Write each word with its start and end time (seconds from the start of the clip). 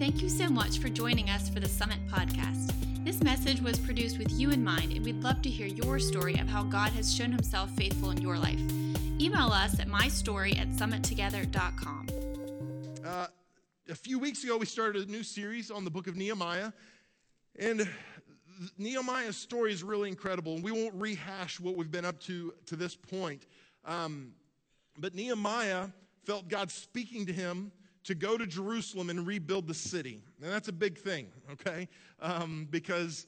Thank 0.00 0.22
you 0.22 0.30
so 0.30 0.48
much 0.48 0.78
for 0.78 0.88
joining 0.88 1.28
us 1.28 1.50
for 1.50 1.60
the 1.60 1.68
Summit 1.68 1.98
podcast. 2.08 2.72
This 3.04 3.22
message 3.22 3.60
was 3.60 3.78
produced 3.78 4.16
with 4.16 4.32
you 4.32 4.50
in 4.50 4.64
mind, 4.64 4.94
and 4.94 5.04
we'd 5.04 5.22
love 5.22 5.42
to 5.42 5.50
hear 5.50 5.66
your 5.66 5.98
story 5.98 6.38
of 6.38 6.48
how 6.48 6.62
God 6.62 6.90
has 6.92 7.14
shown 7.14 7.30
himself 7.30 7.68
faithful 7.72 8.10
in 8.10 8.16
your 8.16 8.38
life. 8.38 8.58
Email 9.20 9.52
us 9.52 9.78
at 9.78 9.88
mystory 9.88 10.58
at 10.58 10.68
summittogether.com. 10.68 12.06
Uh, 13.04 13.26
a 13.90 13.94
few 13.94 14.18
weeks 14.18 14.42
ago, 14.42 14.56
we 14.56 14.64
started 14.64 15.06
a 15.06 15.10
new 15.10 15.22
series 15.22 15.70
on 15.70 15.84
the 15.84 15.90
book 15.90 16.06
of 16.06 16.16
Nehemiah. 16.16 16.72
And 17.58 17.86
Nehemiah's 18.78 19.36
story 19.36 19.70
is 19.70 19.82
really 19.82 20.08
incredible, 20.08 20.54
and 20.54 20.64
we 20.64 20.72
won't 20.72 20.94
rehash 20.94 21.60
what 21.60 21.76
we've 21.76 21.90
been 21.92 22.06
up 22.06 22.18
to 22.20 22.54
to 22.64 22.74
this 22.74 22.96
point. 22.96 23.44
Um, 23.84 24.32
but 24.96 25.14
Nehemiah 25.14 25.88
felt 26.24 26.48
God 26.48 26.70
speaking 26.70 27.26
to 27.26 27.34
him 27.34 27.70
to 28.04 28.14
go 28.14 28.38
to 28.38 28.46
Jerusalem 28.46 29.10
and 29.10 29.26
rebuild 29.26 29.66
the 29.66 29.74
city. 29.74 30.22
And 30.42 30.50
that's 30.50 30.68
a 30.68 30.72
big 30.72 30.98
thing, 30.98 31.28
okay? 31.52 31.88
Um, 32.20 32.66
because 32.70 33.26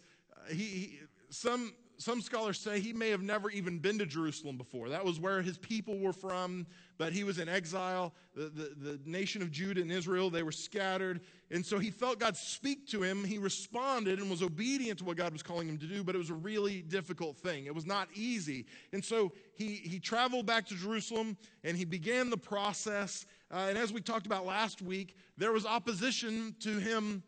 he, 0.48 0.54
he, 0.54 1.00
some, 1.30 1.74
some 2.02 2.20
scholars 2.20 2.58
say 2.58 2.80
he 2.80 2.92
may 2.92 3.10
have 3.10 3.22
never 3.22 3.50
even 3.50 3.78
been 3.78 3.98
to 3.98 4.06
Jerusalem 4.06 4.56
before. 4.56 4.88
That 4.88 5.04
was 5.04 5.20
where 5.20 5.40
his 5.42 5.58
people 5.58 5.98
were 5.98 6.12
from, 6.12 6.66
but 6.98 7.12
he 7.12 7.24
was 7.24 7.38
in 7.38 7.48
exile. 7.48 8.12
The, 8.34 8.44
the, 8.44 8.74
the 8.76 9.00
nation 9.04 9.42
of 9.42 9.50
Judah 9.50 9.80
and 9.80 9.92
Israel, 9.92 10.28
they 10.28 10.42
were 10.42 10.52
scattered. 10.52 11.20
And 11.50 11.64
so 11.64 11.78
he 11.78 11.90
felt 11.90 12.18
God 12.18 12.36
speak 12.36 12.88
to 12.88 13.02
him. 13.02 13.24
He 13.24 13.38
responded 13.38 14.18
and 14.18 14.30
was 14.30 14.42
obedient 14.42 14.98
to 14.98 15.04
what 15.04 15.16
God 15.16 15.32
was 15.32 15.42
calling 15.42 15.68
him 15.68 15.78
to 15.78 15.86
do, 15.86 16.02
but 16.02 16.14
it 16.14 16.18
was 16.18 16.30
a 16.30 16.34
really 16.34 16.82
difficult 16.82 17.36
thing. 17.36 17.66
It 17.66 17.74
was 17.74 17.86
not 17.86 18.08
easy. 18.14 18.66
And 18.92 19.04
so 19.04 19.32
he, 19.54 19.76
he 19.76 19.98
traveled 19.98 20.46
back 20.46 20.66
to 20.68 20.74
Jerusalem 20.74 21.36
and 21.62 21.76
he 21.76 21.84
began 21.84 22.30
the 22.30 22.36
process. 22.36 23.26
Uh, 23.50 23.66
and 23.68 23.78
as 23.78 23.92
we 23.92 24.00
talked 24.00 24.26
about 24.26 24.46
last 24.46 24.82
week, 24.82 25.16
there 25.36 25.52
was 25.52 25.66
opposition 25.66 26.54
to 26.60 26.78
him 26.78 27.22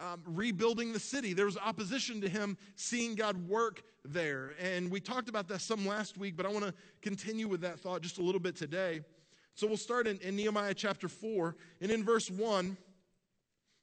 um, 0.00 0.22
rebuilding 0.24 0.92
the 0.92 1.00
city. 1.00 1.32
There 1.32 1.46
was 1.46 1.56
opposition 1.56 2.20
to 2.22 2.28
him 2.28 2.56
seeing 2.74 3.14
God 3.14 3.48
work 3.48 3.82
there. 4.04 4.54
And 4.60 4.90
we 4.90 5.00
talked 5.00 5.28
about 5.28 5.48
that 5.48 5.60
some 5.60 5.86
last 5.86 6.16
week, 6.16 6.36
but 6.36 6.46
I 6.46 6.48
want 6.48 6.64
to 6.64 6.74
continue 7.02 7.48
with 7.48 7.60
that 7.60 7.78
thought 7.78 8.00
just 8.00 8.18
a 8.18 8.22
little 8.22 8.40
bit 8.40 8.56
today. 8.56 9.00
So 9.54 9.66
we'll 9.66 9.76
start 9.76 10.06
in, 10.06 10.18
in 10.18 10.36
Nehemiah 10.36 10.74
chapter 10.74 11.08
4. 11.08 11.54
And 11.80 11.90
in 11.90 12.04
verse 12.04 12.30
1, 12.30 12.76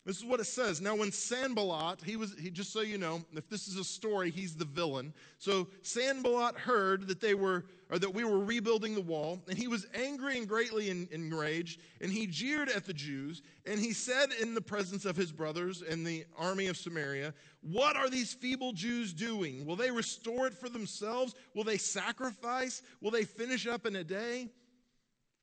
this 0.08 0.20
is 0.20 0.24
what 0.24 0.40
it 0.40 0.46
says. 0.46 0.80
Now, 0.80 0.96
when 0.96 1.12
Sanballat, 1.12 2.00
he 2.02 2.16
was, 2.16 2.34
he, 2.40 2.50
just 2.50 2.72
so 2.72 2.80
you 2.80 2.98
know, 2.98 3.26
if 3.34 3.50
this 3.50 3.68
is 3.68 3.76
a 3.76 3.84
story, 3.84 4.32
he's 4.32 4.56
the 4.56 4.64
villain. 4.64 5.14
So 5.38 5.68
Sanballat 5.82 6.56
heard 6.56 7.10
that 7.10 7.20
they 7.20 7.34
were, 7.34 7.66
or 7.90 8.00
that 8.00 8.14
we 8.14 8.24
were 8.24 8.40
rebuilding 8.40 8.96
the 8.96 9.02
wall, 9.02 9.42
and 9.50 9.58
he 9.58 9.68
was 9.68 9.86
angry 9.94 10.38
and 10.38 10.48
greatly 10.48 10.90
enraged, 11.12 11.82
and 12.00 12.10
he 12.10 12.26
jeered 12.26 12.70
at 12.70 12.86
the 12.86 12.94
Jews, 12.94 13.42
and 13.66 13.82
he 13.82 13.92
said 13.92 14.30
in 14.42 14.54
the 14.54 14.62
presence 14.62 15.04
of 15.04 15.18
his 15.18 15.34
brothers 15.34 15.82
and 15.82 16.08
the 16.08 16.24
army 16.38 16.68
of 16.68 16.78
Samaria, 16.78 17.34
What 17.60 17.98
are 17.98 18.10
these 18.10 18.34
feeble 18.34 18.72
Jews 18.72 19.12
doing? 19.12 19.66
Will 19.66 19.76
they 19.76 19.92
restore 19.92 20.48
it 20.48 20.54
for 20.54 20.70
themselves? 20.70 21.36
Will 21.54 21.66
they 21.66 21.78
sacrifice? 21.78 22.82
Will 23.02 23.12
they 23.12 23.26
finish 23.26 23.68
up 23.68 23.86
in 23.86 23.98
a 23.98 24.06
day? 24.06 24.48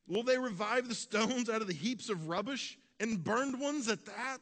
Will 0.08 0.22
they 0.22 0.38
revive 0.38 0.88
the 0.88 0.94
stones 0.94 1.50
out 1.50 1.60
of 1.60 1.66
the 1.66 1.74
heaps 1.74 2.08
of 2.08 2.28
rubbish? 2.28 2.78
And 3.04 3.22
burned 3.22 3.60
ones 3.60 3.88
at 3.88 4.04
that. 4.06 4.38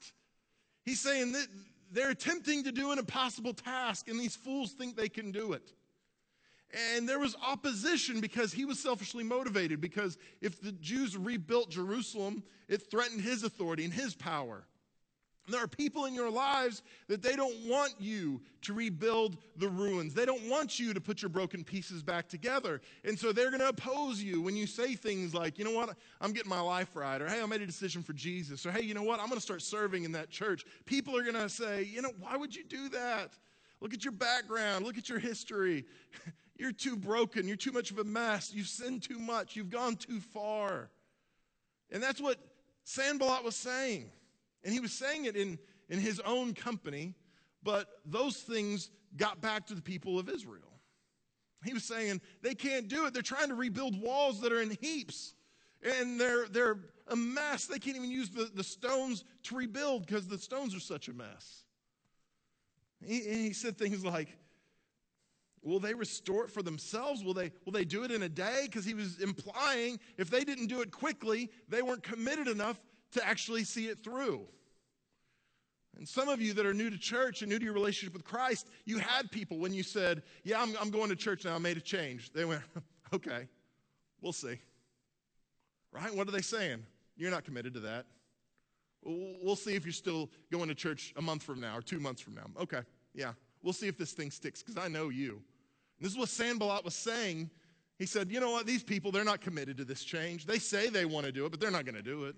He's 0.84 1.00
saying 1.00 1.32
that 1.32 1.46
they're 1.90 2.10
attempting 2.10 2.64
to 2.64 2.72
do 2.72 2.92
an 2.92 2.98
impossible 2.98 3.52
task, 3.52 4.08
and 4.08 4.18
these 4.18 4.36
fools 4.36 4.72
think 4.72 4.96
they 4.96 5.08
can 5.08 5.32
do 5.32 5.52
it. 5.52 5.72
And 6.94 7.06
there 7.06 7.18
was 7.18 7.36
opposition 7.46 8.20
because 8.20 8.52
he 8.52 8.64
was 8.64 8.78
selfishly 8.78 9.24
motivated, 9.24 9.80
because 9.80 10.16
if 10.40 10.60
the 10.60 10.72
Jews 10.72 11.16
rebuilt 11.16 11.70
Jerusalem, 11.70 12.44
it 12.68 12.90
threatened 12.90 13.20
his 13.20 13.42
authority 13.42 13.84
and 13.84 13.92
his 13.92 14.14
power. 14.14 14.64
There 15.48 15.62
are 15.62 15.68
people 15.68 16.04
in 16.04 16.14
your 16.14 16.30
lives 16.30 16.82
that 17.08 17.20
they 17.20 17.34
don't 17.34 17.66
want 17.66 17.94
you 17.98 18.40
to 18.62 18.72
rebuild 18.72 19.38
the 19.56 19.68
ruins. 19.68 20.14
They 20.14 20.24
don't 20.24 20.48
want 20.48 20.78
you 20.78 20.94
to 20.94 21.00
put 21.00 21.20
your 21.20 21.30
broken 21.30 21.64
pieces 21.64 22.00
back 22.00 22.28
together. 22.28 22.80
And 23.04 23.18
so 23.18 23.32
they're 23.32 23.50
going 23.50 23.60
to 23.60 23.68
oppose 23.68 24.22
you 24.22 24.40
when 24.40 24.54
you 24.54 24.68
say 24.68 24.94
things 24.94 25.34
like, 25.34 25.58
you 25.58 25.64
know 25.64 25.72
what, 25.72 25.96
I'm 26.20 26.32
getting 26.32 26.48
my 26.48 26.60
life 26.60 26.94
right, 26.94 27.20
or 27.20 27.28
hey, 27.28 27.42
I 27.42 27.46
made 27.46 27.60
a 27.60 27.66
decision 27.66 28.04
for 28.04 28.12
Jesus, 28.12 28.64
or 28.64 28.70
hey, 28.70 28.82
you 28.82 28.94
know 28.94 29.02
what, 29.02 29.18
I'm 29.18 29.26
going 29.26 29.38
to 29.38 29.42
start 29.42 29.62
serving 29.62 30.04
in 30.04 30.12
that 30.12 30.30
church. 30.30 30.64
People 30.84 31.16
are 31.16 31.22
going 31.22 31.34
to 31.34 31.48
say, 31.48 31.82
you 31.82 32.02
know, 32.02 32.12
why 32.20 32.36
would 32.36 32.54
you 32.54 32.62
do 32.62 32.88
that? 32.90 33.32
Look 33.80 33.94
at 33.94 34.04
your 34.04 34.12
background, 34.12 34.84
look 34.84 34.96
at 34.96 35.08
your 35.08 35.18
history. 35.18 35.84
You're 36.56 36.70
too 36.70 36.96
broken, 36.96 37.48
you're 37.48 37.56
too 37.56 37.72
much 37.72 37.90
of 37.90 37.98
a 37.98 38.04
mess, 38.04 38.52
you've 38.54 38.68
sinned 38.68 39.02
too 39.02 39.18
much, 39.18 39.56
you've 39.56 39.70
gone 39.70 39.96
too 39.96 40.20
far. 40.20 40.90
And 41.90 42.00
that's 42.00 42.20
what 42.20 42.38
Sanballat 42.84 43.42
was 43.42 43.56
saying. 43.56 44.10
And 44.64 44.72
he 44.72 44.80
was 44.80 44.92
saying 44.92 45.24
it 45.24 45.36
in, 45.36 45.58
in 45.88 45.98
his 45.98 46.20
own 46.20 46.54
company, 46.54 47.14
but 47.62 47.88
those 48.04 48.36
things 48.36 48.90
got 49.16 49.40
back 49.40 49.66
to 49.66 49.74
the 49.74 49.82
people 49.82 50.18
of 50.18 50.28
Israel. 50.28 50.62
He 51.64 51.72
was 51.72 51.84
saying 51.84 52.20
they 52.42 52.54
can't 52.54 52.88
do 52.88 53.06
it. 53.06 53.12
They're 53.12 53.22
trying 53.22 53.48
to 53.48 53.54
rebuild 53.54 54.00
walls 54.00 54.40
that 54.40 54.52
are 54.52 54.60
in 54.60 54.76
heaps. 54.80 55.34
And 55.82 56.20
they're, 56.20 56.46
they're 56.48 56.78
a 57.08 57.16
mess. 57.16 57.66
They 57.66 57.78
can't 57.78 57.96
even 57.96 58.10
use 58.10 58.30
the, 58.30 58.50
the 58.54 58.64
stones 58.64 59.24
to 59.44 59.56
rebuild 59.56 60.06
because 60.06 60.26
the 60.26 60.38
stones 60.38 60.74
are 60.74 60.80
such 60.80 61.08
a 61.08 61.12
mess. 61.12 61.64
He, 63.04 63.20
he 63.20 63.52
said 63.52 63.76
things 63.76 64.04
like, 64.04 64.28
Will 65.64 65.78
they 65.78 65.94
restore 65.94 66.44
it 66.44 66.50
for 66.50 66.62
themselves? 66.62 67.22
Will 67.22 67.34
they, 67.34 67.52
will 67.64 67.72
they 67.72 67.84
do 67.84 68.02
it 68.02 68.10
in 68.10 68.24
a 68.24 68.28
day? 68.28 68.62
Because 68.64 68.84
he 68.84 68.94
was 68.94 69.20
implying 69.20 70.00
if 70.18 70.28
they 70.28 70.42
didn't 70.42 70.66
do 70.66 70.80
it 70.80 70.90
quickly, 70.90 71.50
they 71.68 71.82
weren't 71.82 72.02
committed 72.02 72.48
enough 72.48 72.80
to 73.12 73.26
actually 73.26 73.64
see 73.64 73.86
it 73.86 74.02
through. 74.02 74.46
And 75.96 76.08
some 76.08 76.28
of 76.28 76.40
you 76.40 76.54
that 76.54 76.64
are 76.64 76.72
new 76.72 76.90
to 76.90 76.98
church 76.98 77.42
and 77.42 77.50
new 77.50 77.58
to 77.58 77.64
your 77.64 77.74
relationship 77.74 78.14
with 78.14 78.24
Christ, 78.24 78.68
you 78.84 78.98
had 78.98 79.30
people 79.30 79.58
when 79.58 79.74
you 79.74 79.82
said, 79.82 80.22
Yeah, 80.42 80.60
I'm, 80.60 80.74
I'm 80.80 80.90
going 80.90 81.10
to 81.10 81.16
church 81.16 81.44
now, 81.44 81.54
I 81.54 81.58
made 81.58 81.76
a 81.76 81.82
change. 81.82 82.32
They 82.32 82.44
went, 82.44 82.62
Okay, 83.14 83.46
we'll 84.20 84.32
see. 84.32 84.58
Right? 85.92 86.14
What 86.14 86.26
are 86.26 86.30
they 86.30 86.40
saying? 86.40 86.82
You're 87.16 87.30
not 87.30 87.44
committed 87.44 87.74
to 87.74 87.80
that. 87.80 88.06
We'll 89.04 89.56
see 89.56 89.74
if 89.74 89.84
you're 89.84 89.92
still 89.92 90.30
going 90.50 90.68
to 90.68 90.74
church 90.74 91.12
a 91.16 91.22
month 91.22 91.42
from 91.42 91.60
now 91.60 91.76
or 91.76 91.82
two 91.82 91.98
months 91.98 92.22
from 92.22 92.34
now. 92.34 92.46
Okay, 92.58 92.80
yeah, 93.14 93.32
we'll 93.62 93.72
see 93.72 93.88
if 93.88 93.98
this 93.98 94.12
thing 94.12 94.30
sticks 94.30 94.62
because 94.62 94.82
I 94.82 94.88
know 94.88 95.08
you. 95.08 95.32
And 95.32 96.06
this 96.06 96.12
is 96.12 96.18
what 96.18 96.28
Sanballat 96.28 96.84
was 96.84 96.94
saying. 96.94 97.50
He 97.98 98.06
said, 98.06 98.30
You 98.30 98.40
know 98.40 98.52
what? 98.52 98.66
These 98.66 98.82
people, 98.82 99.12
they're 99.12 99.24
not 99.24 99.40
committed 99.40 99.76
to 99.76 99.84
this 99.84 100.04
change. 100.04 100.46
They 100.46 100.58
say 100.58 100.88
they 100.88 101.04
want 101.04 101.26
to 101.26 101.32
do 101.32 101.44
it, 101.44 101.50
but 101.50 101.60
they're 101.60 101.70
not 101.70 101.84
going 101.84 101.96
to 101.96 102.02
do 102.02 102.24
it. 102.24 102.36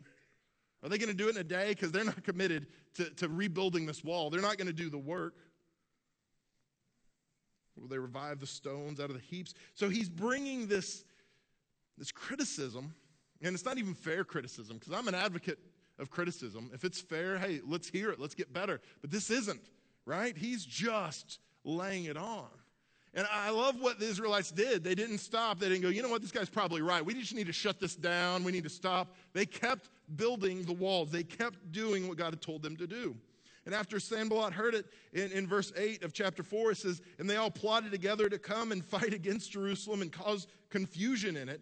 Are 0.85 0.91
they 0.91 0.99
going 0.99 1.09
to 1.09 1.17
do 1.17 1.29
it 1.29 1.37
in 1.37 1.41
a 1.41 1.45
day? 1.45 1.71
Because 1.71 1.91
they're 1.91 2.05
not 2.05 2.23
committed 2.23 2.67
to, 2.97 3.09
to 3.15 3.29
rebuilding 3.29 3.87
this 3.87 4.05
wall. 4.05 4.29
They're 4.29 4.43
not 4.43 4.59
going 4.59 4.67
to 4.67 4.73
do 4.75 4.91
the 4.91 4.99
work. 4.99 5.35
Will 7.77 7.89
they 7.89 7.99
revive 7.99 8.39
the 8.39 8.47
stones 8.47 9.01
out 9.01 9.09
of 9.09 9.17
the 9.17 9.23
heaps? 9.23 9.55
So 9.73 9.89
he's 9.89 10.11
bringing 10.11 10.69
this, 10.69 11.05
this 11.97 12.13
criticism, 12.13 12.95
and 13.41 13.55
it's 13.55 13.65
not 13.65 13.79
even 13.79 13.95
fair 13.95 14.25
criticism, 14.25 14.77
because 14.77 14.93
I'm 14.93 15.09
an 15.09 15.15
advocate 15.15 15.59
of 15.99 16.11
criticism. 16.11 16.71
If 16.75 16.85
it's 16.85 17.01
fair, 17.01 17.39
hey, 17.39 17.61
let's 17.67 17.89
hear 17.89 18.11
it, 18.11 18.21
let's 18.21 18.35
get 18.35 18.53
better. 18.53 18.81
But 19.01 19.11
this 19.11 19.31
isn't, 19.31 19.71
right? 20.05 20.37
He's 20.37 20.65
just 20.65 21.39
laying 21.65 22.05
it 22.05 22.17
on. 22.17 22.49
And 23.15 23.27
I 23.33 23.51
love 23.51 23.81
what 23.81 24.01
the 24.01 24.07
Israelites 24.07 24.51
did. 24.51 24.85
They 24.85 24.95
didn't 24.95 25.19
stop. 25.19 25.61
They 25.61 25.69
didn't 25.69 25.83
go, 25.83 25.89
you 25.89 26.03
know 26.03 26.09
what, 26.09 26.21
this 26.21 26.33
guy's 26.33 26.51
probably 26.51 26.83
right. 26.83 27.05
We 27.05 27.15
just 27.15 27.35
need 27.35 27.47
to 27.47 27.53
shut 27.53 27.81
this 27.81 27.95
down. 27.95 28.45
We 28.45 28.53
need 28.53 28.65
to 28.65 28.71
stop. 28.71 29.15
They 29.33 29.47
kept 29.47 29.89
building 30.17 30.63
the 30.63 30.73
walls, 30.73 31.11
they 31.11 31.23
kept 31.23 31.73
doing 31.73 32.09
what 32.09 32.17
God 32.17 32.31
had 32.31 32.43
told 32.43 32.63
them 32.63 32.77
to 32.77 32.87
do. 32.87 33.17
And 33.67 33.75
after 33.75 33.99
Sanballat 33.99 34.53
heard 34.53 34.75
it 34.75 34.87
in, 35.13 35.33
in 35.33 35.47
verse 35.47 35.73
8 35.77 36.03
of 36.03 36.13
chapter 36.13 36.43
4, 36.43 36.73
it 36.73 36.77
says, 36.79 37.01
And 37.19 37.29
they 37.29 37.37
all 37.37 37.51
plotted 37.51 37.93
together 37.93 38.29
to 38.29 38.39
come 38.39 38.73
and 38.73 38.85
fight 38.85 39.15
against 39.15 39.53
Jerusalem 39.53 40.03
and 40.03 40.13
cause 40.13 40.47
confusion 40.71 41.37
in 41.37 41.49
it. 41.49 41.61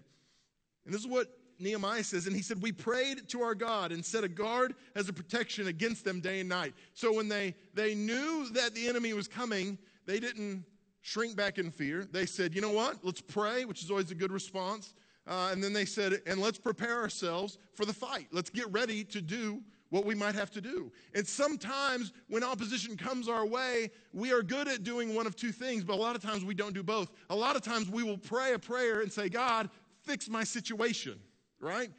And 0.85 0.93
this 0.93 1.01
is 1.01 1.07
what 1.07 1.29
Nehemiah 1.59 2.03
says, 2.03 2.27
and 2.27 2.35
he 2.35 2.43
said, 2.43 2.61
We 2.61 2.73
prayed 2.73 3.29
to 3.29 3.43
our 3.43 3.55
God 3.55 3.93
and 3.93 4.05
set 4.05 4.25
a 4.25 4.29
guard 4.29 4.75
as 4.97 5.09
a 5.09 5.13
protection 5.13 5.69
against 5.69 6.05
them 6.05 6.21
day 6.21 6.41
and 6.41 6.49
night. 6.49 6.75
So 6.93 7.13
when 7.13 7.29
they, 7.29 7.55
they 7.75 7.95
knew 7.95 8.49
that 8.51 8.75
the 8.75 8.89
enemy 8.89 9.13
was 9.13 9.29
coming, 9.29 9.79
they 10.07 10.19
didn't 10.19 10.65
shrink 11.03 11.37
back 11.37 11.59
in 11.59 11.71
fear. 11.71 12.05
They 12.11 12.27
said, 12.27 12.55
you 12.55 12.61
know 12.61 12.71
what? 12.71 13.05
Let's 13.05 13.21
pray, 13.21 13.65
which 13.65 13.83
is 13.83 13.91
always 13.91 14.11
a 14.11 14.15
good 14.15 14.33
response. 14.33 14.95
Uh, 15.27 15.51
and 15.53 15.63
then 15.63 15.73
they 15.73 15.85
said, 15.85 16.21
and 16.27 16.41
let's 16.41 16.59
prepare 16.59 17.01
ourselves 17.01 17.59
for 17.75 17.85
the 17.85 17.93
fight. 17.93 18.27
Let's 18.33 18.51
get 18.51 18.71
ready 18.73 19.05
to 19.05 19.21
do 19.21 19.63
what 19.91 20.07
we 20.07 20.15
might 20.15 20.35
have 20.35 20.51
to 20.51 20.61
do. 20.61 20.91
And 21.15 21.27
sometimes 21.27 22.13
when 22.29 22.43
opposition 22.43 22.97
comes 22.97 23.29
our 23.29 23.47
way, 23.47 23.91
we 24.13 24.33
are 24.33 24.43
good 24.43 24.67
at 24.67 24.83
doing 24.85 25.15
one 25.15 25.27
of 25.27 25.37
two 25.37 25.53
things, 25.53 25.85
but 25.85 25.95
a 25.95 26.01
lot 26.01 26.17
of 26.17 26.23
times 26.23 26.45
we 26.45 26.55
don't 26.55 26.73
do 26.73 26.83
both. 26.83 27.13
A 27.29 27.37
lot 27.37 27.57
of 27.57 27.63
times 27.63 27.91
we 27.91 28.03
will 28.03 28.17
pray 28.17 28.55
a 28.55 28.59
prayer 28.59 29.03
and 29.03 29.13
say, 29.13 29.29
God, 29.29 29.69
fix 30.03 30.31
my 30.31 30.45
situation, 30.45 31.21
right? 31.61 31.91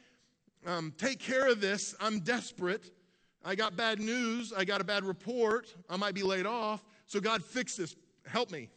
Um, 0.66 0.92
take 0.98 1.20
care 1.20 1.46
of 1.46 1.60
this. 1.60 1.94
I'm 2.00 2.18
desperate. 2.20 2.90
I 3.44 3.54
got 3.54 3.76
bad 3.76 4.00
news. 4.00 4.52
I 4.52 4.64
got 4.64 4.80
a 4.80 4.84
bad 4.84 5.04
report. 5.04 5.72
I 5.88 5.96
might 5.96 6.14
be 6.14 6.22
laid 6.22 6.46
off. 6.46 6.84
So, 7.06 7.20
God, 7.20 7.44
fix 7.44 7.76
this. 7.76 7.94
Help 8.26 8.50
me. 8.50 8.70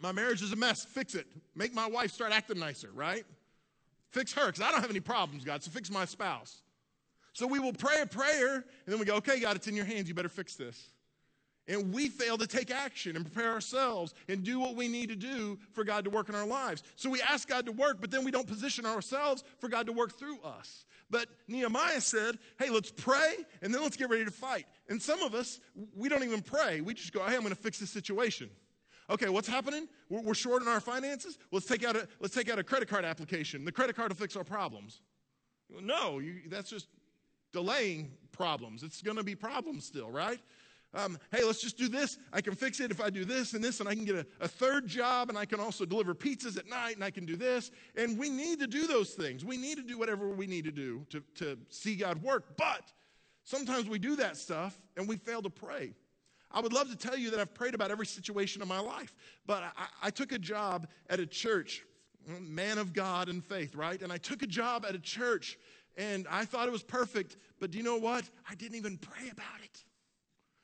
My 0.00 0.10
marriage 0.10 0.42
is 0.42 0.52
a 0.52 0.56
mess. 0.56 0.84
Fix 0.84 1.14
it. 1.14 1.26
Make 1.54 1.72
my 1.72 1.86
wife 1.86 2.10
start 2.10 2.32
acting 2.32 2.58
nicer, 2.58 2.90
right? 2.94 3.24
Fix 4.10 4.32
her, 4.34 4.46
because 4.46 4.60
I 4.60 4.70
don't 4.70 4.80
have 4.80 4.90
any 4.90 5.00
problems, 5.00 5.44
God, 5.44 5.62
so 5.62 5.70
fix 5.70 5.90
my 5.90 6.04
spouse. 6.04 6.62
So 7.32 7.46
we 7.46 7.58
will 7.58 7.72
pray 7.72 8.00
a 8.02 8.06
prayer, 8.06 8.54
and 8.54 8.64
then 8.86 8.98
we 8.98 9.04
go, 9.04 9.14
okay, 9.16 9.40
God, 9.40 9.56
it's 9.56 9.68
in 9.68 9.76
your 9.76 9.84
hands. 9.84 10.08
You 10.08 10.14
better 10.14 10.28
fix 10.28 10.56
this. 10.56 10.90
And 11.68 11.92
we 11.92 12.08
fail 12.08 12.36
to 12.38 12.48
take 12.48 12.72
action 12.72 13.14
and 13.14 13.24
prepare 13.24 13.52
ourselves 13.52 14.14
and 14.28 14.42
do 14.42 14.58
what 14.58 14.74
we 14.74 14.88
need 14.88 15.10
to 15.10 15.16
do 15.16 15.56
for 15.72 15.84
God 15.84 16.02
to 16.04 16.10
work 16.10 16.28
in 16.28 16.34
our 16.34 16.46
lives. 16.46 16.82
So 16.96 17.08
we 17.08 17.22
ask 17.22 17.48
God 17.48 17.66
to 17.66 17.72
work, 17.72 17.98
but 18.00 18.10
then 18.10 18.24
we 18.24 18.32
don't 18.32 18.46
position 18.46 18.84
ourselves 18.84 19.44
for 19.58 19.68
God 19.68 19.86
to 19.86 19.92
work 19.92 20.18
through 20.18 20.40
us. 20.40 20.84
But 21.10 21.28
Nehemiah 21.46 22.00
said, 22.00 22.38
hey, 22.58 22.70
let's 22.70 22.90
pray 22.90 23.36
and 23.62 23.72
then 23.72 23.82
let's 23.82 23.96
get 23.96 24.10
ready 24.10 24.24
to 24.24 24.30
fight. 24.32 24.66
And 24.88 25.00
some 25.00 25.22
of 25.22 25.34
us, 25.34 25.60
we 25.94 26.08
don't 26.08 26.24
even 26.24 26.42
pray. 26.42 26.80
We 26.80 26.94
just 26.94 27.12
go, 27.12 27.24
hey, 27.24 27.34
I'm 27.34 27.42
going 27.42 27.54
to 27.54 27.60
fix 27.60 27.78
this 27.78 27.90
situation. 27.90 28.50
Okay, 29.10 29.28
what's 29.28 29.48
happening? 29.48 29.88
We're, 30.08 30.22
we're 30.22 30.34
short 30.34 30.62
on 30.62 30.68
our 30.68 30.80
finances. 30.80 31.36
Let's 31.50 31.66
take 31.66 31.84
out 31.84 31.96
a 31.96 32.06
let's 32.20 32.34
take 32.34 32.48
out 32.48 32.58
a 32.58 32.64
credit 32.64 32.88
card 32.88 33.04
application. 33.04 33.64
The 33.64 33.72
credit 33.72 33.96
card 33.96 34.10
will 34.10 34.16
fix 34.16 34.36
our 34.36 34.44
problems. 34.44 35.00
No, 35.82 36.20
you, 36.20 36.42
that's 36.48 36.70
just 36.70 36.88
delaying 37.52 38.12
problems. 38.32 38.82
It's 38.82 39.02
going 39.02 39.16
to 39.16 39.24
be 39.24 39.34
problems 39.34 39.84
still, 39.84 40.10
right? 40.10 40.38
Um, 40.92 41.18
hey, 41.30 41.44
let's 41.44 41.60
just 41.60 41.78
do 41.78 41.88
this. 41.88 42.18
I 42.32 42.40
can 42.40 42.54
fix 42.56 42.80
it 42.80 42.90
if 42.90 43.00
I 43.00 43.10
do 43.10 43.24
this 43.24 43.54
and 43.54 43.62
this, 43.62 43.78
and 43.78 43.88
I 43.88 43.94
can 43.94 44.04
get 44.04 44.16
a, 44.16 44.26
a, 44.40 44.48
third 44.48 44.88
job, 44.88 45.28
and 45.28 45.38
I 45.38 45.44
can 45.44 45.60
also 45.60 45.84
deliver 45.84 46.16
pizzas 46.16 46.58
at 46.58 46.68
night, 46.68 46.96
and 46.96 47.04
I 47.04 47.12
can 47.12 47.24
do 47.24 47.36
this. 47.36 47.70
And 47.96 48.18
we 48.18 48.28
need 48.28 48.58
to 48.58 48.66
do 48.66 48.88
those 48.88 49.10
things. 49.10 49.44
We 49.44 49.56
need 49.56 49.76
to 49.76 49.84
do 49.84 49.96
whatever 49.96 50.28
we 50.30 50.48
need 50.48 50.64
to 50.64 50.72
do 50.72 51.06
to, 51.10 51.22
to 51.36 51.58
see 51.68 51.94
God 51.94 52.20
work. 52.20 52.56
But 52.56 52.90
sometimes 53.44 53.88
we 53.88 54.00
do 54.00 54.16
that 54.16 54.36
stuff 54.36 54.76
and 54.96 55.08
we 55.08 55.16
fail 55.16 55.42
to 55.42 55.50
pray. 55.50 55.94
I 56.50 56.60
would 56.60 56.72
love 56.72 56.90
to 56.90 56.96
tell 56.96 57.16
you 57.16 57.30
that 57.30 57.40
I've 57.40 57.54
prayed 57.54 57.74
about 57.74 57.90
every 57.90 58.06
situation 58.06 58.60
of 58.62 58.68
my 58.68 58.80
life, 58.80 59.14
but 59.46 59.62
I, 59.62 59.86
I 60.02 60.10
took 60.10 60.32
a 60.32 60.38
job 60.38 60.88
at 61.08 61.20
a 61.20 61.26
church, 61.26 61.84
man 62.26 62.78
of 62.78 62.92
God 62.92 63.28
and 63.28 63.44
faith, 63.44 63.74
right? 63.74 64.00
And 64.02 64.12
I 64.12 64.18
took 64.18 64.42
a 64.42 64.46
job 64.46 64.84
at 64.86 64.94
a 64.94 64.98
church 64.98 65.58
and 65.96 66.26
I 66.30 66.44
thought 66.44 66.66
it 66.68 66.72
was 66.72 66.82
perfect, 66.82 67.36
but 67.58 67.70
do 67.70 67.78
you 67.78 67.84
know 67.84 67.96
what? 67.96 68.28
I 68.48 68.54
didn't 68.54 68.76
even 68.76 68.96
pray 68.96 69.28
about 69.30 69.60
it. 69.62 69.84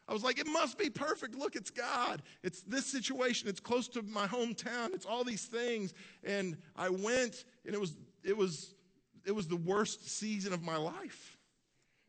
I 0.08 0.12
was 0.12 0.22
like, 0.22 0.38
it 0.38 0.46
must 0.46 0.78
be 0.78 0.88
perfect. 0.88 1.34
Look, 1.34 1.56
it's 1.56 1.70
God. 1.70 2.22
It's 2.44 2.62
this 2.62 2.86
situation. 2.86 3.48
It's 3.48 3.58
close 3.58 3.88
to 3.88 4.02
my 4.02 4.26
hometown. 4.26 4.94
It's 4.94 5.04
all 5.04 5.24
these 5.24 5.46
things. 5.46 5.94
And 6.22 6.56
I 6.76 6.90
went, 6.90 7.44
and 7.64 7.74
it 7.74 7.80
was 7.80 7.96
it 8.22 8.36
was 8.36 8.74
it 9.24 9.34
was 9.34 9.48
the 9.48 9.56
worst 9.56 10.08
season 10.08 10.52
of 10.52 10.62
my 10.62 10.76
life. 10.76 11.35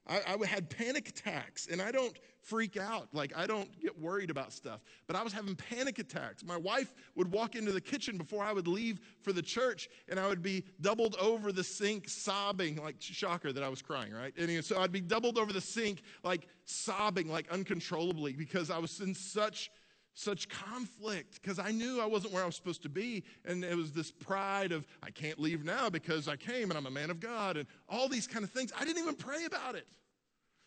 I, 0.07 0.21
I 0.27 0.45
had 0.45 0.69
panic 0.69 1.09
attacks, 1.09 1.67
and 1.67 1.81
I 1.81 1.91
don't 1.91 2.17
freak 2.41 2.77
out. 2.77 3.09
Like, 3.13 3.33
I 3.35 3.45
don't 3.45 3.69
get 3.81 3.99
worried 3.99 4.29
about 4.29 4.53
stuff. 4.53 4.81
But 5.05 5.15
I 5.15 5.23
was 5.23 5.33
having 5.33 5.55
panic 5.55 5.99
attacks. 5.99 6.45
My 6.45 6.55
wife 6.55 6.93
would 7.15 7.31
walk 7.31 7.55
into 7.55 7.71
the 7.71 7.81
kitchen 7.81 8.17
before 8.17 8.43
I 8.43 8.53
would 8.53 8.67
leave 8.67 8.99
for 9.21 9.33
the 9.33 9.41
church, 9.41 9.89
and 10.07 10.19
I 10.19 10.27
would 10.27 10.41
be 10.41 10.63
doubled 10.81 11.15
over 11.19 11.51
the 11.51 11.63
sink 11.63 12.07
sobbing, 12.07 12.77
like, 12.77 12.95
shocker 12.99 13.51
that 13.51 13.63
I 13.63 13.69
was 13.69 13.81
crying, 13.81 14.13
right? 14.13 14.33
And 14.37 14.63
so 14.63 14.79
I'd 14.79 14.91
be 14.91 15.01
doubled 15.01 15.37
over 15.37 15.51
the 15.51 15.61
sink, 15.61 16.03
like, 16.23 16.47
sobbing, 16.65 17.29
like, 17.29 17.49
uncontrollably, 17.51 18.33
because 18.33 18.71
I 18.71 18.77
was 18.77 18.99
in 19.01 19.13
such 19.13 19.69
such 20.17 20.49
conflict 20.49 21.39
because 21.39 21.59
I 21.59 21.69
knew 21.69 22.01
I 22.01 22.07
wasn't 22.07 22.33
where 22.33 22.41
I 22.41 22.47
was 22.47 22.55
supposed 22.55 22.81
to 22.83 22.89
be. 22.89 23.23
And 23.45 23.63
it 23.63 23.77
was 23.77 23.91
this 23.91 24.11
pride 24.11 24.71
of, 24.71 24.87
I 25.03 25.11
can't 25.11 25.39
leave 25.39 25.63
now 25.63 25.91
because 25.91 26.27
I 26.27 26.35
came 26.35 26.71
and 26.71 26.77
I'm 26.77 26.87
a 26.87 26.91
man 26.91 27.11
of 27.11 27.19
God 27.19 27.55
and 27.55 27.67
all 27.87 28.09
these 28.09 28.25
kind 28.25 28.43
of 28.43 28.49
things. 28.49 28.71
I 28.75 28.83
didn't 28.83 29.03
even 29.03 29.13
pray 29.13 29.45
about 29.45 29.75
it. 29.75 29.85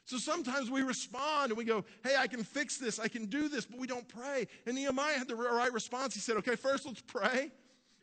So 0.05 0.19
sometimes 0.19 0.71
we 0.71 0.83
respond 0.83 1.51
and 1.51 1.59
we 1.59 1.65
go, 1.65 1.85
hey, 2.05 2.15
I 2.17 2.29
can 2.29 2.45
fix 2.45 2.79
this, 2.79 3.01
I 3.01 3.09
can 3.09 3.27
do 3.27 3.49
this, 3.49 3.67
but 3.67 3.81
we 3.81 3.89
don't 3.89 4.07
pray. 4.09 4.47
And 4.67 4.77
Nehemiah 4.77 5.19
had 5.19 5.27
the 5.27 5.35
right 5.35 5.73
response. 5.73 6.15
He 6.15 6.21
said, 6.21 6.37
okay, 6.37 6.55
first 6.55 6.87
let's 6.87 7.03
pray, 7.03 7.51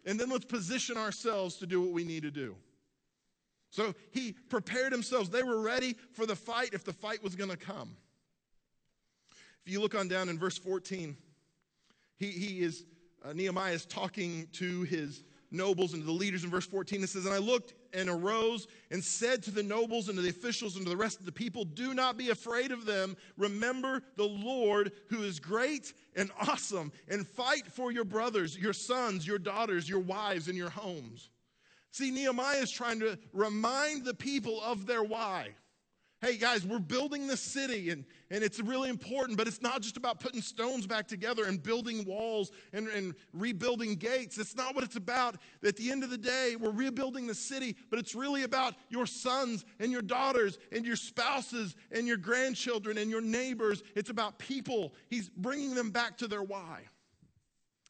and 0.05 0.19
then 0.19 0.29
let's 0.29 0.45
position 0.45 0.97
ourselves 0.97 1.55
to 1.57 1.65
do 1.65 1.81
what 1.81 1.91
we 1.91 2.03
need 2.03 2.23
to 2.23 2.31
do. 2.31 2.55
So 3.69 3.95
he 4.11 4.33
prepared 4.33 4.91
himself. 4.91 5.31
They 5.31 5.43
were 5.43 5.61
ready 5.61 5.95
for 6.13 6.25
the 6.25 6.35
fight 6.35 6.69
if 6.73 6.83
the 6.83 6.93
fight 6.93 7.23
was 7.23 7.35
going 7.35 7.49
to 7.49 7.57
come. 7.57 7.95
If 9.65 9.71
you 9.71 9.81
look 9.81 9.95
on 9.95 10.07
down 10.07 10.29
in 10.29 10.39
verse 10.39 10.57
14, 10.57 11.17
he, 12.17 12.27
he 12.31 12.61
is, 12.61 12.85
uh, 13.23 13.33
Nehemiah 13.33 13.73
is 13.73 13.85
talking 13.85 14.47
to 14.53 14.83
his 14.83 15.23
nobles 15.51 15.93
and 15.93 16.01
to 16.01 16.05
the 16.05 16.11
leaders 16.11 16.43
in 16.43 16.49
verse 16.49 16.65
14. 16.65 17.03
It 17.03 17.09
says, 17.09 17.25
And 17.25 17.33
I 17.33 17.37
looked 17.37 17.73
and 17.93 18.09
arose 18.09 18.67
and 18.91 19.03
said 19.03 19.41
to 19.43 19.51
the 19.51 19.63
nobles 19.63 20.09
and 20.09 20.17
to 20.17 20.21
the 20.21 20.29
officials 20.29 20.75
and 20.75 20.85
to 20.85 20.89
the 20.89 20.97
rest 20.97 21.19
of 21.19 21.25
the 21.25 21.31
people, 21.31 21.63
Do 21.63 21.93
not 21.93 22.17
be 22.17 22.29
afraid 22.29 22.71
of 22.71 22.85
them. 22.85 23.15
Remember 23.37 24.01
the 24.15 24.27
Lord 24.27 24.91
who 25.09 25.23
is 25.23 25.39
great 25.39 25.93
and 26.15 26.31
awesome, 26.47 26.91
and 27.07 27.27
fight 27.27 27.67
for 27.67 27.91
your 27.91 28.03
brothers, 28.03 28.57
your 28.57 28.73
sons, 28.73 29.25
your 29.25 29.39
daughters, 29.39 29.87
your 29.87 29.99
wives, 29.99 30.47
and 30.47 30.57
your 30.57 30.69
homes. 30.69 31.29
See, 31.91 32.11
Nehemiah 32.11 32.57
is 32.57 32.71
trying 32.71 32.99
to 32.99 33.17
remind 33.33 34.03
the 34.03 34.13
people 34.13 34.61
of 34.61 34.85
their 34.85 35.03
why 35.03 35.49
hey 36.21 36.35
guys, 36.35 36.65
we're 36.65 36.79
building 36.79 37.27
the 37.27 37.37
city 37.37 37.91
and, 37.91 38.03
and 38.31 38.43
it's 38.43 38.59
really 38.59 38.89
important, 38.89 39.37
but 39.37 39.47
it's 39.47 39.61
not 39.61 39.81
just 39.81 39.97
about 39.97 40.19
putting 40.19 40.41
stones 40.41 40.87
back 40.87 41.07
together 41.07 41.45
and 41.45 41.61
building 41.61 42.03
walls 42.05 42.51
and, 42.73 42.87
and 42.87 43.13
rebuilding 43.33 43.93
gates. 43.95 44.35
That's 44.35 44.55
not 44.55 44.73
what 44.73 44.83
it's 44.83 44.95
about. 44.95 45.37
At 45.63 45.75
the 45.75 45.91
end 45.91 46.03
of 46.03 46.09
the 46.09 46.17
day, 46.17 46.55
we're 46.59 46.71
rebuilding 46.71 47.27
the 47.27 47.35
city, 47.35 47.75
but 47.91 47.99
it's 47.99 48.15
really 48.15 48.43
about 48.43 48.73
your 48.89 49.05
sons 49.05 49.63
and 49.79 49.91
your 49.91 50.01
daughters 50.01 50.57
and 50.71 50.85
your 50.85 50.95
spouses 50.95 51.75
and 51.91 52.07
your 52.07 52.17
grandchildren 52.17 52.97
and 52.97 53.11
your 53.11 53.21
neighbors. 53.21 53.83
It's 53.95 54.09
about 54.09 54.39
people. 54.39 54.95
He's 55.09 55.29
bringing 55.29 55.75
them 55.75 55.91
back 55.91 56.17
to 56.17 56.27
their 56.27 56.43
why. 56.43 56.81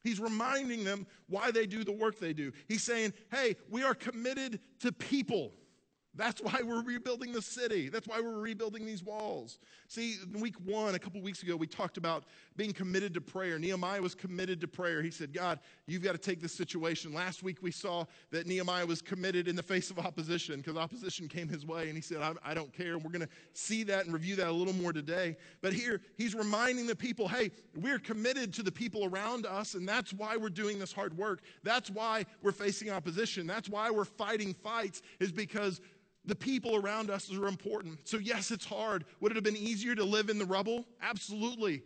He's 0.04 0.20
reminding 0.20 0.84
them 0.84 1.06
why 1.28 1.50
they 1.50 1.66
do 1.66 1.82
the 1.82 1.92
work 1.92 2.18
they 2.18 2.34
do. 2.34 2.52
He's 2.68 2.82
saying, 2.82 3.14
hey, 3.30 3.56
we 3.70 3.82
are 3.82 3.94
committed 3.94 4.60
to 4.80 4.92
people. 4.92 5.52
That's 6.14 6.40
why 6.40 6.60
we're 6.64 6.82
rebuilding 6.82 7.32
the 7.32 7.42
city. 7.42 7.88
That's 7.88 8.08
why 8.08 8.20
we're 8.20 8.40
rebuilding 8.40 8.86
these 8.86 9.02
walls. 9.02 9.58
See, 9.90 10.16
in 10.22 10.38
week 10.38 10.56
one, 10.66 10.94
a 10.94 10.98
couple 10.98 11.18
weeks 11.22 11.42
ago, 11.42 11.56
we 11.56 11.66
talked 11.66 11.96
about 11.96 12.24
being 12.56 12.74
committed 12.74 13.14
to 13.14 13.22
prayer. 13.22 13.58
Nehemiah 13.58 14.02
was 14.02 14.14
committed 14.14 14.60
to 14.60 14.68
prayer. 14.68 15.00
He 15.00 15.10
said, 15.10 15.32
God, 15.32 15.60
you've 15.86 16.02
got 16.02 16.12
to 16.12 16.18
take 16.18 16.42
this 16.42 16.52
situation. 16.52 17.14
Last 17.14 17.42
week, 17.42 17.62
we 17.62 17.70
saw 17.70 18.04
that 18.30 18.46
Nehemiah 18.46 18.84
was 18.84 19.00
committed 19.00 19.48
in 19.48 19.56
the 19.56 19.62
face 19.62 19.90
of 19.90 19.98
opposition 19.98 20.58
because 20.58 20.76
opposition 20.76 21.26
came 21.26 21.48
his 21.48 21.64
way. 21.64 21.88
And 21.88 21.96
he 21.96 22.02
said, 22.02 22.20
I, 22.20 22.34
I 22.44 22.52
don't 22.52 22.70
care. 22.70 22.98
We're 22.98 23.10
going 23.10 23.22
to 23.22 23.30
see 23.54 23.82
that 23.84 24.04
and 24.04 24.12
review 24.12 24.36
that 24.36 24.48
a 24.48 24.52
little 24.52 24.74
more 24.74 24.92
today. 24.92 25.38
But 25.62 25.72
here, 25.72 26.02
he's 26.18 26.34
reminding 26.34 26.86
the 26.86 26.96
people 26.96 27.26
hey, 27.26 27.50
we're 27.74 27.98
committed 27.98 28.52
to 28.54 28.62
the 28.62 28.72
people 28.72 29.06
around 29.06 29.46
us. 29.46 29.72
And 29.72 29.88
that's 29.88 30.12
why 30.12 30.36
we're 30.36 30.50
doing 30.50 30.78
this 30.78 30.92
hard 30.92 31.16
work. 31.16 31.40
That's 31.62 31.88
why 31.88 32.26
we're 32.42 32.52
facing 32.52 32.90
opposition. 32.90 33.46
That's 33.46 33.70
why 33.70 33.90
we're 33.90 34.04
fighting 34.04 34.52
fights, 34.52 35.00
is 35.18 35.32
because 35.32 35.80
the 36.28 36.36
people 36.36 36.76
around 36.76 37.10
us 37.10 37.32
are 37.32 37.48
important. 37.48 38.06
So, 38.06 38.18
yes, 38.18 38.50
it's 38.50 38.66
hard. 38.66 39.06
Would 39.20 39.32
it 39.32 39.34
have 39.36 39.44
been 39.44 39.56
easier 39.56 39.94
to 39.94 40.04
live 40.04 40.28
in 40.28 40.38
the 40.38 40.44
rubble? 40.44 40.84
Absolutely. 41.00 41.82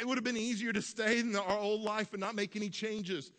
It 0.00 0.06
would 0.06 0.16
have 0.16 0.24
been 0.24 0.36
easier 0.36 0.72
to 0.72 0.80
stay 0.80 1.18
in 1.18 1.34
our 1.34 1.58
old 1.58 1.82
life 1.82 2.12
and 2.12 2.20
not 2.20 2.36
make 2.36 2.54
any 2.54 2.68
changes. 2.68 3.32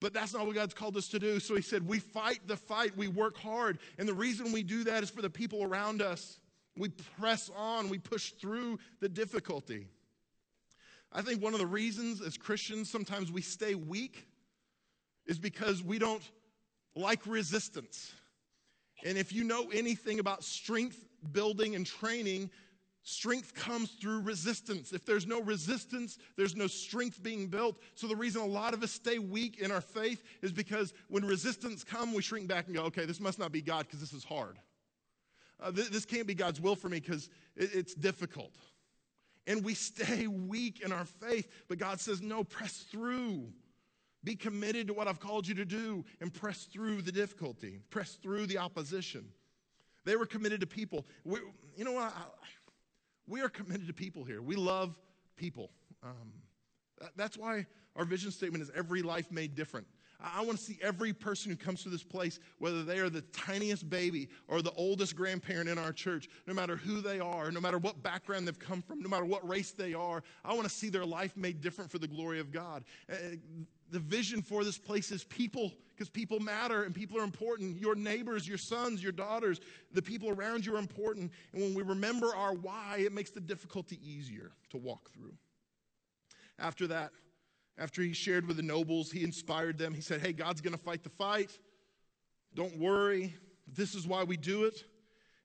But 0.00 0.12
that's 0.12 0.34
not 0.34 0.46
what 0.46 0.54
God's 0.54 0.74
called 0.74 0.98
us 0.98 1.08
to 1.08 1.18
do. 1.18 1.40
So 1.40 1.56
he 1.56 1.62
said, 1.62 1.86
We 1.86 1.98
fight 1.98 2.40
the 2.46 2.58
fight, 2.58 2.94
we 2.94 3.08
work 3.08 3.38
hard. 3.38 3.78
And 3.98 4.06
the 4.06 4.14
reason 4.14 4.52
we 4.52 4.62
do 4.62 4.84
that 4.84 5.02
is 5.02 5.08
for 5.08 5.22
the 5.22 5.30
people 5.30 5.62
around 5.62 6.02
us. 6.02 6.40
We 6.76 6.90
press 7.18 7.50
on, 7.56 7.88
we 7.88 7.98
push 7.98 8.32
through 8.32 8.78
the 9.00 9.08
difficulty. 9.08 9.86
I 11.10 11.22
think 11.22 11.42
one 11.42 11.54
of 11.54 11.60
the 11.60 11.66
reasons 11.66 12.20
as 12.20 12.36
Christians 12.36 12.90
sometimes 12.90 13.32
we 13.32 13.40
stay 13.40 13.76
weak 13.76 14.26
is 15.26 15.38
because 15.38 15.82
we 15.82 15.98
don't 15.98 16.22
like 16.94 17.26
resistance. 17.26 18.12
And 19.04 19.18
if 19.18 19.32
you 19.32 19.44
know 19.44 19.68
anything 19.70 20.18
about 20.18 20.42
strength 20.42 21.04
building 21.32 21.74
and 21.74 21.86
training, 21.86 22.50
strength 23.02 23.54
comes 23.54 23.90
through 23.92 24.20
resistance. 24.22 24.92
If 24.92 25.04
there's 25.04 25.26
no 25.26 25.40
resistance, 25.42 26.18
there's 26.36 26.56
no 26.56 26.66
strength 26.66 27.22
being 27.22 27.48
built. 27.48 27.78
So 27.94 28.06
the 28.06 28.16
reason 28.16 28.40
a 28.40 28.46
lot 28.46 28.72
of 28.72 28.82
us 28.82 28.90
stay 28.90 29.18
weak 29.18 29.58
in 29.58 29.70
our 29.70 29.82
faith 29.82 30.24
is 30.42 30.52
because 30.52 30.94
when 31.08 31.24
resistance 31.24 31.84
comes, 31.84 32.14
we 32.14 32.22
shrink 32.22 32.48
back 32.48 32.66
and 32.66 32.74
go, 32.74 32.84
okay, 32.84 33.04
this 33.04 33.20
must 33.20 33.38
not 33.38 33.52
be 33.52 33.60
God 33.60 33.86
because 33.86 34.00
this 34.00 34.14
is 34.14 34.24
hard. 34.24 34.58
Uh, 35.62 35.70
th- 35.70 35.90
this 35.90 36.04
can't 36.06 36.26
be 36.26 36.34
God's 36.34 36.60
will 36.60 36.76
for 36.76 36.88
me 36.88 36.98
because 36.98 37.28
it- 37.56 37.74
it's 37.74 37.94
difficult. 37.94 38.54
And 39.46 39.62
we 39.62 39.74
stay 39.74 40.26
weak 40.26 40.80
in 40.80 40.90
our 40.92 41.04
faith, 41.04 41.48
but 41.68 41.78
God 41.78 42.00
says, 42.00 42.22
no, 42.22 42.42
press 42.42 42.86
through. 42.90 43.52
Be 44.24 44.34
committed 44.34 44.88
to 44.88 44.94
what 44.94 45.06
I've 45.06 45.20
called 45.20 45.46
you 45.46 45.54
to 45.56 45.64
do 45.64 46.04
and 46.20 46.32
press 46.32 46.64
through 46.64 47.02
the 47.02 47.12
difficulty, 47.12 47.80
press 47.90 48.14
through 48.14 48.46
the 48.46 48.58
opposition. 48.58 49.26
They 50.04 50.16
were 50.16 50.26
committed 50.26 50.60
to 50.60 50.66
people. 50.66 51.06
We, 51.24 51.38
you 51.76 51.84
know 51.84 51.92
what? 51.92 52.12
we 53.26 53.40
are 53.40 53.48
committed 53.48 53.86
to 53.86 53.94
people 53.94 54.24
here. 54.24 54.42
We 54.42 54.56
love 54.56 54.98
people. 55.36 55.70
Um, 56.02 56.32
that, 57.00 57.10
that's 57.16 57.36
why 57.36 57.66
our 57.96 58.04
vision 58.04 58.30
statement 58.30 58.62
is 58.62 58.70
every 58.74 59.02
life 59.02 59.30
made 59.30 59.54
different. 59.54 59.86
I 60.20 60.42
want 60.42 60.58
to 60.58 60.64
see 60.64 60.78
every 60.80 61.12
person 61.12 61.50
who 61.50 61.56
comes 61.56 61.82
to 61.82 61.88
this 61.88 62.02
place, 62.02 62.38
whether 62.58 62.82
they 62.82 62.98
are 62.98 63.10
the 63.10 63.20
tiniest 63.32 63.90
baby 63.90 64.28
or 64.48 64.62
the 64.62 64.72
oldest 64.72 65.16
grandparent 65.16 65.68
in 65.68 65.76
our 65.76 65.92
church, 65.92 66.28
no 66.46 66.54
matter 66.54 66.76
who 66.76 67.00
they 67.00 67.20
are, 67.20 67.50
no 67.50 67.60
matter 67.60 67.78
what 67.78 68.02
background 68.02 68.46
they've 68.46 68.58
come 68.58 68.80
from, 68.80 69.00
no 69.00 69.08
matter 69.08 69.24
what 69.24 69.46
race 69.46 69.72
they 69.72 69.92
are, 69.92 70.22
I 70.44 70.54
want 70.54 70.64
to 70.64 70.70
see 70.70 70.88
their 70.88 71.04
life 71.04 71.36
made 71.36 71.60
different 71.60 71.90
for 71.90 71.98
the 71.98 72.08
glory 72.08 72.40
of 72.40 72.52
God. 72.52 72.84
Uh, 73.10 73.14
the 73.90 73.98
vision 73.98 74.42
for 74.42 74.64
this 74.64 74.78
place 74.78 75.12
is 75.12 75.24
people, 75.24 75.72
because 75.94 76.08
people 76.08 76.40
matter 76.40 76.84
and 76.84 76.94
people 76.94 77.18
are 77.18 77.24
important. 77.24 77.80
Your 77.80 77.94
neighbors, 77.94 78.48
your 78.48 78.58
sons, 78.58 79.02
your 79.02 79.12
daughters, 79.12 79.60
the 79.92 80.02
people 80.02 80.30
around 80.30 80.66
you 80.66 80.74
are 80.74 80.78
important. 80.78 81.30
And 81.52 81.62
when 81.62 81.74
we 81.74 81.82
remember 81.82 82.34
our 82.34 82.54
why, 82.54 82.98
it 83.00 83.12
makes 83.12 83.30
the 83.30 83.40
difficulty 83.40 83.98
easier 84.02 84.52
to 84.70 84.76
walk 84.76 85.10
through. 85.12 85.34
After 86.58 86.86
that, 86.88 87.12
after 87.78 88.02
he 88.02 88.12
shared 88.12 88.46
with 88.46 88.56
the 88.56 88.62
nobles, 88.62 89.10
he 89.10 89.24
inspired 89.24 89.78
them. 89.78 89.94
He 89.94 90.00
said, 90.00 90.20
Hey, 90.20 90.32
God's 90.32 90.60
going 90.60 90.76
to 90.76 90.82
fight 90.82 91.02
the 91.02 91.10
fight. 91.10 91.58
Don't 92.54 92.78
worry. 92.78 93.34
This 93.66 93.94
is 93.94 94.06
why 94.06 94.22
we 94.22 94.36
do 94.36 94.64
it. 94.64 94.84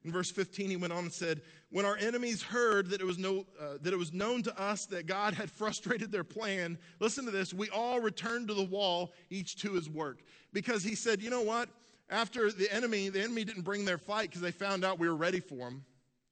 In 0.04 0.12
verse 0.12 0.30
15, 0.30 0.70
he 0.70 0.76
went 0.76 0.92
on 0.92 1.04
and 1.04 1.12
said, 1.12 1.42
When 1.70 1.84
our 1.84 1.96
enemies 1.96 2.42
heard 2.42 2.90
that 2.90 3.00
it, 3.00 3.04
was 3.04 3.16
no, 3.16 3.46
uh, 3.60 3.78
that 3.82 3.92
it 3.92 3.96
was 3.96 4.12
known 4.12 4.42
to 4.42 4.60
us 4.60 4.86
that 4.86 5.06
God 5.06 5.34
had 5.34 5.50
frustrated 5.50 6.10
their 6.10 6.24
plan, 6.24 6.76
listen 6.98 7.24
to 7.24 7.30
this, 7.30 7.54
we 7.54 7.68
all 7.70 8.00
returned 8.00 8.48
to 8.48 8.54
the 8.54 8.64
wall, 8.64 9.12
each 9.30 9.56
to 9.62 9.72
his 9.72 9.88
work. 9.88 10.22
Because 10.52 10.82
he 10.82 10.96
said, 10.96 11.22
You 11.22 11.30
know 11.30 11.42
what? 11.42 11.68
After 12.10 12.50
the 12.50 12.72
enemy, 12.74 13.08
the 13.08 13.22
enemy 13.22 13.44
didn't 13.44 13.62
bring 13.62 13.84
their 13.84 13.98
fight 13.98 14.30
because 14.30 14.42
they 14.42 14.50
found 14.50 14.84
out 14.84 14.98
we 14.98 15.08
were 15.08 15.14
ready 15.14 15.38
for 15.38 15.54
them. 15.54 15.84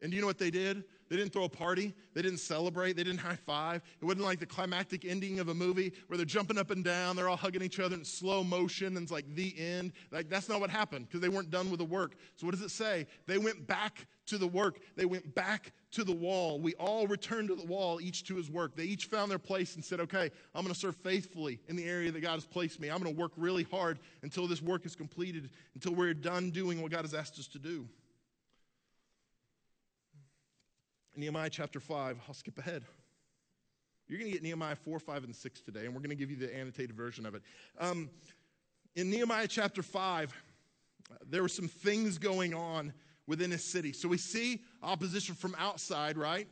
And 0.02 0.11
do 0.11 0.16
you 0.16 0.21
know 0.21 0.26
what 0.26 0.38
they 0.38 0.50
did? 0.50 0.83
They 1.09 1.17
didn't 1.17 1.33
throw 1.33 1.45
a 1.45 1.49
party. 1.49 1.95
They 2.15 2.23
didn't 2.23 2.38
celebrate. 2.38 2.97
They 2.97 3.05
didn't 3.05 3.21
high 3.21 3.37
five. 3.37 3.83
It 4.00 4.05
wasn't 4.05 4.25
like 4.25 4.41
the 4.41 4.47
climactic 4.47 5.05
ending 5.05 5.41
of 5.41 5.49
a 5.49 5.55
movie 5.55 5.93
where 6.07 6.17
they're 6.17 6.27
jumping 6.27 6.59
up 6.59 6.71
and 6.71 6.85
down. 6.85 7.17
They're 7.17 7.29
all 7.29 7.37
hugging 7.37 7.62
each 7.62 7.81
other 7.81 7.97
in 7.97 8.05
slow 8.05 8.45
motion 8.45 8.97
and 8.97 9.05
it's 9.05 9.12
like 9.12 9.35
the 9.35 9.55
end. 9.59 9.93
Like 10.11 10.29
that's 10.29 10.49
not 10.49 10.61
what 10.61 10.71
happened 10.71 11.07
because 11.07 11.21
they 11.21 11.29
weren't 11.29 11.50
done 11.50 11.71
with 11.71 11.79
the 11.79 11.85
work. 11.85 12.17
So 12.37 12.47
what 12.47 12.55
does 12.55 12.62
it 12.62 12.71
say? 12.71 13.07
They 13.27 13.38
went 13.38 13.67
back 13.67 14.07
to 14.27 14.38
the 14.38 14.47
work. 14.47 14.81
They 14.97 15.07
went 15.07 15.35
back 15.35 15.73
to 15.93 16.05
the 16.05 16.15
wall. 16.15 16.61
We 16.61 16.75
all 16.75 17.07
returned 17.07 17.49
to 17.49 17.55
the 17.55 17.65
wall, 17.65 18.00
each 18.00 18.25
to 18.25 18.37
his 18.37 18.50
work. 18.50 18.77
They 18.77 18.85
each 18.85 19.07
found 19.07 19.31
their 19.31 19.38
place 19.38 19.75
and 19.75 19.85
said, 19.85 20.00
okay, 20.00 20.31
I'm 20.55 20.62
going 20.62 20.75
to 20.75 20.79
serve 20.79 20.97
faithfully 20.97 21.61
in 21.69 21.77
the 21.77 21.85
area 21.85 22.12
that 22.12 22.21
God 22.21 22.35
has 22.35 22.47
placed 22.47 22.79
me. 22.79 22.91
I'm 22.91 23.03
going 23.03 23.15
to 23.15 23.21
work 23.21 23.33
really 23.37 23.65
hard 23.65 23.99
until 24.23 24.47
this 24.47 24.61
work 24.61 24.85
is 24.85 24.95
completed, 24.95 25.50
until 25.75 25.95
we're 25.95 26.12
done 26.12 26.50
doing 26.50 26.83
what 26.83 26.91
God 26.91 27.03
has 27.03 27.15
asked 27.15 27.38
us 27.38 27.49
to 27.49 27.59
do. 27.59 27.88
Nehemiah 31.18 31.50
chapter 31.50 31.80
5, 31.80 32.20
I'll 32.28 32.34
skip 32.34 32.56
ahead. 32.58 32.84
You're 34.06 34.20
going 34.20 34.30
to 34.30 34.34
get 34.34 34.42
Nehemiah 34.44 34.76
4, 34.76 35.00
5, 35.00 35.25
and 35.25 35.34
6 35.34 35.60
today, 35.62 35.84
and 35.84 35.92
we're 35.92 36.00
going 36.00 36.10
to 36.10 36.16
give 36.16 36.30
you 36.30 36.37
the 36.37 36.54
annotated 36.56 36.94
version 36.94 37.26
of 37.26 37.34
it. 37.34 37.42
Um, 37.80 38.08
in 38.94 39.10
Nehemiah 39.10 39.48
chapter 39.48 39.82
5, 39.82 40.32
there 41.28 41.42
were 41.42 41.48
some 41.48 41.66
things 41.66 42.18
going 42.18 42.54
on 42.54 42.92
within 43.26 43.50
a 43.52 43.58
city. 43.58 43.92
So 43.92 44.08
we 44.08 44.16
see 44.16 44.62
opposition 44.80 45.34
from 45.34 45.56
outside, 45.58 46.16
right? 46.16 46.46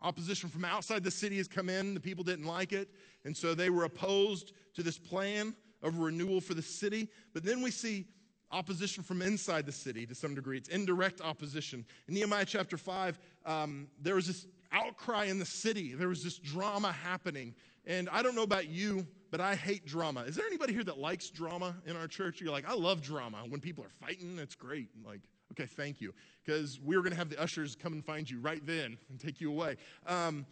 Opposition 0.00 0.48
from 0.50 0.64
outside 0.64 1.04
the 1.04 1.12
city 1.12 1.36
has 1.36 1.46
come 1.46 1.68
in. 1.68 1.94
The 1.94 2.00
people 2.00 2.24
didn't 2.24 2.44
like 2.44 2.72
it. 2.72 2.88
And 3.24 3.36
so 3.36 3.54
they 3.54 3.70
were 3.70 3.84
opposed 3.84 4.52
to 4.74 4.82
this 4.82 4.98
plan 4.98 5.54
of 5.80 5.98
renewal 5.98 6.40
for 6.40 6.54
the 6.54 6.62
city. 6.62 7.08
But 7.34 7.44
then 7.44 7.62
we 7.62 7.70
see 7.70 8.06
opposition 8.50 9.02
from 9.02 9.22
inside 9.22 9.66
the 9.66 9.72
city 9.72 10.06
to 10.06 10.14
some 10.14 10.34
degree. 10.34 10.56
It's 10.56 10.68
indirect 10.68 11.20
opposition. 11.20 11.84
In 12.08 12.14
Nehemiah 12.14 12.44
chapter 12.44 12.76
5, 12.76 13.18
um, 13.46 13.88
there 14.00 14.14
was 14.14 14.26
this 14.26 14.46
outcry 14.72 15.24
in 15.24 15.38
the 15.38 15.46
city, 15.46 15.94
there 15.94 16.08
was 16.08 16.22
this 16.22 16.38
drama 16.38 16.92
happening. 16.92 17.54
And 17.86 18.08
I 18.10 18.22
don't 18.22 18.34
know 18.34 18.42
about 18.42 18.68
you, 18.68 19.06
but 19.30 19.40
I 19.40 19.54
hate 19.54 19.86
drama. 19.86 20.20
Is 20.22 20.36
there 20.36 20.46
anybody 20.46 20.74
here 20.74 20.84
that 20.84 20.98
likes 20.98 21.30
drama 21.30 21.74
in 21.86 21.96
our 21.96 22.06
church? 22.06 22.40
You're 22.40 22.52
like, 22.52 22.68
I 22.68 22.74
love 22.74 23.00
drama. 23.00 23.38
When 23.48 23.60
people 23.60 23.84
are 23.84 24.06
fighting, 24.06 24.38
it's 24.38 24.54
great. 24.54 24.88
Like, 25.06 25.20
okay, 25.52 25.66
thank 25.66 26.00
you. 26.00 26.12
Because 26.44 26.78
we 26.84 26.96
are 26.96 27.00
going 27.00 27.12
to 27.12 27.18
have 27.18 27.30
the 27.30 27.40
ushers 27.40 27.74
come 27.74 27.94
and 27.94 28.04
find 28.04 28.28
you 28.28 28.40
right 28.40 28.64
then 28.66 28.98
and 29.08 29.18
take 29.18 29.40
you 29.40 29.50
away. 29.50 29.76
Um, 30.06 30.44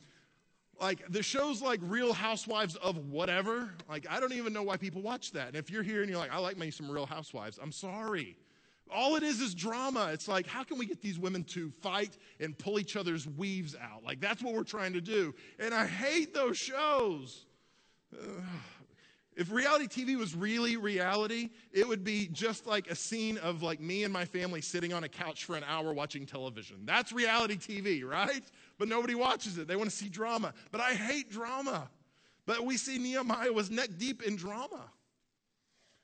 like 0.80 1.02
the 1.10 1.22
shows 1.22 1.62
like 1.62 1.80
Real 1.82 2.12
Housewives 2.12 2.76
of 2.76 2.96
whatever, 3.10 3.70
like 3.88 4.06
I 4.08 4.20
don't 4.20 4.32
even 4.32 4.52
know 4.52 4.62
why 4.62 4.76
people 4.76 5.02
watch 5.02 5.32
that. 5.32 5.48
And 5.48 5.56
if 5.56 5.70
you're 5.70 5.82
here 5.82 6.02
and 6.02 6.10
you're 6.10 6.18
like, 6.18 6.32
I 6.32 6.38
like 6.38 6.56
me 6.58 6.70
some 6.70 6.90
Real 6.90 7.06
Housewives, 7.06 7.58
I'm 7.62 7.72
sorry. 7.72 8.36
All 8.92 9.16
it 9.16 9.22
is 9.22 9.40
is 9.40 9.54
drama. 9.54 10.10
It's 10.12 10.28
like, 10.28 10.46
how 10.46 10.62
can 10.62 10.78
we 10.78 10.86
get 10.86 11.02
these 11.02 11.18
women 11.18 11.42
to 11.44 11.70
fight 11.82 12.16
and 12.38 12.56
pull 12.56 12.78
each 12.78 12.94
other's 12.96 13.26
weaves 13.26 13.74
out? 13.74 14.04
Like, 14.04 14.20
that's 14.20 14.42
what 14.42 14.54
we're 14.54 14.62
trying 14.62 14.92
to 14.92 15.00
do. 15.00 15.34
And 15.58 15.74
I 15.74 15.86
hate 15.86 16.32
those 16.32 16.56
shows. 16.56 17.46
If 19.36 19.52
reality 19.52 19.86
TV 19.86 20.16
was 20.16 20.34
really 20.34 20.78
reality, 20.78 21.50
it 21.70 21.86
would 21.86 22.04
be 22.04 22.28
just 22.28 22.66
like 22.66 22.90
a 22.90 22.94
scene 22.94 23.36
of 23.38 23.62
like 23.62 23.80
me 23.80 24.04
and 24.04 24.12
my 24.12 24.24
family 24.24 24.62
sitting 24.62 24.94
on 24.94 25.04
a 25.04 25.08
couch 25.10 25.44
for 25.44 25.56
an 25.56 25.64
hour 25.64 25.92
watching 25.92 26.24
television. 26.24 26.78
That's 26.84 27.12
reality 27.12 27.56
TV, 27.56 28.02
right? 28.02 28.42
But 28.78 28.88
nobody 28.88 29.14
watches 29.14 29.58
it. 29.58 29.68
They 29.68 29.76
want 29.76 29.90
to 29.90 29.96
see 29.96 30.08
drama. 30.08 30.52
But 30.70 30.80
I 30.80 30.94
hate 30.94 31.30
drama. 31.30 31.88
But 32.44 32.64
we 32.64 32.76
see 32.76 32.98
Nehemiah 32.98 33.52
was 33.52 33.70
neck 33.70 33.90
deep 33.98 34.22
in 34.22 34.36
drama. 34.36 34.90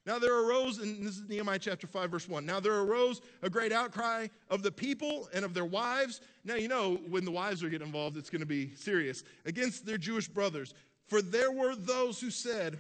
Now 0.04 0.18
there 0.18 0.36
arose, 0.36 0.78
and 0.78 1.06
this 1.06 1.18
is 1.18 1.28
Nehemiah 1.28 1.60
chapter 1.60 1.86
5, 1.86 2.10
verse 2.10 2.28
1. 2.28 2.44
Now 2.44 2.58
there 2.58 2.80
arose 2.80 3.20
a 3.42 3.48
great 3.48 3.72
outcry 3.72 4.26
of 4.50 4.62
the 4.62 4.72
people 4.72 5.28
and 5.32 5.44
of 5.44 5.54
their 5.54 5.64
wives. 5.64 6.20
Now, 6.44 6.56
you 6.56 6.66
know, 6.66 6.96
when 7.08 7.24
the 7.24 7.30
wives 7.30 7.62
are 7.62 7.68
getting 7.68 7.86
involved, 7.86 8.16
it's 8.16 8.30
going 8.30 8.40
to 8.40 8.46
be 8.46 8.74
serious. 8.74 9.22
Against 9.46 9.86
their 9.86 9.98
Jewish 9.98 10.26
brothers. 10.26 10.74
For 11.06 11.22
there 11.22 11.52
were 11.52 11.76
those 11.76 12.20
who 12.20 12.30
said, 12.30 12.78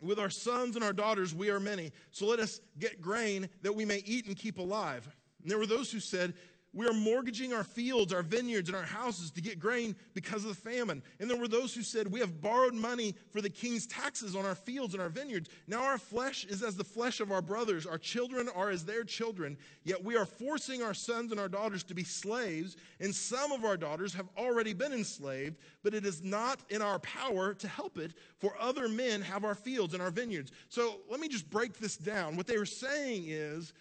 with 0.00 0.20
our 0.20 0.30
sons 0.30 0.76
and 0.76 0.84
our 0.84 0.92
daughters, 0.92 1.34
we 1.34 1.50
are 1.50 1.60
many. 1.60 1.90
So 2.10 2.26
let 2.26 2.38
us 2.38 2.60
get 2.78 3.00
grain 3.00 3.48
that 3.62 3.74
we 3.74 3.84
may 3.84 4.02
eat 4.04 4.26
and 4.26 4.36
keep 4.36 4.58
alive. 4.58 5.08
And 5.42 5.50
there 5.50 5.58
were 5.58 5.66
those 5.66 5.90
who 5.90 6.00
said, 6.00 6.34
we 6.74 6.86
are 6.86 6.92
mortgaging 6.94 7.52
our 7.52 7.64
fields, 7.64 8.14
our 8.14 8.22
vineyards, 8.22 8.70
and 8.70 8.76
our 8.76 8.84
houses 8.84 9.30
to 9.32 9.42
get 9.42 9.60
grain 9.60 9.94
because 10.14 10.44
of 10.44 10.48
the 10.48 10.70
famine. 10.70 11.02
And 11.20 11.28
there 11.28 11.36
were 11.36 11.48
those 11.48 11.74
who 11.74 11.82
said, 11.82 12.10
We 12.10 12.20
have 12.20 12.40
borrowed 12.40 12.72
money 12.72 13.14
for 13.30 13.42
the 13.42 13.50
king's 13.50 13.86
taxes 13.86 14.34
on 14.34 14.46
our 14.46 14.54
fields 14.54 14.94
and 14.94 15.02
our 15.02 15.10
vineyards. 15.10 15.50
Now 15.66 15.82
our 15.82 15.98
flesh 15.98 16.46
is 16.46 16.62
as 16.62 16.74
the 16.74 16.84
flesh 16.84 17.20
of 17.20 17.30
our 17.30 17.42
brothers, 17.42 17.86
our 17.86 17.98
children 17.98 18.48
are 18.48 18.70
as 18.70 18.86
their 18.86 19.04
children. 19.04 19.58
Yet 19.84 20.02
we 20.02 20.16
are 20.16 20.24
forcing 20.24 20.82
our 20.82 20.94
sons 20.94 21.30
and 21.30 21.38
our 21.38 21.48
daughters 21.48 21.82
to 21.84 21.94
be 21.94 22.04
slaves, 22.04 22.78
and 23.00 23.14
some 23.14 23.52
of 23.52 23.66
our 23.66 23.76
daughters 23.76 24.14
have 24.14 24.28
already 24.38 24.72
been 24.72 24.94
enslaved, 24.94 25.56
but 25.82 25.92
it 25.92 26.06
is 26.06 26.22
not 26.22 26.60
in 26.70 26.80
our 26.80 26.98
power 27.00 27.52
to 27.52 27.68
help 27.68 27.98
it, 27.98 28.12
for 28.38 28.54
other 28.58 28.88
men 28.88 29.20
have 29.20 29.44
our 29.44 29.54
fields 29.54 29.92
and 29.92 30.02
our 30.02 30.10
vineyards. 30.10 30.52
So 30.70 31.00
let 31.10 31.20
me 31.20 31.28
just 31.28 31.50
break 31.50 31.78
this 31.78 31.98
down. 31.98 32.36
What 32.36 32.46
they 32.46 32.56
were 32.56 32.64
saying 32.64 33.24
is, 33.26 33.74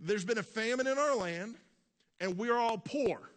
there's 0.00 0.24
been 0.24 0.38
a 0.38 0.42
famine 0.42 0.86
in 0.86 0.98
our 0.98 1.16
land 1.16 1.56
and 2.20 2.36
we're 2.36 2.56
all 2.56 2.78
poor. 2.78 3.30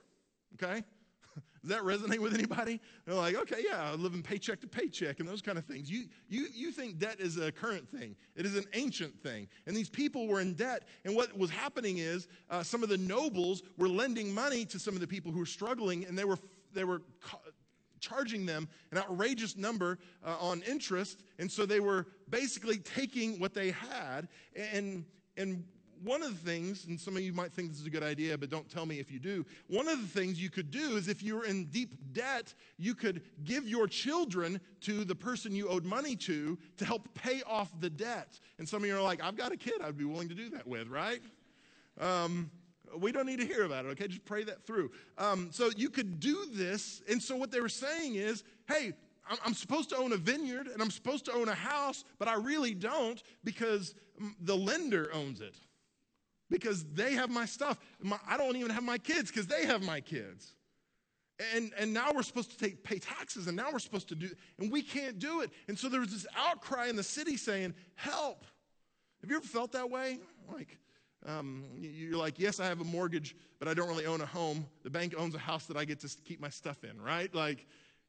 Okay? 0.55 0.83
Does 1.61 1.69
that 1.69 1.81
resonate 1.81 2.19
with 2.19 2.33
anybody? 2.33 2.79
They're 3.05 3.15
like, 3.15 3.35
okay, 3.35 3.63
yeah, 3.67 3.93
living 3.93 4.21
paycheck 4.21 4.61
to 4.61 4.67
paycheck 4.67 5.19
and 5.19 5.27
those 5.27 5.41
kind 5.41 5.57
of 5.57 5.65
things. 5.65 5.89
You, 5.89 6.05
you, 6.29 6.47
you 6.53 6.71
think 6.71 6.99
debt 6.99 7.19
is 7.19 7.37
a 7.37 7.51
current 7.51 7.89
thing. 7.89 8.15
It 8.35 8.45
is 8.45 8.55
an 8.55 8.65
ancient 8.73 9.21
thing. 9.21 9.47
And 9.65 9.75
these 9.75 9.89
people 9.89 10.27
were 10.27 10.39
in 10.39 10.53
debt. 10.53 10.87
And 11.05 11.15
what 11.15 11.37
was 11.37 11.49
happening 11.49 11.97
is 11.97 12.27
uh, 12.49 12.63
some 12.63 12.83
of 12.83 12.89
the 12.89 12.97
nobles 12.97 13.63
were 13.77 13.89
lending 13.89 14.33
money 14.33 14.65
to 14.65 14.79
some 14.79 14.93
of 14.93 15.01
the 15.01 15.07
people 15.07 15.31
who 15.31 15.39
were 15.39 15.45
struggling, 15.45 16.05
and 16.05 16.17
they 16.17 16.25
were, 16.25 16.37
they 16.73 16.83
were 16.83 17.01
ca- 17.21 17.39
charging 17.99 18.45
them 18.45 18.69
an 18.91 18.99
outrageous 18.99 19.57
number 19.57 19.97
uh, 20.23 20.37
on 20.39 20.61
interest. 20.61 21.23
And 21.39 21.51
so 21.51 21.65
they 21.65 21.79
were 21.79 22.07
basically 22.29 22.77
taking 22.77 23.39
what 23.39 23.53
they 23.53 23.71
had 23.71 24.27
and 24.55 25.05
and 25.37 25.63
one 26.03 26.21
of 26.23 26.29
the 26.31 26.49
things, 26.49 26.85
and 26.85 26.99
some 26.99 27.15
of 27.15 27.21
you 27.21 27.33
might 27.33 27.51
think 27.51 27.69
this 27.69 27.79
is 27.79 27.87
a 27.87 27.89
good 27.89 28.03
idea, 28.03 28.37
but 28.37 28.49
don't 28.49 28.69
tell 28.69 28.85
me 28.85 28.99
if 28.99 29.11
you 29.11 29.19
do. 29.19 29.45
One 29.67 29.87
of 29.87 30.01
the 30.01 30.07
things 30.07 30.41
you 30.41 30.49
could 30.49 30.71
do 30.71 30.97
is 30.97 31.07
if 31.07 31.23
you 31.23 31.35
were 31.35 31.45
in 31.45 31.65
deep 31.65 31.95
debt, 32.13 32.53
you 32.77 32.95
could 32.95 33.21
give 33.43 33.67
your 33.67 33.87
children 33.87 34.59
to 34.81 35.03
the 35.03 35.15
person 35.15 35.55
you 35.55 35.67
owed 35.67 35.85
money 35.85 36.15
to 36.15 36.57
to 36.77 36.85
help 36.85 37.13
pay 37.13 37.41
off 37.45 37.69
the 37.79 37.89
debt. 37.89 38.39
And 38.59 38.67
some 38.67 38.83
of 38.83 38.87
you 38.87 38.95
are 38.95 39.01
like, 39.01 39.23
I've 39.23 39.35
got 39.35 39.51
a 39.51 39.57
kid 39.57 39.81
I'd 39.83 39.97
be 39.97 40.05
willing 40.05 40.29
to 40.29 40.35
do 40.35 40.49
that 40.51 40.67
with, 40.67 40.87
right? 40.87 41.21
Um, 41.99 42.51
we 42.97 43.11
don't 43.11 43.25
need 43.25 43.39
to 43.39 43.45
hear 43.45 43.63
about 43.63 43.85
it, 43.85 43.89
okay? 43.89 44.07
Just 44.07 44.25
pray 44.25 44.43
that 44.45 44.65
through. 44.65 44.91
Um, 45.17 45.49
so 45.51 45.69
you 45.75 45.89
could 45.89 46.19
do 46.19 46.45
this. 46.53 47.01
And 47.09 47.21
so 47.21 47.35
what 47.35 47.51
they 47.51 47.59
were 47.59 47.69
saying 47.69 48.15
is, 48.15 48.43
hey, 48.67 48.93
I'm 49.43 49.53
supposed 49.53 49.89
to 49.89 49.97
own 49.97 50.13
a 50.13 50.17
vineyard 50.17 50.67
and 50.67 50.81
I'm 50.81 50.91
supposed 50.91 51.25
to 51.25 51.33
own 51.33 51.49
a 51.49 51.55
house, 51.55 52.05
but 52.17 52.27
I 52.27 52.35
really 52.35 52.73
don't 52.73 53.21
because 53.43 53.93
the 54.41 54.55
lender 54.55 55.09
owns 55.13 55.41
it 55.41 55.55
because 56.49 56.83
they 56.93 57.13
have 57.13 57.29
my 57.29 57.45
stuff. 57.45 57.77
My, 58.01 58.17
I 58.27 58.37
don't 58.37 58.55
even 58.55 58.71
have 58.71 58.83
my 58.83 58.97
kids 58.97 59.29
because 59.29 59.47
they 59.47 59.65
have 59.65 59.83
my 59.83 60.01
kids. 60.01 60.53
And, 61.55 61.71
and 61.77 61.93
now 61.93 62.11
we're 62.13 62.23
supposed 62.23 62.51
to 62.51 62.57
take, 62.57 62.83
pay 62.83 62.97
taxes, 62.97 63.47
and 63.47 63.55
now 63.55 63.67
we're 63.71 63.79
supposed 63.79 64.09
to 64.09 64.15
do, 64.15 64.29
and 64.59 64.71
we 64.71 64.81
can't 64.81 65.19
do 65.19 65.41
it. 65.41 65.51
And 65.67 65.77
so 65.77 65.87
there 65.87 65.99
was 65.99 66.11
this 66.11 66.25
outcry 66.35 66.87
in 66.87 66.95
the 66.95 67.03
city 67.03 67.37
saying, 67.37 67.75
Help. 67.95 68.43
Have 69.21 69.29
you 69.29 69.37
ever 69.37 69.45
felt 69.45 69.71
that 69.73 69.89
way? 69.89 70.19
Like, 70.51 70.77
um, 71.25 71.65
you're 71.77 72.17
like, 72.17 72.39
Yes, 72.39 72.59
I 72.59 72.65
have 72.65 72.81
a 72.81 72.85
mortgage, 72.85 73.35
but 73.59 73.67
I 73.67 73.75
don't 73.75 73.87
really 73.87 74.07
own 74.07 74.21
a 74.21 74.25
home. 74.25 74.65
The 74.83 74.89
bank 74.89 75.13
owns 75.15 75.35
a 75.35 75.39
house 75.39 75.67
that 75.67 75.77
I 75.77 75.85
get 75.85 75.99
to 75.99 76.09
keep 76.25 76.39
my 76.39 76.49
stuff 76.49 76.83
in, 76.83 76.99
right? 76.99 77.33
Like, 77.35 77.67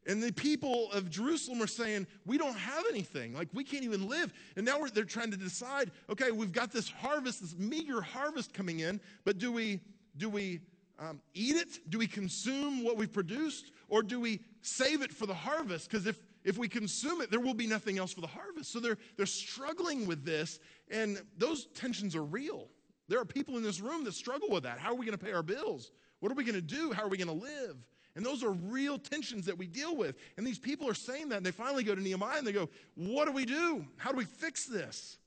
and 0.08 0.22
the 0.22 0.32
people 0.32 0.90
of 0.92 1.10
Jerusalem 1.10 1.62
are 1.62 1.68
saying, 1.68 2.06
We 2.26 2.38
don't 2.38 2.56
have 2.56 2.84
anything. 2.88 3.34
Like, 3.34 3.48
we 3.52 3.62
can't 3.62 3.84
even 3.84 4.08
live. 4.08 4.32
And 4.56 4.64
now 4.64 4.84
they're 4.92 5.04
trying 5.04 5.30
to 5.30 5.36
decide 5.36 5.90
okay, 6.08 6.30
we've 6.30 6.52
got 6.52 6.72
this 6.72 6.88
harvest, 6.88 7.42
this 7.42 7.56
meager 7.56 8.00
harvest 8.00 8.54
coming 8.54 8.80
in, 8.80 9.00
but 9.24 9.38
do 9.38 9.52
we, 9.52 9.80
do 10.16 10.30
we 10.30 10.60
um, 10.98 11.20
eat 11.34 11.56
it? 11.56 11.90
Do 11.90 11.98
we 11.98 12.06
consume 12.06 12.82
what 12.82 12.96
we've 12.96 13.12
produced? 13.12 13.70
Or 13.88 14.02
do 14.02 14.18
we 14.18 14.40
save 14.62 15.02
it 15.02 15.12
for 15.12 15.26
the 15.26 15.34
harvest? 15.34 15.90
Because 15.90 16.06
if, 16.06 16.18
if 16.42 16.56
we 16.56 16.68
consume 16.68 17.20
it, 17.20 17.30
there 17.30 17.40
will 17.40 17.54
be 17.54 17.66
nothing 17.66 17.98
else 17.98 18.12
for 18.12 18.22
the 18.22 18.26
harvest. 18.26 18.72
So 18.72 18.80
they're, 18.80 18.98
they're 19.16 19.26
struggling 19.26 20.06
with 20.06 20.24
this, 20.24 20.58
and 20.90 21.20
those 21.36 21.66
tensions 21.74 22.16
are 22.16 22.24
real. 22.24 22.68
There 23.08 23.20
are 23.20 23.24
people 23.24 23.56
in 23.56 23.62
this 23.62 23.80
room 23.80 24.04
that 24.04 24.14
struggle 24.14 24.50
with 24.50 24.64
that. 24.64 24.78
How 24.78 24.92
are 24.92 24.94
we 24.94 25.06
going 25.06 25.16
to 25.16 25.24
pay 25.24 25.32
our 25.32 25.42
bills? 25.42 25.92
What 26.20 26.32
are 26.32 26.34
we 26.34 26.44
going 26.44 26.54
to 26.54 26.62
do? 26.62 26.92
How 26.92 27.04
are 27.04 27.08
we 27.08 27.16
going 27.16 27.28
to 27.28 27.44
live? 27.44 27.76
And 28.16 28.24
those 28.24 28.42
are 28.42 28.50
real 28.50 28.98
tensions 28.98 29.46
that 29.46 29.56
we 29.56 29.66
deal 29.66 29.96
with. 29.96 30.16
And 30.36 30.46
these 30.46 30.58
people 30.58 30.88
are 30.88 30.94
saying 30.94 31.28
that, 31.28 31.36
and 31.36 31.46
they 31.46 31.52
finally 31.52 31.84
go 31.84 31.94
to 31.94 32.00
Nehemiah 32.00 32.38
and 32.38 32.46
they 32.46 32.52
go, 32.52 32.68
What 32.96 33.26
do 33.26 33.32
we 33.32 33.44
do? 33.44 33.84
How 33.96 34.10
do 34.10 34.16
we 34.16 34.24
fix 34.24 34.66
this? 34.66 35.18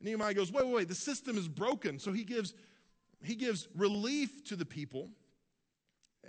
And 0.00 0.08
Nehemiah 0.08 0.34
goes, 0.34 0.52
Wait, 0.52 0.64
wait, 0.64 0.74
wait, 0.74 0.88
the 0.88 0.94
system 0.94 1.36
is 1.36 1.48
broken. 1.48 1.98
So 1.98 2.12
he 2.12 2.24
gives, 2.24 2.54
he 3.22 3.34
gives 3.34 3.68
relief 3.74 4.44
to 4.44 4.56
the 4.56 4.64
people 4.64 5.08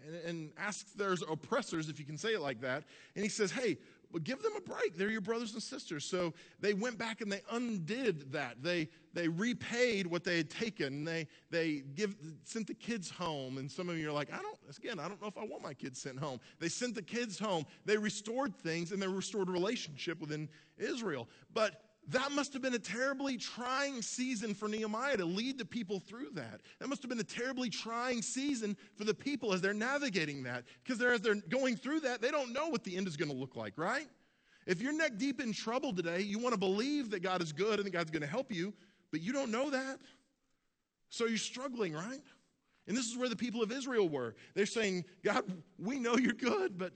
and, 0.06 0.16
and 0.26 0.52
asks 0.58 0.92
their 0.94 1.16
oppressors, 1.30 1.90
if 1.90 2.00
you 2.00 2.06
can 2.06 2.18
say 2.18 2.30
it 2.30 2.42
like 2.42 2.62
that. 2.62 2.84
And 3.16 3.24
he 3.24 3.30
says, 3.30 3.52
Hey, 3.52 3.78
but 4.12 4.24
give 4.24 4.42
them 4.42 4.54
a 4.58 4.62
break. 4.62 4.98
They're 4.98 5.10
your 5.10 5.22
brothers 5.22 5.54
and 5.54 5.62
sisters. 5.62 6.04
So 6.06 6.34
they 6.60 6.74
went 6.74 6.98
back 6.98 7.22
and 7.22 7.32
they 7.32 7.42
undid 7.52 8.32
that. 8.32 8.64
They, 8.64 8.90
they 9.14 9.28
repaid 9.28 10.08
what 10.08 10.24
they 10.24 10.38
had 10.38 10.50
taken. 10.50 11.04
They, 11.04 11.28
they 11.52 11.84
give, 11.96 12.16
sent 12.44 12.68
the 12.68 12.74
kids 12.74 13.10
home. 13.10 13.58
And 13.58 13.72
some 13.72 13.90
of 13.90 13.98
you 13.98 14.10
are 14.10 14.14
like, 14.14 14.34
I 14.34 14.42
don't, 14.42 14.58
again, 14.78 15.00
I 15.00 15.08
don't 15.08 15.22
know 15.22 15.28
if 15.28 15.38
I 15.38 15.44
want 15.44 15.62
my 15.62 15.74
kids 15.74 16.02
sent 16.02 16.20
home. 16.20 16.40
They 16.60 16.70
sent 16.70 16.96
the 16.96 17.02
kids 17.02 17.38
home. 17.38 17.66
They 17.86 17.98
restored 17.98 18.56
things 18.56 18.92
and 18.92 19.02
they 19.02 19.08
restored 19.08 19.50
relationship 19.50 20.20
within 20.20 20.50
Israel. 20.78 21.28
But 21.54 21.82
that 22.08 22.32
must 22.32 22.54
have 22.54 22.62
been 22.62 22.74
a 22.74 22.80
terribly 22.80 23.38
trying 23.38 24.02
season 24.02 24.56
for 24.56 24.68
Nehemiah 24.68 25.18
to 25.18 25.26
lead 25.26 25.60
the 25.60 25.66
people 25.66 26.00
through 26.00 26.32
that. 26.34 26.62
That 26.80 26.88
must 26.90 27.04
have 27.04 27.10
been 27.10 27.20
a 27.20 27.24
terribly 27.24 27.70
trying 27.70 28.22
season 28.22 28.76
for 28.96 29.04
the 29.04 29.14
people 29.14 29.54
as 29.54 29.62
they're 29.62 29.74
navigating 29.74 30.44
that. 30.44 30.64
Because 30.84 31.02
as 31.02 31.22
they're 31.22 31.36
going 31.36 31.76
through 31.76 32.00
that, 32.02 32.22
they 32.22 32.32
don't 32.32 32.52
know 32.52 32.70
what 32.70 32.84
the 32.84 32.98
end 32.98 33.08
is 33.08 33.16
going 33.16 33.30
to 33.30 33.36
look 33.36 33.56
like, 33.56 33.78
right? 33.78 34.08
If 34.66 34.82
you're 34.82 34.94
neck 34.94 35.18
deep 35.18 35.40
in 35.40 35.54
trouble 35.54 35.94
today, 35.94 36.22
you 36.22 36.40
want 36.40 36.54
to 36.54 36.60
believe 36.60 37.12
that 37.12 37.22
God 37.22 37.42
is 37.42 37.52
good 37.52 37.80
and 37.80 37.86
that 37.86 37.92
God's 37.92 38.12
going 38.12 38.22
to 38.22 38.28
help 38.28 38.52
you, 38.52 38.74
but 39.12 39.22
you 39.22 39.32
don't 39.32 39.52
know 39.52 39.70
that. 39.70 40.00
So 41.10 41.26
you're 41.26 41.38
struggling, 41.38 41.94
right? 41.94 42.22
And 42.88 42.98
this 42.98 43.06
is 43.06 43.18
where 43.18 43.30
the 43.30 43.36
people 43.36 43.62
of 43.62 43.72
Israel 43.72 44.10
were. 44.10 44.36
They're 44.56 44.66
saying, 44.66 45.06
God, 45.24 45.44
we 45.78 46.00
know 46.00 46.18
you're 46.18 46.34
good, 46.34 46.78
but 46.78 46.94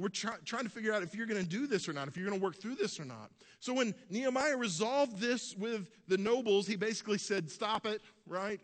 we're 0.00 0.08
try, 0.08 0.34
trying 0.46 0.64
to 0.64 0.70
figure 0.70 0.92
out 0.94 1.02
if 1.02 1.14
you're 1.14 1.26
going 1.26 1.42
to 1.42 1.48
do 1.48 1.66
this 1.66 1.88
or 1.88 1.92
not, 1.92 2.08
if 2.08 2.16
you're 2.16 2.26
going 2.26 2.38
to 2.38 2.42
work 2.42 2.56
through 2.56 2.74
this 2.74 2.98
or 2.98 3.04
not. 3.04 3.30
So 3.60 3.74
when 3.74 3.94
Nehemiah 4.08 4.56
resolved 4.56 5.20
this 5.20 5.54
with 5.54 5.90
the 6.08 6.16
nobles, 6.16 6.66
he 6.66 6.74
basically 6.74 7.18
said, 7.18 7.50
Stop 7.50 7.84
it, 7.86 8.00
right? 8.26 8.60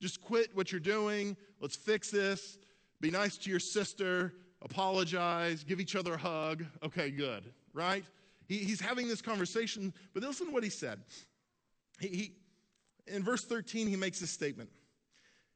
Just 0.00 0.22
quit 0.22 0.48
what 0.54 0.72
you're 0.72 0.80
doing. 0.80 1.36
Let's 1.60 1.76
fix 1.76 2.10
this. 2.10 2.58
Be 3.00 3.10
nice 3.10 3.36
to 3.38 3.50
your 3.50 3.60
sister. 3.60 4.32
Apologize. 4.62 5.62
Give 5.62 5.78
each 5.78 5.94
other 5.94 6.14
a 6.14 6.18
hug. 6.18 6.64
Okay, 6.82 7.10
good, 7.10 7.52
right? 7.74 8.04
He, 8.46 8.58
he's 8.58 8.80
having 8.80 9.08
this 9.08 9.20
conversation, 9.20 9.92
but 10.14 10.22
listen 10.22 10.46
to 10.46 10.52
what 10.52 10.64
he 10.64 10.70
said. 10.70 11.00
He, 12.00 12.08
he, 12.08 12.32
in 13.06 13.22
verse 13.22 13.44
13, 13.44 13.86
he 13.86 13.96
makes 13.96 14.20
this 14.20 14.30
statement. 14.30 14.70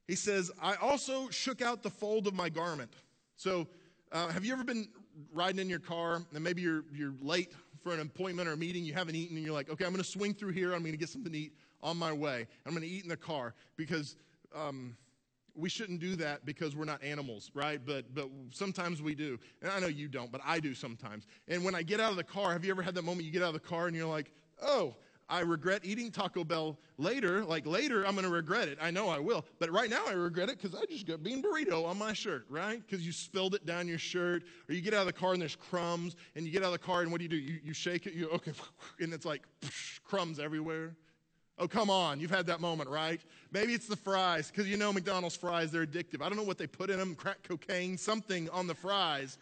He 0.06 0.14
says, 0.14 0.50
I 0.60 0.74
also 0.74 1.30
shook 1.30 1.62
out 1.62 1.82
the 1.82 1.90
fold 1.90 2.26
of 2.26 2.34
my 2.34 2.50
garment. 2.50 2.92
So, 3.36 3.66
uh, 4.10 4.28
have 4.28 4.44
you 4.44 4.52
ever 4.52 4.64
been 4.64 4.88
riding 5.32 5.60
in 5.60 5.68
your 5.68 5.78
car 5.78 6.22
and 6.34 6.44
maybe 6.44 6.62
you're, 6.62 6.84
you're 6.92 7.14
late 7.20 7.52
for 7.82 7.92
an 7.92 8.00
appointment 8.00 8.48
or 8.48 8.52
a 8.52 8.56
meeting, 8.56 8.84
you 8.84 8.94
haven't 8.94 9.16
eaten, 9.16 9.36
and 9.36 9.44
you're 9.44 9.54
like, 9.54 9.68
okay, 9.68 9.84
I'm 9.84 9.90
going 9.90 10.02
to 10.02 10.08
swing 10.08 10.34
through 10.34 10.52
here. 10.52 10.72
I'm 10.72 10.80
going 10.80 10.92
to 10.92 10.98
get 10.98 11.08
something 11.08 11.32
to 11.32 11.38
eat 11.38 11.52
on 11.82 11.96
my 11.96 12.12
way. 12.12 12.46
I'm 12.64 12.72
going 12.72 12.82
to 12.82 12.88
eat 12.88 13.02
in 13.02 13.08
the 13.08 13.16
car 13.16 13.54
because 13.76 14.16
um, 14.54 14.96
we 15.54 15.68
shouldn't 15.68 16.00
do 16.00 16.16
that 16.16 16.44
because 16.44 16.76
we're 16.76 16.84
not 16.84 17.02
animals, 17.02 17.50
right? 17.54 17.80
But, 17.84 18.14
but 18.14 18.28
sometimes 18.50 19.02
we 19.02 19.14
do. 19.14 19.38
And 19.60 19.70
I 19.70 19.80
know 19.80 19.88
you 19.88 20.08
don't, 20.08 20.30
but 20.30 20.40
I 20.44 20.60
do 20.60 20.74
sometimes. 20.74 21.26
And 21.48 21.64
when 21.64 21.74
I 21.74 21.82
get 21.82 22.00
out 22.00 22.10
of 22.10 22.16
the 22.16 22.24
car, 22.24 22.52
have 22.52 22.64
you 22.64 22.70
ever 22.70 22.82
had 22.82 22.94
that 22.94 23.02
moment 23.02 23.26
you 23.26 23.32
get 23.32 23.42
out 23.42 23.54
of 23.54 23.60
the 23.60 23.68
car 23.68 23.86
and 23.88 23.96
you're 23.96 24.06
like, 24.06 24.32
oh, 24.62 24.94
I 25.28 25.40
regret 25.40 25.82
eating 25.84 26.10
Taco 26.10 26.44
Bell 26.44 26.78
later. 26.98 27.44
Like 27.44 27.66
later, 27.66 28.06
I'm 28.06 28.12
going 28.12 28.26
to 28.26 28.30
regret 28.30 28.68
it. 28.68 28.78
I 28.80 28.90
know 28.90 29.08
I 29.08 29.18
will. 29.18 29.44
But 29.58 29.70
right 29.70 29.88
now, 29.88 30.04
I 30.06 30.12
regret 30.12 30.48
it 30.48 30.60
because 30.60 30.78
I 30.78 30.84
just 30.86 31.06
got 31.06 31.22
bean 31.22 31.42
burrito 31.42 31.86
on 31.86 31.98
my 31.98 32.12
shirt, 32.12 32.46
right? 32.50 32.82
Because 32.84 33.06
you 33.06 33.12
spilled 33.12 33.54
it 33.54 33.64
down 33.64 33.88
your 33.88 33.98
shirt. 33.98 34.42
Or 34.68 34.74
you 34.74 34.80
get 34.80 34.94
out 34.94 35.00
of 35.00 35.06
the 35.06 35.12
car 35.12 35.32
and 35.32 35.40
there's 35.40 35.56
crumbs. 35.56 36.16
And 36.36 36.44
you 36.44 36.52
get 36.52 36.62
out 36.62 36.66
of 36.66 36.72
the 36.72 36.78
car 36.78 37.02
and 37.02 37.10
what 37.10 37.18
do 37.18 37.24
you 37.24 37.30
do? 37.30 37.36
You, 37.36 37.60
you 37.64 37.72
shake 37.72 38.06
it. 38.06 38.14
You 38.14 38.28
okay, 38.30 38.52
and 39.00 39.12
it's 39.12 39.24
like 39.24 39.42
crumbs 40.04 40.38
everywhere. 40.38 40.94
Oh, 41.58 41.68
come 41.68 41.90
on. 41.90 42.18
You've 42.18 42.30
had 42.30 42.46
that 42.46 42.60
moment, 42.60 42.90
right? 42.90 43.20
Maybe 43.52 43.74
it's 43.74 43.86
the 43.86 43.96
fries 43.96 44.50
because 44.50 44.68
you 44.68 44.76
know 44.76 44.92
McDonald's 44.92 45.36
fries, 45.36 45.70
they're 45.70 45.86
addictive. 45.86 46.22
I 46.22 46.28
don't 46.28 46.36
know 46.36 46.42
what 46.42 46.58
they 46.58 46.66
put 46.66 46.90
in 46.90 46.98
them 46.98 47.14
crack 47.14 47.42
cocaine, 47.42 47.96
something 47.96 48.48
on 48.50 48.66
the 48.66 48.74
fries. 48.74 49.38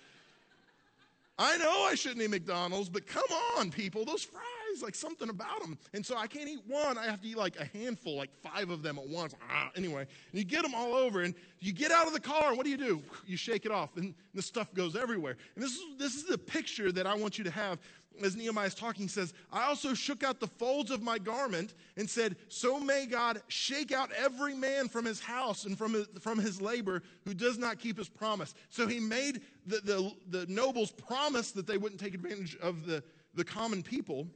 I 1.39 1.57
know 1.57 1.87
I 1.89 1.95
shouldn't 1.95 2.21
eat 2.21 2.31
McDonald's, 2.31 2.91
but 2.91 3.07
come 3.07 3.25
on, 3.57 3.71
people. 3.71 4.05
Those 4.05 4.23
fries 4.23 4.45
like 4.83 4.95
something 4.95 5.29
about 5.29 5.61
them. 5.61 5.79
And 5.93 6.05
so 6.05 6.17
I 6.17 6.27
can't 6.27 6.49
eat 6.49 6.61
one. 6.67 6.97
I 6.97 7.05
have 7.05 7.21
to 7.23 7.29
eat 7.29 7.37
like 7.37 7.59
a 7.59 7.65
handful, 7.77 8.17
like 8.17 8.31
five 8.43 8.71
of 8.71 8.83
them 8.83 8.99
at 8.99 9.07
once. 9.09 9.35
Ah, 9.51 9.71
anyway, 9.77 10.03
and 10.03 10.39
you 10.39 10.45
get 10.45 10.63
them 10.63 10.75
all 10.75 10.95
over 10.95 11.23
and 11.23 11.35
you 11.59 11.73
get 11.73 11.91
out 11.91 12.07
of 12.07 12.13
the 12.13 12.21
car. 12.21 12.49
And 12.49 12.57
what 12.57 12.65
do 12.65 12.71
you 12.71 12.79
do? 12.79 13.03
You 13.27 13.37
shake 13.37 13.65
it 13.65 13.71
off 13.71 13.97
and 13.97 14.15
the 14.35 14.43
stuff 14.43 14.75
goes 14.75 14.97
everywhere. 14.97 15.37
And 15.55 15.63
this 15.63 15.73
is, 15.73 15.83
this 15.99 16.17
is 16.17 16.25
the 16.25 16.39
picture 16.39 16.91
that 16.91 17.07
I 17.07 17.15
want 17.15 17.39
you 17.39 17.45
to 17.45 17.51
have 17.51 17.79
as 18.23 18.37
Nehemiah 18.37 18.67
is 18.67 18.75
talking, 18.75 19.05
He 19.05 19.09
says, 19.09 19.33
I 19.53 19.65
also 19.65 19.95
shook 19.95 20.23
out 20.23 20.41
the 20.41 20.47
folds 20.47 20.91
of 20.91 21.03
my 21.03 21.19
garment 21.19 21.75
and 21.97 22.09
said, 22.09 22.37
So 22.49 22.79
may 22.79 23.07
God 23.07 23.43
shake 23.49 23.93
out 23.93 24.11
every 24.13 24.55
man 24.55 24.89
from 24.89 25.05
his 25.05 25.21
house 25.21 25.65
and 25.65 25.77
from 25.77 25.95
his, 25.95 26.07
from 26.21 26.39
his 26.39 26.61
labor 26.61 27.03
who 27.25 27.35
does 27.35 27.59
not 27.59 27.79
keep 27.79 27.99
his 27.99 28.09
promise. 28.09 28.55
So 28.69 28.87
he 28.87 29.01
made 29.01 29.41
the, 29.67 29.81
the, 29.81 30.13
the 30.29 30.47
nobles 30.47 30.91
promise 30.91 31.53
that 31.53 31.67
they 31.67 31.79
wouldn't 31.79 32.01
take 32.01 32.15
advantage 32.15 32.57
of 32.61 32.87
the, 32.87 33.03
the 33.35 33.45
common 33.45 33.83
people. 33.83 34.27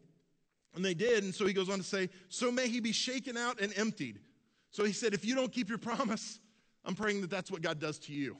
And 0.74 0.84
they 0.84 0.94
did. 0.94 1.24
And 1.24 1.34
so 1.34 1.46
he 1.46 1.52
goes 1.52 1.68
on 1.68 1.78
to 1.78 1.84
say, 1.84 2.10
So 2.28 2.50
may 2.50 2.68
he 2.68 2.80
be 2.80 2.92
shaken 2.92 3.36
out 3.36 3.60
and 3.60 3.72
emptied. 3.76 4.18
So 4.70 4.84
he 4.84 4.92
said, 4.92 5.14
If 5.14 5.24
you 5.24 5.34
don't 5.34 5.52
keep 5.52 5.68
your 5.68 5.78
promise, 5.78 6.40
I'm 6.84 6.94
praying 6.94 7.20
that 7.22 7.30
that's 7.30 7.50
what 7.50 7.62
God 7.62 7.78
does 7.78 7.98
to 8.00 8.12
you. 8.12 8.36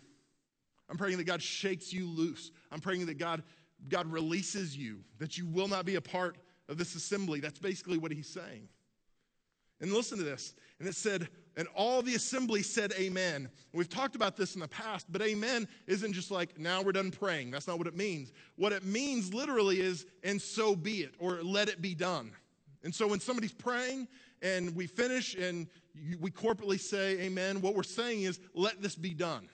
I'm 0.91 0.97
praying 0.97 1.17
that 1.19 1.25
God 1.25 1.43
shakes 1.43 1.93
you 1.93 2.07
loose. 2.07 2.51
I'm 2.71 2.81
praying 2.81 3.07
that 3.07 3.19
God, 3.19 3.43
God 3.89 4.07
releases 4.07 4.77
you, 4.77 5.01
that 5.19 5.39
you 5.39 5.47
will 5.47 5.69
not 5.69 5.85
be 5.85 5.95
a 5.95 6.01
part 6.01 6.37
of 6.69 6.77
this 6.77 6.95
assembly. 6.95 7.41
That's 7.41 7.59
basically 7.59 7.99
what 7.99 8.13
he's 8.13 8.29
saying. 8.29 8.69
And 9.81 9.93
listen 9.93 10.19
to 10.19 10.25
this. 10.25 10.55
And 10.79 10.89
it 10.89 10.95
said, 10.95 11.29
and 11.57 11.69
all 11.75 12.03
the 12.03 12.15
assembly 12.15 12.63
said 12.63 12.93
amen. 12.99 13.49
We've 13.73 13.89
talked 13.89 14.17
about 14.17 14.37
this 14.37 14.55
in 14.55 14.61
the 14.61 14.69
past, 14.69 15.07
but 15.11 15.23
amen 15.23 15.69
isn't 15.87 16.13
just 16.13 16.31
like, 16.31 16.59
now 16.59 16.83
we're 16.83 16.93
done 16.93 17.11
praying. 17.11 17.51
That's 17.51 17.67
not 17.67 17.79
what 17.79 17.87
it 17.87 17.97
means. 17.97 18.33
What 18.57 18.73
it 18.73 18.85
means 18.85 19.33
literally 19.33 19.81
is, 19.81 20.07
and 20.23 20.41
so 20.41 20.75
be 20.75 21.03
it, 21.03 21.15
or 21.19 21.43
let 21.43 21.69
it 21.69 21.81
be 21.81 21.95
done. 21.95 22.33
And 22.83 22.95
so 22.95 23.07
when 23.07 23.21
somebody's 23.21 23.53
praying 23.53 24.09
and 24.43 24.75
we 24.77 24.87
finish 24.87 25.35
and 25.35 25.67
we 26.21 26.31
corporately 26.31 26.79
say 26.79 27.21
amen, 27.21 27.61
what 27.61 27.75
we're 27.75 27.83
saying 27.83 28.23
is, 28.23 28.41
let 28.55 28.83
this 28.83 28.95
be 28.95 29.15
done. 29.15 29.49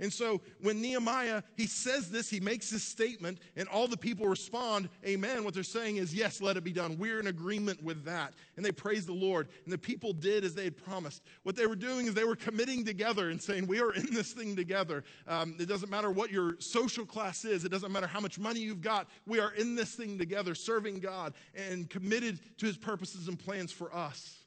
And 0.00 0.12
so 0.12 0.40
when 0.60 0.80
Nehemiah, 0.80 1.42
he 1.56 1.66
says 1.66 2.10
this, 2.10 2.30
he 2.30 2.40
makes 2.40 2.70
this 2.70 2.84
statement, 2.84 3.38
and 3.56 3.68
all 3.68 3.88
the 3.88 3.96
people 3.96 4.26
respond, 4.28 4.88
Amen. 5.04 5.44
What 5.44 5.54
they're 5.54 5.62
saying 5.62 5.96
is, 5.96 6.14
Yes, 6.14 6.40
let 6.40 6.56
it 6.56 6.64
be 6.64 6.72
done. 6.72 6.96
We're 6.98 7.20
in 7.20 7.26
agreement 7.26 7.82
with 7.82 8.04
that. 8.04 8.34
And 8.56 8.64
they 8.64 8.72
praise 8.72 9.06
the 9.06 9.12
Lord. 9.12 9.48
And 9.64 9.72
the 9.72 9.78
people 9.78 10.12
did 10.12 10.44
as 10.44 10.54
they 10.54 10.64
had 10.64 10.76
promised. 10.76 11.22
What 11.42 11.56
they 11.56 11.66
were 11.66 11.76
doing 11.76 12.06
is 12.06 12.14
they 12.14 12.24
were 12.24 12.36
committing 12.36 12.84
together 12.84 13.30
and 13.30 13.42
saying, 13.42 13.66
We 13.66 13.80
are 13.80 13.92
in 13.92 14.12
this 14.14 14.32
thing 14.32 14.54
together. 14.54 15.04
Um, 15.26 15.56
it 15.58 15.66
doesn't 15.66 15.90
matter 15.90 16.10
what 16.10 16.30
your 16.30 16.56
social 16.60 17.04
class 17.04 17.44
is, 17.44 17.64
it 17.64 17.70
doesn't 17.70 17.92
matter 17.92 18.06
how 18.06 18.20
much 18.20 18.38
money 18.38 18.60
you've 18.60 18.82
got. 18.82 19.08
We 19.26 19.40
are 19.40 19.52
in 19.52 19.74
this 19.74 19.94
thing 19.94 20.18
together, 20.18 20.54
serving 20.54 21.00
God 21.00 21.34
and 21.54 21.90
committed 21.90 22.40
to 22.58 22.66
his 22.66 22.76
purposes 22.76 23.28
and 23.28 23.38
plans 23.38 23.72
for 23.72 23.94
us. 23.94 24.37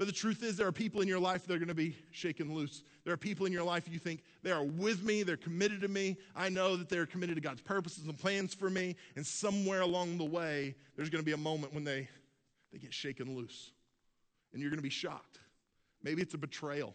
But 0.00 0.06
the 0.06 0.14
truth 0.14 0.42
is, 0.42 0.56
there 0.56 0.66
are 0.66 0.72
people 0.72 1.02
in 1.02 1.08
your 1.08 1.18
life 1.18 1.46
that 1.46 1.52
are 1.52 1.58
going 1.58 1.68
to 1.68 1.74
be 1.74 1.94
shaken 2.10 2.54
loose. 2.54 2.84
There 3.04 3.12
are 3.12 3.18
people 3.18 3.44
in 3.44 3.52
your 3.52 3.64
life 3.64 3.86
you 3.86 3.98
think 3.98 4.22
they 4.42 4.50
are 4.50 4.64
with 4.64 5.02
me, 5.02 5.22
they're 5.22 5.36
committed 5.36 5.82
to 5.82 5.88
me. 5.88 6.16
I 6.34 6.48
know 6.48 6.74
that 6.76 6.88
they're 6.88 7.04
committed 7.04 7.34
to 7.34 7.42
God's 7.42 7.60
purposes 7.60 8.06
and 8.06 8.18
plans 8.18 8.54
for 8.54 8.70
me. 8.70 8.96
And 9.14 9.26
somewhere 9.26 9.82
along 9.82 10.16
the 10.16 10.24
way, 10.24 10.74
there's 10.96 11.10
going 11.10 11.20
to 11.20 11.26
be 11.26 11.34
a 11.34 11.36
moment 11.36 11.74
when 11.74 11.84
they, 11.84 12.08
they 12.72 12.78
get 12.78 12.94
shaken 12.94 13.36
loose. 13.36 13.72
And 14.54 14.62
you're 14.62 14.70
going 14.70 14.78
to 14.78 14.82
be 14.82 14.88
shocked. 14.88 15.38
Maybe 16.02 16.22
it's 16.22 16.32
a 16.32 16.38
betrayal. 16.38 16.94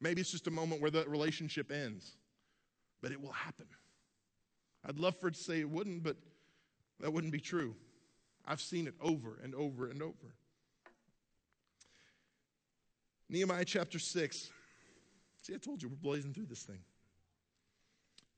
Maybe 0.00 0.20
it's 0.20 0.32
just 0.32 0.48
a 0.48 0.50
moment 0.50 0.82
where 0.82 0.90
the 0.90 1.04
relationship 1.04 1.70
ends. 1.70 2.16
But 3.02 3.12
it 3.12 3.22
will 3.22 3.30
happen. 3.30 3.66
I'd 4.84 4.98
love 4.98 5.14
for 5.14 5.28
it 5.28 5.34
to 5.34 5.40
say 5.40 5.60
it 5.60 5.70
wouldn't, 5.70 6.02
but 6.02 6.16
that 6.98 7.12
wouldn't 7.12 7.32
be 7.32 7.38
true. 7.38 7.76
I've 8.44 8.60
seen 8.60 8.88
it 8.88 8.94
over 9.00 9.38
and 9.44 9.54
over 9.54 9.86
and 9.86 10.02
over. 10.02 10.34
Nehemiah 13.30 13.64
chapter 13.64 13.98
6. 13.98 14.50
See, 15.42 15.54
I 15.54 15.58
told 15.58 15.82
you 15.82 15.88
we're 15.88 15.94
blazing 15.94 16.34
through 16.34 16.46
this 16.46 16.64
thing. 16.64 16.80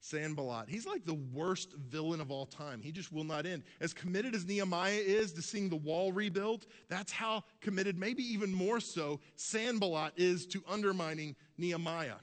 Sanballat. 0.00 0.68
He's 0.68 0.84
like 0.84 1.06
the 1.06 1.14
worst 1.14 1.72
villain 1.74 2.20
of 2.20 2.30
all 2.30 2.44
time. 2.44 2.82
He 2.82 2.92
just 2.92 3.12
will 3.12 3.24
not 3.24 3.46
end. 3.46 3.62
As 3.80 3.94
committed 3.94 4.34
as 4.34 4.44
Nehemiah 4.44 5.00
is 5.00 5.32
to 5.32 5.42
seeing 5.42 5.68
the 5.70 5.76
wall 5.76 6.12
rebuilt, 6.12 6.66
that's 6.88 7.12
how 7.12 7.44
committed, 7.60 7.96
maybe 7.96 8.22
even 8.22 8.52
more 8.52 8.80
so, 8.80 9.20
Sanballat 9.36 10.12
is 10.16 10.44
to 10.48 10.62
undermining 10.68 11.36
Nehemiah. 11.56 12.16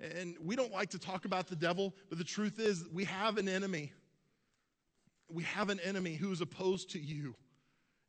And 0.00 0.36
we 0.42 0.56
don't 0.56 0.72
like 0.72 0.90
to 0.90 0.98
talk 0.98 1.24
about 1.24 1.46
the 1.46 1.56
devil, 1.56 1.94
but 2.10 2.18
the 2.18 2.24
truth 2.24 2.58
is 2.58 2.84
we 2.92 3.04
have 3.04 3.38
an 3.38 3.48
enemy. 3.48 3.92
we 5.28 5.44
have 5.44 5.70
an 5.70 5.80
enemy 5.80 6.14
who 6.14 6.32
is 6.32 6.40
opposed 6.40 6.90
to 6.90 6.98
you 6.98 7.34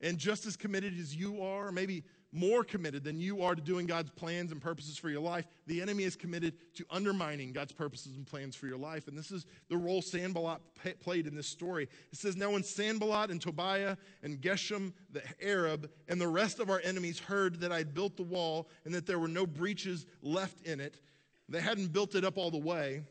and 0.02 0.18
just 0.18 0.46
as 0.46 0.58
committed 0.58 0.98
as 1.00 1.16
you 1.16 1.42
are, 1.42 1.72
maybe 1.72 2.04
more 2.36 2.64
committed 2.64 3.04
than 3.04 3.20
you 3.20 3.42
are 3.42 3.56
to 3.56 3.62
doing 3.62 3.88
God's 3.88 4.12
plans 4.12 4.52
and 4.52 4.62
purposes 4.62 4.98
for 4.98 5.10
your 5.10 5.22
life, 5.22 5.48
the 5.68 5.82
enemy 5.82 6.04
is 6.04 6.16
committed 6.16 6.54
to 6.76 6.86
undermining 6.90 7.54
God's 7.54 7.72
purposes 7.72 8.18
and 8.18 8.28
plans 8.28 8.56
for 8.56 8.68
your 8.68 8.78
life. 8.78 9.08
And 9.08 9.18
this 9.18 9.32
is 9.32 9.46
the 9.70 9.78
role 9.78 10.02
Sanballat 10.02 10.60
played 11.00 11.28
in 11.28 11.36
this 11.36 11.48
story. 11.48 11.88
It 12.12 12.18
says, 12.18 12.36
Now 12.36 12.52
when 12.52 12.64
Sanballat 12.64 13.32
and 13.32 13.42
Tobiah 13.42 13.96
and 14.22 14.42
Geshem 14.42 14.92
the 15.12 15.24
Arab 15.42 15.90
and 16.10 16.20
the 16.20 16.28
rest 16.28 16.60
of 16.60 16.70
our 16.70 16.82
enemies 16.84 17.20
heard 17.20 17.62
that 17.62 17.72
I 17.72 17.78
had 17.78 17.94
built 17.94 18.18
the 18.18 18.24
wall 18.24 18.68
and 18.84 18.94
that 18.94 19.06
there 19.06 19.20
were 19.20 19.30
no 19.30 19.48
breaches 19.48 20.06
left 20.22 20.62
in 20.68 20.82
it, 20.82 21.00
they 21.48 21.62
hadn't 21.62 21.94
built 21.94 22.16
it 22.16 22.26
up 22.26 22.38
all 22.38 22.52
the 22.52 22.58
way, 22.58 23.04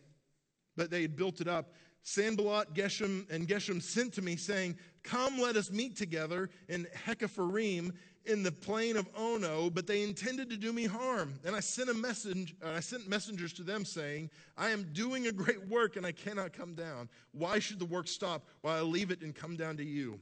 but 0.77 0.90
they 0.90 1.03
had 1.03 1.16
built 1.16 1.40
it 1.40 1.49
up. 1.49 1.73
Sanballat, 2.05 2.75
Geshem, 2.75 3.29
and 3.31 3.49
Geshem 3.49 3.83
sent 3.83 4.12
to 4.14 4.23
me, 4.23 4.37
saying, 4.37 4.77
Come, 5.03 5.40
let 5.40 5.57
us 5.57 5.71
meet 5.71 5.97
together 5.97 6.51
in 6.69 6.87
Hakkephirim 7.07 7.93
in 8.27 8.43
the 8.43 8.53
plain 8.53 8.97
of 8.97 9.09
Ono, 9.17 9.71
but 9.71 9.87
they 9.87 10.03
intended 10.03 10.51
to 10.51 10.57
do 10.57 10.73
me 10.73 10.85
harm. 10.85 11.35
And 11.45 11.57
I 11.57 11.61
sent 11.61 11.88
a 11.88 11.95
message, 11.95 12.55
uh, 12.62 12.71
I 12.71 12.81
sent 12.81 13.09
messengers 13.09 13.53
to 13.55 13.62
them 13.62 13.85
saying, 13.85 14.31
I 14.57 14.71
am 14.71 14.85
doing 14.93 15.27
a 15.27 15.33
great 15.33 15.67
work 15.69 15.97
and 15.97 16.07
I 16.07 16.12
cannot 16.12 16.53
come 16.53 16.75
down. 16.75 17.09
Why 17.33 17.59
should 17.59 17.79
the 17.79 17.87
work 17.87 18.07
stop 18.07 18.47
while 18.61 18.77
I 18.77 18.81
leave 18.83 19.11
it 19.11 19.23
and 19.23 19.35
come 19.35 19.57
down 19.57 19.77
to 19.79 19.85
you? 19.85 20.21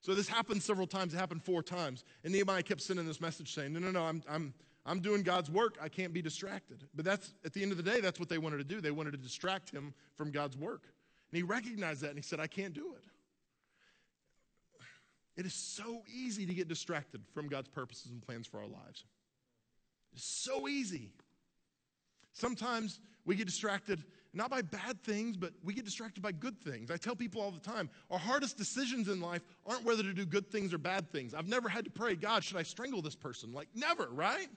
So 0.00 0.14
this 0.14 0.28
happened 0.28 0.62
several 0.62 0.86
times. 0.86 1.14
It 1.14 1.18
happened 1.18 1.42
four 1.42 1.62
times. 1.62 2.04
And 2.22 2.32
Nehemiah 2.32 2.62
kept 2.62 2.80
sending 2.80 3.06
this 3.06 3.20
message 3.20 3.54
saying, 3.54 3.72
No, 3.72 3.80
no, 3.80 3.90
no, 3.90 4.04
I'm, 4.04 4.22
I'm, 4.28 4.54
I'm 4.88 5.00
doing 5.00 5.22
God's 5.22 5.50
work. 5.50 5.76
I 5.80 5.88
can't 5.88 6.14
be 6.14 6.22
distracted. 6.22 6.82
But 6.94 7.04
that's, 7.04 7.34
at 7.44 7.52
the 7.52 7.62
end 7.62 7.72
of 7.72 7.76
the 7.76 7.82
day, 7.82 8.00
that's 8.00 8.18
what 8.18 8.30
they 8.30 8.38
wanted 8.38 8.58
to 8.58 8.64
do. 8.64 8.80
They 8.80 8.90
wanted 8.90 9.10
to 9.10 9.18
distract 9.18 9.70
him 9.70 9.92
from 10.16 10.30
God's 10.30 10.56
work. 10.56 10.84
And 11.30 11.36
he 11.36 11.42
recognized 11.42 12.00
that 12.00 12.08
and 12.08 12.18
he 12.18 12.22
said, 12.22 12.40
I 12.40 12.46
can't 12.46 12.72
do 12.72 12.94
it. 12.94 13.04
It 15.36 15.46
is 15.46 15.54
so 15.54 16.02
easy 16.12 16.46
to 16.46 16.54
get 16.54 16.68
distracted 16.68 17.20
from 17.32 17.48
God's 17.48 17.68
purposes 17.68 18.10
and 18.10 18.20
plans 18.20 18.46
for 18.46 18.58
our 18.58 18.66
lives. 18.66 19.04
It's 20.14 20.24
so 20.24 20.66
easy. 20.66 21.12
Sometimes 22.32 22.98
we 23.24 23.36
get 23.36 23.46
distracted 23.46 24.02
not 24.32 24.50
by 24.50 24.62
bad 24.62 25.02
things, 25.02 25.36
but 25.36 25.52
we 25.62 25.74
get 25.74 25.84
distracted 25.84 26.22
by 26.22 26.32
good 26.32 26.58
things. 26.60 26.90
I 26.90 26.96
tell 26.96 27.14
people 27.14 27.40
all 27.40 27.50
the 27.50 27.60
time 27.60 27.90
our 28.10 28.18
hardest 28.18 28.56
decisions 28.56 29.08
in 29.08 29.20
life 29.20 29.42
aren't 29.66 29.84
whether 29.84 30.02
to 30.02 30.12
do 30.12 30.24
good 30.24 30.50
things 30.50 30.72
or 30.72 30.78
bad 30.78 31.10
things. 31.10 31.34
I've 31.34 31.48
never 31.48 31.68
had 31.68 31.84
to 31.84 31.90
pray, 31.90 32.14
God, 32.14 32.42
should 32.42 32.56
I 32.56 32.62
strangle 32.62 33.02
this 33.02 33.14
person? 33.14 33.52
Like, 33.52 33.68
never, 33.74 34.08
right? 34.10 34.48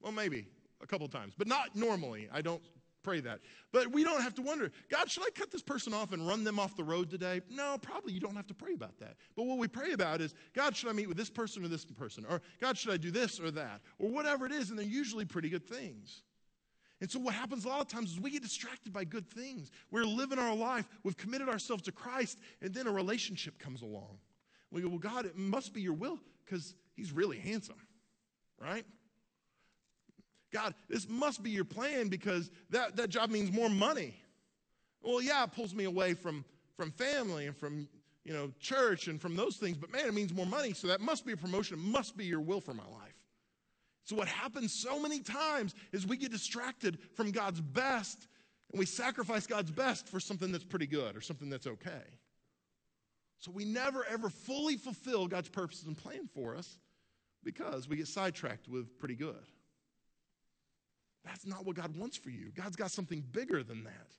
Well, 0.00 0.12
maybe 0.12 0.46
a 0.82 0.86
couple 0.86 1.08
times, 1.08 1.34
but 1.36 1.46
not 1.46 1.74
normally. 1.74 2.28
I 2.32 2.40
don't 2.42 2.62
pray 3.02 3.20
that. 3.20 3.40
But 3.72 3.92
we 3.92 4.04
don't 4.04 4.22
have 4.22 4.34
to 4.34 4.42
wonder, 4.42 4.70
God, 4.90 5.10
should 5.10 5.24
I 5.24 5.30
cut 5.30 5.50
this 5.50 5.62
person 5.62 5.94
off 5.94 6.12
and 6.12 6.26
run 6.26 6.44
them 6.44 6.58
off 6.58 6.76
the 6.76 6.84
road 6.84 7.10
today? 7.10 7.40
No, 7.50 7.78
probably 7.80 8.12
you 8.12 8.20
don't 8.20 8.36
have 8.36 8.46
to 8.48 8.54
pray 8.54 8.74
about 8.74 8.98
that. 8.98 9.16
But 9.36 9.44
what 9.44 9.58
we 9.58 9.68
pray 9.68 9.92
about 9.92 10.20
is, 10.20 10.34
God, 10.54 10.76
should 10.76 10.88
I 10.88 10.92
meet 10.92 11.08
with 11.08 11.16
this 11.16 11.30
person 11.30 11.64
or 11.64 11.68
this 11.68 11.84
person? 11.84 12.26
Or 12.28 12.42
God, 12.60 12.76
should 12.76 12.92
I 12.92 12.96
do 12.96 13.10
this 13.10 13.40
or 13.40 13.50
that? 13.52 13.80
Or 13.98 14.10
whatever 14.10 14.46
it 14.46 14.52
is, 14.52 14.70
and 14.70 14.78
they're 14.78 14.86
usually 14.86 15.24
pretty 15.24 15.48
good 15.48 15.66
things. 15.66 16.22
And 17.00 17.10
so, 17.10 17.20
what 17.20 17.34
happens 17.34 17.64
a 17.64 17.68
lot 17.68 17.80
of 17.80 17.88
times 17.88 18.10
is 18.10 18.20
we 18.20 18.30
get 18.30 18.42
distracted 18.42 18.92
by 18.92 19.04
good 19.04 19.30
things. 19.30 19.70
We're 19.90 20.04
living 20.04 20.38
our 20.38 20.54
life, 20.54 20.88
we've 21.04 21.16
committed 21.16 21.48
ourselves 21.48 21.82
to 21.84 21.92
Christ, 21.92 22.38
and 22.60 22.74
then 22.74 22.86
a 22.88 22.92
relationship 22.92 23.58
comes 23.58 23.82
along. 23.82 24.18
We 24.70 24.82
go, 24.82 24.88
Well, 24.88 24.98
God, 24.98 25.24
it 25.24 25.36
must 25.36 25.72
be 25.72 25.80
your 25.80 25.92
will 25.92 26.18
because 26.44 26.74
he's 26.96 27.12
really 27.12 27.38
handsome, 27.38 27.80
right? 28.60 28.84
God, 30.52 30.74
this 30.88 31.08
must 31.08 31.42
be 31.42 31.50
your 31.50 31.64
plan 31.64 32.08
because 32.08 32.50
that, 32.70 32.96
that 32.96 33.10
job 33.10 33.30
means 33.30 33.52
more 33.52 33.68
money. 33.68 34.14
Well, 35.02 35.22
yeah, 35.22 35.44
it 35.44 35.52
pulls 35.52 35.74
me 35.74 35.84
away 35.84 36.14
from, 36.14 36.44
from 36.76 36.90
family 36.90 37.46
and 37.46 37.56
from 37.56 37.88
you 38.24 38.32
know 38.32 38.52
church 38.60 39.08
and 39.08 39.20
from 39.20 39.36
those 39.36 39.56
things, 39.56 39.78
but 39.78 39.90
man, 39.90 40.06
it 40.06 40.14
means 40.14 40.34
more 40.34 40.46
money, 40.46 40.74
so 40.74 40.86
that 40.88 41.00
must 41.00 41.24
be 41.24 41.32
a 41.32 41.36
promotion. 41.36 41.78
It 41.78 41.82
must 41.82 42.16
be 42.16 42.26
your 42.26 42.40
will 42.40 42.60
for 42.60 42.74
my 42.74 42.84
life. 42.84 43.14
So 44.04 44.16
what 44.16 44.28
happens 44.28 44.72
so 44.72 45.00
many 45.00 45.20
times 45.20 45.74
is 45.92 46.06
we 46.06 46.16
get 46.16 46.30
distracted 46.30 46.98
from 47.14 47.30
God's 47.30 47.60
best 47.60 48.26
and 48.72 48.78
we 48.78 48.86
sacrifice 48.86 49.46
God's 49.46 49.70
best 49.70 50.08
for 50.08 50.20
something 50.20 50.52
that's 50.52 50.64
pretty 50.64 50.86
good 50.86 51.16
or 51.16 51.20
something 51.20 51.48
that's 51.48 51.66
okay. 51.66 52.04
So 53.38 53.50
we 53.50 53.64
never 53.64 54.04
ever 54.10 54.28
fully 54.28 54.76
fulfill 54.76 55.26
God's 55.26 55.48
purposes 55.48 55.86
and 55.86 55.96
plan 55.96 56.28
for 56.34 56.56
us 56.56 56.78
because 57.44 57.88
we 57.88 57.96
get 57.96 58.08
sidetracked 58.08 58.68
with 58.68 58.98
pretty 58.98 59.14
good. 59.14 59.44
That's 61.28 61.46
not 61.46 61.66
what 61.66 61.76
God 61.76 61.94
wants 61.96 62.16
for 62.16 62.30
you. 62.30 62.50
God's 62.56 62.74
got 62.74 62.90
something 62.90 63.22
bigger 63.32 63.62
than 63.62 63.84
that. 63.84 64.14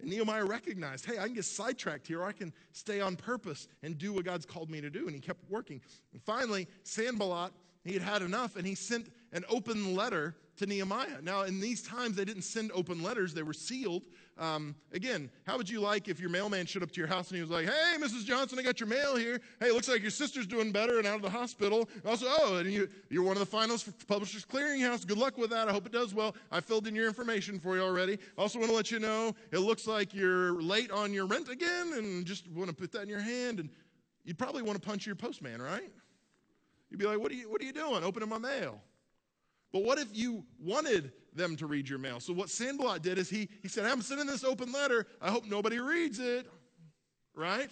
And 0.00 0.08
Nehemiah 0.08 0.44
recognized, 0.44 1.04
hey, 1.04 1.18
I 1.18 1.24
can 1.24 1.34
get 1.34 1.44
sidetracked 1.44 2.06
here, 2.06 2.20
or 2.20 2.26
I 2.26 2.32
can 2.32 2.52
stay 2.72 3.00
on 3.00 3.16
purpose 3.16 3.66
and 3.82 3.98
do 3.98 4.12
what 4.12 4.24
God's 4.24 4.46
called 4.46 4.70
me 4.70 4.80
to 4.80 4.88
do. 4.88 5.06
And 5.06 5.14
he 5.14 5.20
kept 5.20 5.42
working. 5.50 5.80
And 6.12 6.22
finally, 6.22 6.68
Sanballat, 6.84 7.50
he 7.84 7.92
had 7.92 8.02
had 8.02 8.22
enough, 8.22 8.56
and 8.56 8.66
he 8.66 8.74
sent 8.74 9.10
an 9.32 9.44
open 9.48 9.94
letter 9.94 10.34
to 10.58 10.66
Nehemiah. 10.66 11.20
Now, 11.22 11.42
in 11.42 11.60
these 11.60 11.82
times, 11.82 12.16
they 12.16 12.24
didn't 12.24 12.42
send 12.42 12.70
open 12.74 13.02
letters, 13.02 13.32
they 13.32 13.42
were 13.42 13.52
sealed. 13.52 14.04
Um, 14.38 14.76
again, 14.92 15.30
how 15.46 15.56
would 15.56 15.68
you 15.68 15.80
like 15.80 16.06
if 16.06 16.20
your 16.20 16.30
mailman 16.30 16.64
showed 16.66 16.84
up 16.84 16.92
to 16.92 17.00
your 17.00 17.08
house 17.08 17.28
and 17.28 17.36
he 17.36 17.40
was 17.40 17.50
like, 17.50 17.66
Hey, 17.66 17.96
Mrs. 17.98 18.24
Johnson, 18.24 18.56
I 18.58 18.62
got 18.62 18.78
your 18.78 18.88
mail 18.88 19.16
here. 19.16 19.40
Hey, 19.58 19.72
looks 19.72 19.88
like 19.88 20.00
your 20.00 20.12
sister's 20.12 20.46
doing 20.46 20.70
better 20.70 20.98
and 20.98 21.08
out 21.08 21.16
of 21.16 21.22
the 21.22 21.30
hospital. 21.30 21.88
Also, 22.06 22.26
oh, 22.28 22.58
and 22.58 22.70
you, 22.70 22.88
you're 23.10 23.24
one 23.24 23.36
of 23.36 23.50
the 23.50 23.56
finalists 23.56 23.82
for 23.82 23.90
Publishers 24.06 24.44
Clearinghouse. 24.44 25.04
Good 25.04 25.18
luck 25.18 25.38
with 25.38 25.50
that. 25.50 25.68
I 25.68 25.72
hope 25.72 25.86
it 25.86 25.92
does 25.92 26.14
well. 26.14 26.36
I 26.52 26.60
filled 26.60 26.86
in 26.86 26.94
your 26.94 27.08
information 27.08 27.58
for 27.58 27.76
you 27.76 27.82
already. 27.82 28.18
Also, 28.36 28.60
want 28.60 28.70
to 28.70 28.76
let 28.76 28.92
you 28.92 29.00
know 29.00 29.34
it 29.50 29.58
looks 29.58 29.88
like 29.88 30.14
you're 30.14 30.60
late 30.62 30.92
on 30.92 31.12
your 31.12 31.26
rent 31.26 31.48
again 31.48 31.94
and 31.94 32.24
just 32.24 32.48
want 32.52 32.70
to 32.70 32.76
put 32.76 32.92
that 32.92 33.02
in 33.02 33.08
your 33.08 33.20
hand. 33.20 33.58
And 33.58 33.70
you'd 34.24 34.38
probably 34.38 34.62
want 34.62 34.80
to 34.80 34.86
punch 34.86 35.04
your 35.04 35.16
postman, 35.16 35.60
right? 35.60 35.90
You'd 36.90 36.98
be 36.98 37.06
like, 37.06 37.18
What 37.18 37.32
are 37.32 37.34
you, 37.34 37.50
what 37.50 37.60
are 37.60 37.64
you 37.64 37.72
doing? 37.72 38.04
Opening 38.04 38.28
my 38.28 38.38
mail. 38.38 38.80
But 39.72 39.84
what 39.84 39.98
if 39.98 40.08
you 40.12 40.44
wanted 40.60 41.12
them 41.34 41.56
to 41.56 41.66
read 41.66 41.88
your 41.88 41.98
mail? 41.98 42.20
So 42.20 42.32
what 42.32 42.48
Sanballat 42.48 43.02
did 43.02 43.18
is 43.18 43.28
he, 43.28 43.48
he 43.62 43.68
said, 43.68 43.84
I'm 43.84 44.00
sending 44.00 44.26
this 44.26 44.44
open 44.44 44.72
letter. 44.72 45.06
I 45.20 45.30
hope 45.30 45.44
nobody 45.44 45.78
reads 45.78 46.18
it. 46.18 46.46
Right? 47.34 47.70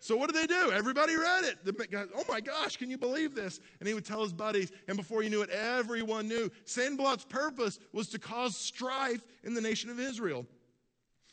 So 0.00 0.16
what 0.16 0.32
did 0.32 0.36
they 0.36 0.46
do? 0.46 0.72
Everybody 0.72 1.16
read 1.16 1.44
it. 1.44 1.64
The 1.64 1.72
guy, 1.72 2.04
oh 2.14 2.24
my 2.28 2.40
gosh, 2.40 2.76
can 2.76 2.90
you 2.90 2.98
believe 2.98 3.34
this? 3.34 3.60
And 3.80 3.88
he 3.88 3.94
would 3.94 4.04
tell 4.04 4.22
his 4.22 4.32
buddies, 4.32 4.70
and 4.86 4.96
before 4.96 5.22
you 5.22 5.30
knew 5.30 5.42
it, 5.42 5.50
everyone 5.50 6.28
knew. 6.28 6.50
Sanballat's 6.64 7.24
purpose 7.24 7.78
was 7.92 8.08
to 8.10 8.18
cause 8.18 8.56
strife 8.56 9.24
in 9.42 9.54
the 9.54 9.60
nation 9.60 9.90
of 9.90 9.98
Israel. 9.98 10.46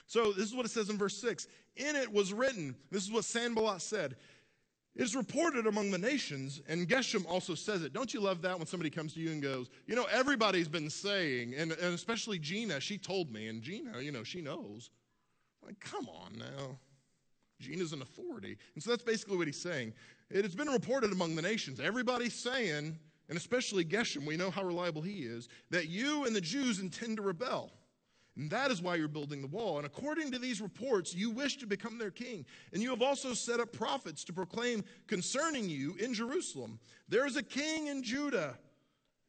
So 0.07 0.31
this 0.31 0.45
is 0.45 0.55
what 0.55 0.65
it 0.65 0.71
says 0.71 0.89
in 0.89 0.97
verse 0.97 1.19
6. 1.21 1.47
In 1.77 1.95
it 1.95 2.11
was 2.11 2.33
written, 2.33 2.75
this 2.89 3.03
is 3.03 3.11
what 3.11 3.25
Sanballat 3.25 3.81
said, 3.81 4.15
is 4.95 5.15
reported 5.15 5.67
among 5.67 5.91
the 5.91 5.97
nations, 5.97 6.61
and 6.67 6.87
Geshem 6.87 7.25
also 7.27 7.53
says 7.53 7.83
it. 7.83 7.91
Don't 7.91 8.13
you 8.13 8.21
love 8.21 8.41
that 8.43 8.57
when 8.57 8.65
somebody 8.65 8.89
comes 8.89 9.13
to 9.13 9.19
you 9.19 9.31
and 9.31 9.41
goes, 9.41 9.69
You 9.87 9.95
know, 9.95 10.05
everybody's 10.11 10.69
been 10.69 10.89
saying, 10.89 11.53
and, 11.55 11.71
and 11.73 11.93
especially 11.93 12.39
Gina, 12.39 12.79
she 12.79 12.97
told 12.97 13.31
me, 13.31 13.47
and 13.47 13.61
Gina, 13.61 13.99
you 13.99 14.11
know, 14.11 14.23
she 14.23 14.41
knows. 14.41 14.89
Like, 15.65 15.79
come 15.79 16.07
on 16.07 16.37
now. 16.37 16.79
Gina's 17.59 17.93
an 17.93 18.01
authority. 18.01 18.57
And 18.75 18.83
so 18.83 18.91
that's 18.91 19.03
basically 19.03 19.37
what 19.37 19.47
he's 19.47 19.59
saying. 19.59 19.93
It 20.29 20.43
has 20.43 20.55
been 20.55 20.69
reported 20.69 21.11
among 21.11 21.35
the 21.35 21.41
nations. 21.41 21.79
Everybody's 21.79 22.33
saying, 22.33 22.97
and 23.29 23.37
especially 23.37 23.83
Geshem, 23.83 24.25
we 24.25 24.37
know 24.37 24.49
how 24.49 24.63
reliable 24.63 25.01
he 25.01 25.23
is, 25.23 25.49
that 25.71 25.87
you 25.87 26.25
and 26.25 26.35
the 26.35 26.41
Jews 26.41 26.79
intend 26.79 27.17
to 27.17 27.23
rebel. 27.23 27.71
And 28.37 28.49
that 28.49 28.69
is 28.69 28.81
why 28.81 28.95
you're 28.95 29.07
building 29.07 29.41
the 29.41 29.47
wall. 29.47 29.77
And 29.77 29.85
according 29.85 30.31
to 30.31 30.39
these 30.39 30.61
reports, 30.61 31.15
you 31.15 31.31
wish 31.31 31.57
to 31.57 31.65
become 31.65 31.97
their 31.97 32.11
king. 32.11 32.45
And 32.73 32.81
you 32.81 32.89
have 32.89 33.01
also 33.01 33.33
set 33.33 33.61
up 33.61 33.71
prophets 33.71 34.25
to 34.25 34.33
proclaim 34.33 34.83
concerning 35.07 35.69
you 35.69 35.95
in 35.99 36.13
Jerusalem 36.13 36.79
there 37.07 37.25
is 37.25 37.35
a 37.35 37.43
king 37.43 37.87
in 37.87 38.03
Judah. 38.03 38.57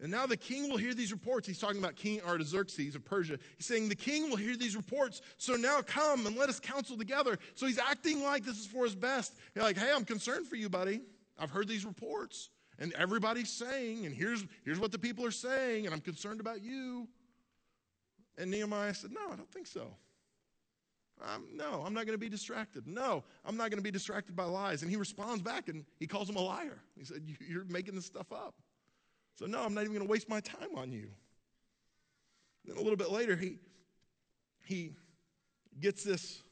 And 0.01 0.11
now 0.11 0.27
the 0.27 0.37
king 0.37 0.69
will 0.69 0.77
hear 0.77 0.93
these 0.93 1.13
reports. 1.13 1.47
He's 1.47 1.59
talking 1.59 1.79
about 1.79 1.97
King 1.97 2.21
Artaxerxes 2.21 2.95
of 2.95 3.05
Persia. 3.05 3.39
He's 3.57 3.67
saying, 3.67 3.89
The 3.89 3.95
king 3.95 4.29
will 4.29 4.37
hear 4.37 4.57
these 4.57 4.77
reports. 4.77 5.23
So 5.39 5.55
now 5.55 5.81
come 5.81 6.27
and 6.27 6.37
let 6.37 6.51
us 6.51 6.61
counsel 6.61 6.99
together. 6.99 7.39
So 7.55 7.67
he's 7.67 7.79
acting 7.79 8.23
like 8.23 8.45
this 8.45 8.59
is 8.59 8.67
for 8.67 8.85
his 8.85 8.95
best. 8.95 9.35
Like, 9.55 9.79
Hey, 9.79 9.91
I'm 9.95 10.05
concerned 10.05 10.47
for 10.47 10.57
you, 10.57 10.69
buddy. 10.69 11.01
I've 11.39 11.51
heard 11.51 11.69
these 11.69 11.87
reports. 11.87 12.51
And 12.79 12.93
everybody's 12.93 13.51
saying, 13.51 14.05
and 14.05 14.15
here's, 14.15 14.45
here's 14.65 14.79
what 14.79 14.93
the 14.93 14.99
people 14.99 15.25
are 15.25 15.31
saying, 15.31 15.87
and 15.87 15.95
I'm 15.95 16.03
concerned 16.03 16.41
about 16.41 16.63
you. 16.63 17.09
And 18.39 18.51
Nehemiah 18.51 18.95
said, 18.95 19.11
No, 19.13 19.33
I 19.33 19.37
don't 19.37 19.51
think 19.51 19.67
so. 19.67 19.95
Um, 21.23 21.47
no, 21.55 21.83
I'm 21.85 21.95
not 21.95 22.05
going 22.05 22.15
to 22.15 22.23
be 22.23 22.29
distracted. 22.29 22.87
No, 22.87 23.25
I'm 23.45 23.57
not 23.57 23.71
going 23.71 23.79
to 23.79 23.83
be 23.83 23.91
distracted 23.91 24.37
by 24.37 24.45
lies. 24.45 24.83
And 24.83 24.91
he 24.91 24.97
responds 24.97 25.43
back 25.43 25.69
and 25.69 25.85
he 25.99 26.07
calls 26.07 26.29
him 26.29 26.37
a 26.37 26.43
liar. 26.43 26.79
He 26.97 27.05
said, 27.05 27.23
You're 27.41 27.65
making 27.65 27.95
this 27.95 28.07
stuff 28.07 28.33
up. 28.33 28.55
So, 29.39 29.47
no, 29.47 29.63
I'm 29.63 29.75
not 29.75 29.83
even 29.83 29.95
going 29.95 30.07
to 30.07 30.11
waste 30.11 30.29
my 30.29 30.41
time 30.41 30.75
on 30.77 30.93
you. 30.93 31.09
Then 32.65 32.77
a 32.77 32.81
little 32.81 32.97
bit 32.97 33.11
later, 33.11 33.37
he, 33.37 33.59
he 34.65 34.93
gets 35.81 36.03
this 36.03 36.43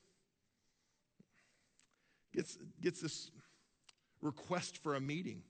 gets, 2.34 2.58
gets 2.80 3.00
this 3.00 3.30
request 4.20 4.78
for 4.82 4.96
a 4.96 5.00
meeting. 5.00 5.42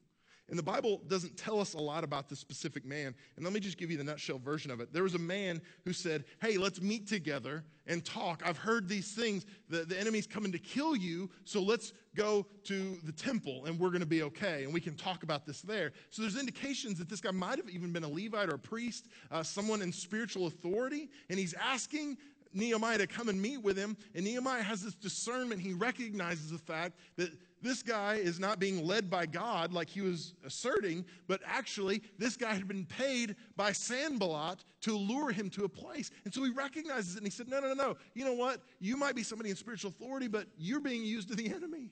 And 0.50 0.58
the 0.58 0.62
Bible 0.62 1.00
doesn't 1.06 1.38
tell 1.38 1.58
us 1.58 1.72
a 1.72 1.78
lot 1.78 2.04
about 2.04 2.28
this 2.28 2.38
specific 2.38 2.84
man. 2.84 3.14
And 3.36 3.44
let 3.44 3.54
me 3.54 3.60
just 3.60 3.78
give 3.78 3.90
you 3.90 3.96
the 3.96 4.04
nutshell 4.04 4.38
version 4.38 4.70
of 4.70 4.80
it. 4.80 4.92
There 4.92 5.02
was 5.02 5.14
a 5.14 5.18
man 5.18 5.62
who 5.84 5.94
said, 5.94 6.24
Hey, 6.40 6.58
let's 6.58 6.82
meet 6.82 7.06
together 7.06 7.64
and 7.86 8.04
talk. 8.04 8.42
I've 8.44 8.58
heard 8.58 8.86
these 8.86 9.12
things. 9.12 9.46
The, 9.70 9.84
the 9.84 9.98
enemy's 9.98 10.26
coming 10.26 10.52
to 10.52 10.58
kill 10.58 10.94
you, 10.94 11.30
so 11.44 11.62
let's 11.62 11.94
go 12.14 12.46
to 12.64 12.98
the 13.04 13.12
temple 13.12 13.64
and 13.64 13.78
we're 13.78 13.88
going 13.88 14.00
to 14.00 14.06
be 14.06 14.22
okay. 14.22 14.64
And 14.64 14.72
we 14.72 14.80
can 14.80 14.96
talk 14.96 15.22
about 15.22 15.46
this 15.46 15.62
there. 15.62 15.92
So 16.10 16.22
there's 16.22 16.38
indications 16.38 16.98
that 16.98 17.08
this 17.08 17.20
guy 17.20 17.30
might 17.30 17.56
have 17.56 17.70
even 17.70 17.92
been 17.92 18.04
a 18.04 18.08
Levite 18.08 18.50
or 18.50 18.56
a 18.56 18.58
priest, 18.58 19.08
uh, 19.30 19.42
someone 19.42 19.80
in 19.80 19.92
spiritual 19.92 20.46
authority. 20.46 21.08
And 21.30 21.38
he's 21.38 21.54
asking 21.54 22.18
Nehemiah 22.52 22.98
to 22.98 23.06
come 23.06 23.28
and 23.28 23.40
meet 23.40 23.62
with 23.62 23.76
him. 23.76 23.96
And 24.14 24.24
Nehemiah 24.24 24.62
has 24.62 24.82
this 24.82 24.94
discernment. 24.94 25.60
He 25.60 25.72
recognizes 25.72 26.50
the 26.50 26.58
fact 26.58 26.98
that 27.16 27.30
this 27.64 27.82
guy 27.82 28.16
is 28.16 28.38
not 28.38 28.60
being 28.60 28.86
led 28.86 29.08
by 29.08 29.24
God 29.24 29.72
like 29.72 29.88
he 29.88 30.02
was 30.02 30.34
asserting, 30.44 31.04
but 31.26 31.40
actually, 31.46 32.02
this 32.18 32.36
guy 32.36 32.52
had 32.52 32.68
been 32.68 32.84
paid 32.84 33.36
by 33.56 33.72
Sanballat 33.72 34.62
to 34.82 34.94
lure 34.96 35.30
him 35.30 35.48
to 35.50 35.64
a 35.64 35.68
place. 35.68 36.10
And 36.26 36.34
so 36.34 36.44
he 36.44 36.50
recognizes 36.50 37.14
it 37.14 37.18
and 37.18 37.26
he 37.26 37.30
said, 37.30 37.48
No, 37.48 37.60
no, 37.60 37.72
no, 37.72 37.74
no. 37.74 37.96
You 38.12 38.26
know 38.26 38.34
what? 38.34 38.60
You 38.80 38.98
might 38.98 39.16
be 39.16 39.22
somebody 39.22 39.48
in 39.48 39.56
spiritual 39.56 39.88
authority, 39.88 40.28
but 40.28 40.46
you're 40.58 40.78
being 40.78 41.04
used 41.04 41.28
to 41.28 41.34
the 41.34 41.52
enemy. 41.52 41.90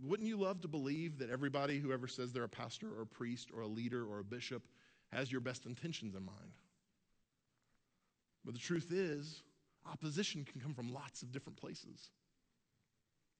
Wouldn't 0.00 0.28
you 0.28 0.36
love 0.36 0.60
to 0.60 0.68
believe 0.68 1.18
that 1.18 1.30
everybody 1.30 1.80
who 1.80 1.90
ever 1.90 2.06
says 2.06 2.32
they're 2.32 2.44
a 2.44 2.48
pastor 2.48 2.88
or 2.96 3.02
a 3.02 3.06
priest 3.06 3.48
or 3.52 3.62
a 3.62 3.66
leader 3.66 4.06
or 4.06 4.20
a 4.20 4.24
bishop 4.24 4.62
has 5.10 5.32
your 5.32 5.40
best 5.40 5.66
intentions 5.66 6.14
in 6.14 6.24
mind? 6.24 6.52
But 8.44 8.54
the 8.54 8.60
truth 8.60 8.92
is, 8.92 9.42
opposition 9.90 10.44
can 10.44 10.60
come 10.60 10.72
from 10.72 10.92
lots 10.92 11.22
of 11.22 11.32
different 11.32 11.56
places. 11.58 12.10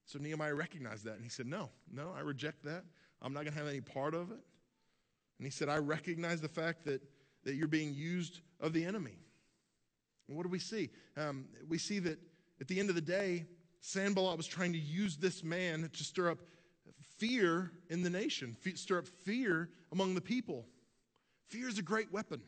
So 0.05 0.19
Nehemiah 0.19 0.53
recognized 0.53 1.05
that 1.05 1.15
and 1.15 1.23
he 1.23 1.29
said, 1.29 1.47
No, 1.47 1.69
no, 1.91 2.11
I 2.15 2.21
reject 2.21 2.63
that. 2.63 2.83
I'm 3.21 3.33
not 3.33 3.43
going 3.43 3.53
to 3.53 3.59
have 3.59 3.67
any 3.67 3.81
part 3.81 4.13
of 4.13 4.31
it. 4.31 4.39
And 5.37 5.45
he 5.45 5.49
said, 5.49 5.67
I 5.67 5.77
recognize 5.77 6.41
the 6.41 6.47
fact 6.47 6.85
that, 6.85 7.01
that 7.43 7.55
you're 7.55 7.67
being 7.67 7.93
used 7.93 8.41
of 8.59 8.73
the 8.73 8.85
enemy. 8.85 9.17
And 10.27 10.37
what 10.37 10.43
do 10.43 10.49
we 10.49 10.59
see? 10.59 10.89
Um, 11.17 11.45
we 11.67 11.77
see 11.77 11.99
that 11.99 12.19
at 12.61 12.67
the 12.67 12.79
end 12.79 12.89
of 12.89 12.95
the 12.95 13.01
day, 13.01 13.45
Sanballat 13.81 14.37
was 14.37 14.47
trying 14.47 14.73
to 14.73 14.79
use 14.79 15.17
this 15.17 15.43
man 15.43 15.89
to 15.91 16.03
stir 16.03 16.31
up 16.31 16.39
fear 17.17 17.71
in 17.89 18.03
the 18.03 18.09
nation, 18.09 18.55
stir 18.75 18.99
up 18.99 19.07
fear 19.07 19.69
among 19.91 20.15
the 20.15 20.21
people. 20.21 20.65
Fear 21.49 21.69
is 21.69 21.77
a 21.77 21.83
great 21.83 22.11
weapon. 22.11 22.41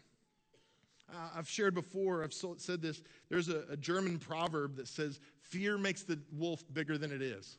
Uh, 1.10 1.30
I've 1.38 1.50
shared 1.50 1.74
before, 1.74 2.24
I've 2.24 2.34
said 2.34 2.82
this. 2.82 3.02
There's 3.30 3.50
a, 3.50 3.64
a 3.70 3.78
German 3.78 4.20
proverb 4.20 4.76
that 4.76 4.88
says, 4.88 5.20
Fear 5.42 5.78
makes 5.78 6.04
the 6.04 6.20
wolf 6.34 6.64
bigger 6.74 6.98
than 6.98 7.12
it 7.12 7.22
is. 7.22 7.58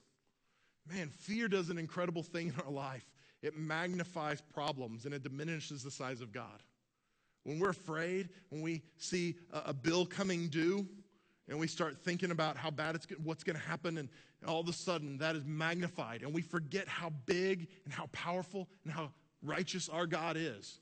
Man, 0.86 1.08
fear 1.08 1.48
does 1.48 1.70
an 1.70 1.78
incredible 1.78 2.22
thing 2.22 2.48
in 2.48 2.60
our 2.64 2.70
life. 2.70 3.04
It 3.42 3.56
magnifies 3.56 4.40
problems 4.40 5.04
and 5.04 5.14
it 5.14 5.22
diminishes 5.22 5.82
the 5.82 5.90
size 5.90 6.20
of 6.20 6.32
God. 6.32 6.62
When 7.44 7.58
we're 7.58 7.70
afraid, 7.70 8.28
when 8.50 8.62
we 8.62 8.82
see 8.98 9.36
a, 9.52 9.62
a 9.66 9.74
bill 9.74 10.04
coming 10.04 10.48
due, 10.48 10.86
and 11.48 11.58
we 11.58 11.66
start 11.66 11.96
thinking 12.04 12.30
about 12.30 12.56
how 12.58 12.70
bad 12.70 12.94
it's 12.94 13.06
what's 13.22 13.42
going 13.42 13.56
to 13.56 13.62
happen, 13.62 13.96
and 13.96 14.08
all 14.46 14.60
of 14.60 14.68
a 14.68 14.72
sudden 14.72 15.16
that 15.18 15.34
is 15.34 15.44
magnified, 15.46 16.22
and 16.22 16.34
we 16.34 16.42
forget 16.42 16.86
how 16.86 17.10
big 17.24 17.68
and 17.84 17.92
how 17.92 18.06
powerful 18.12 18.68
and 18.84 18.92
how 18.92 19.10
righteous 19.42 19.88
our 19.88 20.06
God 20.06 20.36
is. 20.36 20.80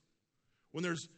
When 0.72 0.82
there's 0.82 1.08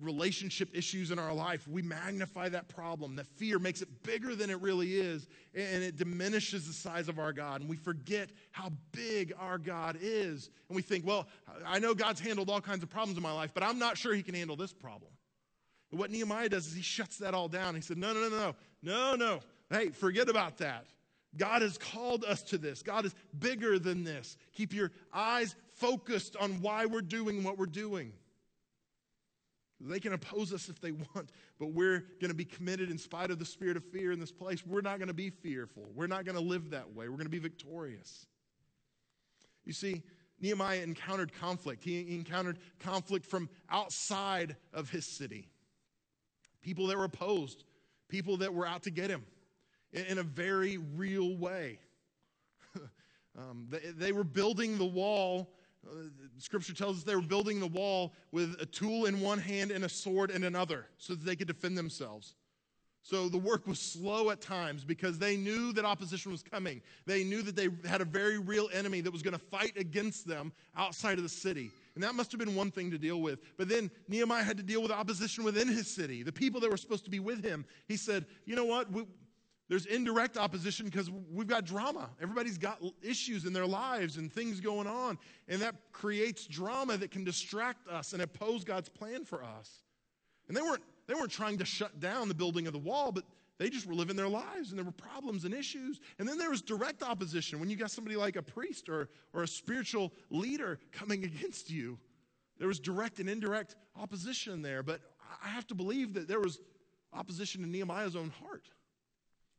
relationship 0.00 0.70
issues 0.72 1.10
in 1.10 1.18
our 1.18 1.32
life, 1.32 1.66
we 1.68 1.82
magnify 1.82 2.48
that 2.50 2.68
problem. 2.68 3.16
That 3.16 3.26
fear 3.26 3.58
makes 3.58 3.82
it 3.82 4.02
bigger 4.02 4.34
than 4.34 4.50
it 4.50 4.60
really 4.60 4.94
is, 4.94 5.26
and 5.54 5.82
it 5.82 5.96
diminishes 5.96 6.66
the 6.66 6.72
size 6.72 7.08
of 7.08 7.18
our 7.18 7.32
God. 7.32 7.60
And 7.60 7.70
we 7.70 7.76
forget 7.76 8.30
how 8.52 8.70
big 8.92 9.32
our 9.38 9.58
God 9.58 9.98
is. 10.00 10.50
And 10.68 10.76
we 10.76 10.82
think, 10.82 11.06
well, 11.06 11.26
I 11.66 11.78
know 11.78 11.94
God's 11.94 12.20
handled 12.20 12.50
all 12.50 12.60
kinds 12.60 12.82
of 12.82 12.90
problems 12.90 13.16
in 13.16 13.22
my 13.22 13.32
life, 13.32 13.50
but 13.54 13.62
I'm 13.62 13.78
not 13.78 13.98
sure 13.98 14.14
He 14.14 14.22
can 14.22 14.34
handle 14.34 14.56
this 14.56 14.72
problem. 14.72 15.10
And 15.90 15.98
what 15.98 16.10
Nehemiah 16.10 16.48
does 16.48 16.66
is 16.66 16.74
he 16.74 16.82
shuts 16.82 17.18
that 17.18 17.34
all 17.34 17.48
down. 17.48 17.74
He 17.74 17.80
said, 17.80 17.98
no, 17.98 18.12
no, 18.12 18.28
no, 18.28 18.28
no, 18.28 18.54
no, 18.82 19.14
no. 19.16 19.40
Hey, 19.70 19.88
forget 19.88 20.28
about 20.28 20.58
that. 20.58 20.86
God 21.36 21.62
has 21.62 21.78
called 21.78 22.24
us 22.24 22.42
to 22.44 22.58
this. 22.58 22.82
God 22.82 23.04
is 23.04 23.14
bigger 23.38 23.78
than 23.78 24.04
this. 24.04 24.36
Keep 24.52 24.72
your 24.72 24.90
eyes 25.12 25.54
focused 25.74 26.36
on 26.36 26.60
why 26.60 26.86
we're 26.86 27.00
doing 27.00 27.42
what 27.42 27.58
we're 27.58 27.66
doing. 27.66 28.12
They 29.80 30.00
can 30.00 30.12
oppose 30.12 30.52
us 30.52 30.68
if 30.68 30.80
they 30.80 30.90
want, 30.90 31.30
but 31.58 31.72
we're 31.72 32.00
going 32.20 32.30
to 32.30 32.34
be 32.34 32.44
committed 32.44 32.90
in 32.90 32.98
spite 32.98 33.30
of 33.30 33.38
the 33.38 33.44
spirit 33.44 33.76
of 33.76 33.84
fear 33.84 34.10
in 34.10 34.18
this 34.18 34.32
place. 34.32 34.66
We're 34.66 34.80
not 34.80 34.98
going 34.98 35.08
to 35.08 35.14
be 35.14 35.30
fearful. 35.30 35.86
We're 35.94 36.08
not 36.08 36.24
going 36.24 36.36
to 36.36 36.42
live 36.42 36.70
that 36.70 36.94
way. 36.94 37.08
We're 37.08 37.16
going 37.16 37.26
to 37.26 37.30
be 37.30 37.38
victorious. 37.38 38.26
You 39.64 39.72
see, 39.72 40.02
Nehemiah 40.40 40.80
encountered 40.80 41.32
conflict. 41.32 41.84
He 41.84 42.14
encountered 42.14 42.58
conflict 42.80 43.26
from 43.26 43.48
outside 43.70 44.56
of 44.72 44.90
his 44.90 45.06
city. 45.06 45.48
People 46.62 46.88
that 46.88 46.96
were 46.96 47.04
opposed, 47.04 47.64
people 48.08 48.38
that 48.38 48.52
were 48.52 48.66
out 48.66 48.82
to 48.84 48.90
get 48.90 49.10
him 49.10 49.24
in, 49.92 50.18
a 50.18 50.22
very 50.22 50.78
real 50.78 51.36
way. 51.36 51.78
um, 53.38 53.66
they, 53.70 53.78
they 53.96 54.12
were 54.12 54.24
building 54.24 54.76
the 54.76 54.84
wall 54.84 55.50
Uh, 55.90 56.04
scripture 56.38 56.74
tells 56.74 56.98
us 56.98 57.02
they 57.02 57.16
were 57.16 57.22
building 57.22 57.60
the 57.60 57.66
wall 57.66 58.12
with 58.32 58.56
a 58.60 58.66
tool 58.66 59.06
in 59.06 59.20
one 59.20 59.38
hand 59.38 59.70
and 59.70 59.84
a 59.84 59.88
sword 59.88 60.30
in 60.30 60.44
another 60.44 60.86
so 60.98 61.14
that 61.14 61.24
they 61.24 61.36
could 61.36 61.48
defend 61.48 61.76
themselves. 61.76 62.34
So 63.02 63.28
the 63.28 63.38
work 63.38 63.66
was 63.66 63.78
slow 63.78 64.30
at 64.30 64.40
times 64.40 64.84
because 64.84 65.18
they 65.18 65.36
knew 65.36 65.72
that 65.72 65.84
opposition 65.86 66.30
was 66.30 66.42
coming. 66.42 66.82
They 67.06 67.24
knew 67.24 67.42
that 67.42 67.56
they 67.56 67.68
had 67.88 68.02
a 68.02 68.04
very 68.04 68.38
real 68.38 68.68
enemy 68.72 69.00
that 69.00 69.10
was 69.10 69.22
going 69.22 69.32
to 69.32 69.38
fight 69.38 69.72
against 69.76 70.26
them 70.26 70.52
outside 70.76 71.16
of 71.16 71.22
the 71.22 71.28
city. 71.30 71.70
And 71.94 72.04
that 72.04 72.14
must 72.14 72.30
have 72.32 72.38
been 72.38 72.54
one 72.54 72.70
thing 72.70 72.90
to 72.90 72.98
deal 72.98 73.22
with. 73.22 73.40
But 73.56 73.68
then 73.68 73.90
Nehemiah 74.08 74.44
had 74.44 74.56
to 74.58 74.62
deal 74.62 74.82
with 74.82 74.90
opposition 74.90 75.42
within 75.42 75.68
his 75.68 75.88
city, 75.88 76.22
the 76.22 76.32
people 76.32 76.60
that 76.60 76.70
were 76.70 76.76
supposed 76.76 77.04
to 77.04 77.10
be 77.10 77.18
with 77.18 77.42
him. 77.42 77.64
He 77.86 77.96
said, 77.96 78.26
You 78.44 78.56
know 78.56 78.66
what? 78.66 78.90
We, 78.92 79.04
there's 79.68 79.84
indirect 79.84 80.38
opposition 80.38 80.86
because 80.86 81.10
we've 81.30 81.46
got 81.46 81.66
drama. 81.66 82.08
Everybody's 82.22 82.56
got 82.56 82.82
issues 83.02 83.44
in 83.44 83.52
their 83.52 83.66
lives 83.66 84.16
and 84.16 84.32
things 84.32 84.60
going 84.60 84.86
on. 84.86 85.18
And 85.46 85.60
that 85.60 85.74
creates 85.92 86.46
drama 86.46 86.96
that 86.96 87.10
can 87.10 87.22
distract 87.22 87.86
us 87.86 88.14
and 88.14 88.22
oppose 88.22 88.64
God's 88.64 88.88
plan 88.88 89.26
for 89.26 89.44
us. 89.44 89.82
And 90.48 90.56
they 90.56 90.62
weren't, 90.62 90.82
they 91.06 91.12
weren't 91.12 91.30
trying 91.30 91.58
to 91.58 91.66
shut 91.66 92.00
down 92.00 92.28
the 92.28 92.34
building 92.34 92.66
of 92.66 92.72
the 92.72 92.78
wall, 92.78 93.12
but 93.12 93.24
they 93.58 93.68
just 93.68 93.86
were 93.86 93.94
living 93.94 94.16
their 94.16 94.28
lives 94.28 94.70
and 94.70 94.78
there 94.78 94.86
were 94.86 94.90
problems 94.90 95.44
and 95.44 95.52
issues. 95.52 96.00
And 96.18 96.26
then 96.26 96.38
there 96.38 96.50
was 96.50 96.62
direct 96.62 97.02
opposition 97.02 97.60
when 97.60 97.68
you 97.68 97.76
got 97.76 97.90
somebody 97.90 98.16
like 98.16 98.36
a 98.36 98.42
priest 98.42 98.88
or, 98.88 99.10
or 99.34 99.42
a 99.42 99.48
spiritual 99.48 100.14
leader 100.30 100.78
coming 100.92 101.24
against 101.24 101.70
you. 101.70 101.98
There 102.58 102.68
was 102.68 102.80
direct 102.80 103.20
and 103.20 103.28
indirect 103.28 103.76
opposition 104.00 104.62
there. 104.62 104.82
But 104.82 105.02
I 105.44 105.48
have 105.48 105.66
to 105.66 105.74
believe 105.74 106.14
that 106.14 106.26
there 106.26 106.40
was 106.40 106.58
opposition 107.12 107.62
in 107.62 107.70
Nehemiah's 107.70 108.16
own 108.16 108.30
heart 108.30 108.70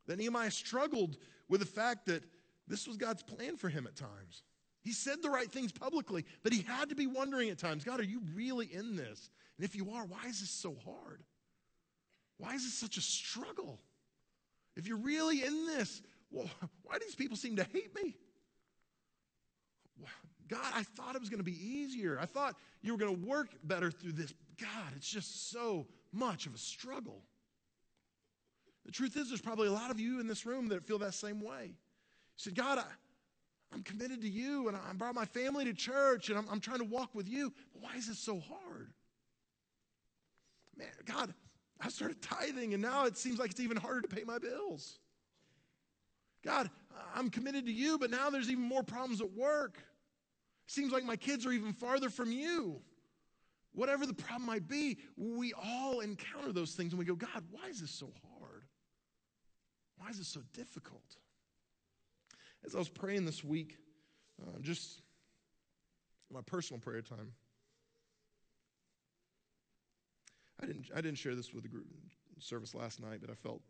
that 0.06 0.18
Nehemiah 0.18 0.50
struggled 0.50 1.16
with 1.48 1.60
the 1.60 1.66
fact 1.66 2.06
that 2.06 2.22
this 2.66 2.86
was 2.86 2.96
God's 2.96 3.22
plan 3.22 3.56
for 3.56 3.68
him 3.68 3.86
at 3.86 3.96
times. 3.96 4.42
He 4.82 4.92
said 4.92 5.22
the 5.22 5.30
right 5.30 5.50
things 5.50 5.72
publicly, 5.72 6.24
but 6.42 6.52
he 6.52 6.62
had 6.62 6.88
to 6.88 6.94
be 6.94 7.06
wondering 7.06 7.50
at 7.50 7.58
times 7.58 7.84
God, 7.84 8.00
are 8.00 8.04
you 8.04 8.22
really 8.34 8.66
in 8.66 8.96
this? 8.96 9.30
And 9.56 9.64
if 9.64 9.76
you 9.76 9.90
are, 9.90 10.04
why 10.04 10.24
is 10.26 10.40
this 10.40 10.50
so 10.50 10.74
hard? 10.84 11.22
Why 12.38 12.54
is 12.54 12.64
this 12.64 12.74
such 12.74 12.96
a 12.96 13.02
struggle? 13.02 13.78
If 14.76 14.86
you're 14.86 14.96
really 14.96 15.44
in 15.44 15.66
this, 15.66 16.00
well, 16.30 16.48
why 16.84 16.94
do 16.94 17.04
these 17.04 17.14
people 17.14 17.36
seem 17.36 17.56
to 17.56 17.64
hate 17.64 17.94
me? 17.94 18.14
God, 20.48 20.72
I 20.74 20.82
thought 20.82 21.14
it 21.14 21.20
was 21.20 21.28
going 21.28 21.38
to 21.38 21.44
be 21.44 21.64
easier. 21.64 22.18
I 22.20 22.26
thought 22.26 22.56
you 22.82 22.92
were 22.92 22.98
going 22.98 23.14
to 23.14 23.26
work 23.26 23.50
better 23.62 23.90
through 23.90 24.12
this. 24.12 24.34
God, 24.60 24.92
it's 24.96 25.08
just 25.08 25.50
so 25.50 25.86
much 26.12 26.46
of 26.46 26.54
a 26.54 26.58
struggle. 26.58 27.22
The 28.90 28.96
truth 28.96 29.16
is, 29.16 29.28
there's 29.28 29.40
probably 29.40 29.68
a 29.68 29.72
lot 29.72 29.92
of 29.92 30.00
you 30.00 30.18
in 30.18 30.26
this 30.26 30.44
room 30.44 30.66
that 30.70 30.84
feel 30.84 30.98
that 30.98 31.14
same 31.14 31.40
way. 31.40 31.66
You 31.66 31.74
said, 32.36 32.56
God, 32.56 32.78
I, 32.78 32.84
I'm 33.72 33.84
committed 33.84 34.20
to 34.22 34.28
you 34.28 34.66
and 34.66 34.76
I 34.76 34.92
brought 34.94 35.14
my 35.14 35.26
family 35.26 35.64
to 35.66 35.72
church 35.72 36.28
and 36.28 36.36
I'm, 36.36 36.48
I'm 36.50 36.58
trying 36.58 36.80
to 36.80 36.84
walk 36.84 37.14
with 37.14 37.28
you. 37.28 37.52
But 37.72 37.82
why 37.82 37.94
is 37.96 38.08
this 38.08 38.18
so 38.18 38.40
hard? 38.40 38.90
Man, 40.76 40.88
God, 41.04 41.32
I 41.80 41.88
started 41.88 42.20
tithing 42.20 42.74
and 42.74 42.82
now 42.82 43.04
it 43.04 43.16
seems 43.16 43.38
like 43.38 43.52
it's 43.52 43.60
even 43.60 43.76
harder 43.76 44.00
to 44.00 44.08
pay 44.08 44.24
my 44.24 44.38
bills. 44.38 44.98
God, 46.44 46.68
I'm 47.14 47.30
committed 47.30 47.66
to 47.66 47.72
you, 47.72 47.96
but 47.96 48.10
now 48.10 48.28
there's 48.28 48.50
even 48.50 48.64
more 48.64 48.82
problems 48.82 49.20
at 49.20 49.30
work. 49.34 49.76
It 50.66 50.72
Seems 50.72 50.92
like 50.92 51.04
my 51.04 51.14
kids 51.14 51.46
are 51.46 51.52
even 51.52 51.74
farther 51.74 52.10
from 52.10 52.32
you. 52.32 52.80
Whatever 53.72 54.04
the 54.04 54.14
problem 54.14 54.46
might 54.46 54.66
be, 54.66 54.98
we 55.16 55.52
all 55.52 56.00
encounter 56.00 56.52
those 56.52 56.72
things 56.72 56.92
and 56.92 56.98
we 56.98 57.04
go, 57.04 57.14
God, 57.14 57.44
why 57.52 57.68
is 57.68 57.80
this 57.82 57.92
so 57.92 58.06
hard? 58.06 58.29
Why 60.00 60.08
is 60.08 60.18
it 60.18 60.24
so 60.24 60.40
difficult? 60.54 61.16
As 62.64 62.74
I 62.74 62.78
was 62.78 62.88
praying 62.88 63.26
this 63.26 63.44
week, 63.44 63.76
uh, 64.40 64.58
just 64.62 65.02
my 66.32 66.40
personal 66.40 66.80
prayer 66.80 67.02
time, 67.02 67.32
I 70.62 70.66
didn't, 70.66 70.86
I 70.94 71.02
didn't 71.02 71.18
share 71.18 71.34
this 71.34 71.52
with 71.52 71.64
the 71.64 71.68
group 71.68 71.86
service 72.38 72.74
last 72.74 73.00
night, 73.00 73.18
but 73.20 73.28
I 73.28 73.34
felt, 73.34 73.60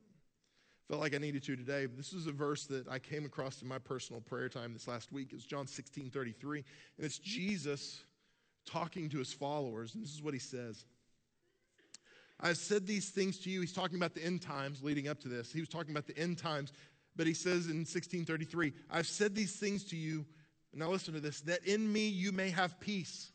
felt 0.89 1.01
like 1.01 1.15
I 1.15 1.19
needed 1.19 1.43
to 1.45 1.57
today. 1.57 1.87
This 1.87 2.13
is 2.13 2.29
a 2.29 2.33
verse 2.33 2.67
that 2.67 2.87
I 2.89 3.01
came 3.01 3.25
across 3.25 3.61
in 3.63 3.69
my 3.69 3.79
personal 3.79 4.21
prayer 4.21 4.49
time 4.49 4.73
this 4.73 4.87
last 4.87 5.11
week. 5.11 5.31
It's 5.33 5.45
John 5.45 5.67
16 5.67 6.11
33. 6.11 6.65
And 6.97 7.07
it's 7.07 7.19
Jesus 7.19 8.05
talking 8.67 9.09
to 9.09 9.19
his 9.19 9.33
followers. 9.33 9.95
And 9.95 10.05
this 10.05 10.15
is 10.15 10.23
what 10.23 10.35
he 10.35 10.41
says 10.41 10.85
I've 12.43 12.57
said 12.57 12.87
these 12.87 13.11
things 13.11 13.39
to 13.41 13.51
you. 13.51 13.61
He's 13.61 13.73
talking 13.73 13.97
about 13.97 14.15
the 14.15 14.25
end 14.25 14.43
times 14.43 14.83
leading 14.83 15.09
up 15.09 15.21
to 15.21 15.29
this. 15.29 15.53
He 15.53 15.61
was 15.61 15.69
talking 15.69 15.91
about 15.91 16.07
the 16.07 16.17
end 16.17 16.39
times. 16.39 16.73
But 17.17 17.27
he 17.27 17.35
says 17.35 17.67
in 17.67 17.79
1633, 17.79 18.73
I've 18.91 19.07
said 19.07 19.35
these 19.35 19.57
things 19.57 19.85
to 19.87 19.97
you. 19.97 20.25
Now 20.73 20.91
listen 20.91 21.15
to 21.15 21.21
this 21.21 21.41
that 21.43 21.65
in 21.67 21.93
me 21.93 22.09
you 22.09 22.33
may 22.33 22.51
have 22.51 22.79
peace. 22.81 23.33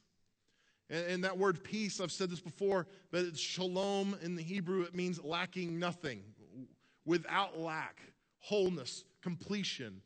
And, 0.89 1.05
and 1.05 1.23
that 1.23 1.37
word 1.37 1.63
peace, 1.63 1.99
I've 1.99 2.11
said 2.11 2.29
this 2.29 2.39
before, 2.39 2.87
but 3.11 3.21
it's 3.25 3.39
shalom 3.39 4.15
in 4.21 4.35
the 4.35 4.43
Hebrew. 4.43 4.83
It 4.83 4.95
means 4.95 5.23
lacking 5.23 5.79
nothing, 5.79 6.21
without 7.05 7.59
lack, 7.59 8.01
wholeness, 8.39 9.03
completion, 9.21 10.01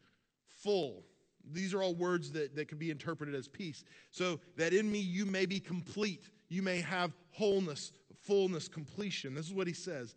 full. 0.48 1.04
These 1.52 1.74
are 1.74 1.82
all 1.82 1.96
words 1.96 2.32
that, 2.32 2.56
that 2.56 2.68
can 2.68 2.78
be 2.78 2.92
interpreted 2.92 3.36
as 3.36 3.48
peace. 3.48 3.84
So 4.12 4.40
that 4.58 4.74
in 4.74 4.92
me 4.92 5.00
you 5.00 5.26
may 5.26 5.46
be 5.46 5.60
complete, 5.60 6.24
you 6.48 6.62
may 6.62 6.82
have 6.82 7.12
wholeness, 7.32 7.92
fullness, 8.22 8.68
completion. 8.68 9.34
This 9.34 9.46
is 9.46 9.54
what 9.54 9.68
he 9.68 9.74
says. 9.74 10.16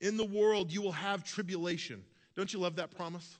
In 0.00 0.16
the 0.16 0.24
world 0.24 0.72
you 0.72 0.82
will 0.82 0.92
have 0.92 1.24
tribulation. 1.24 2.04
Don't 2.36 2.52
you 2.52 2.58
love 2.58 2.76
that 2.76 2.90
promise? 2.90 3.38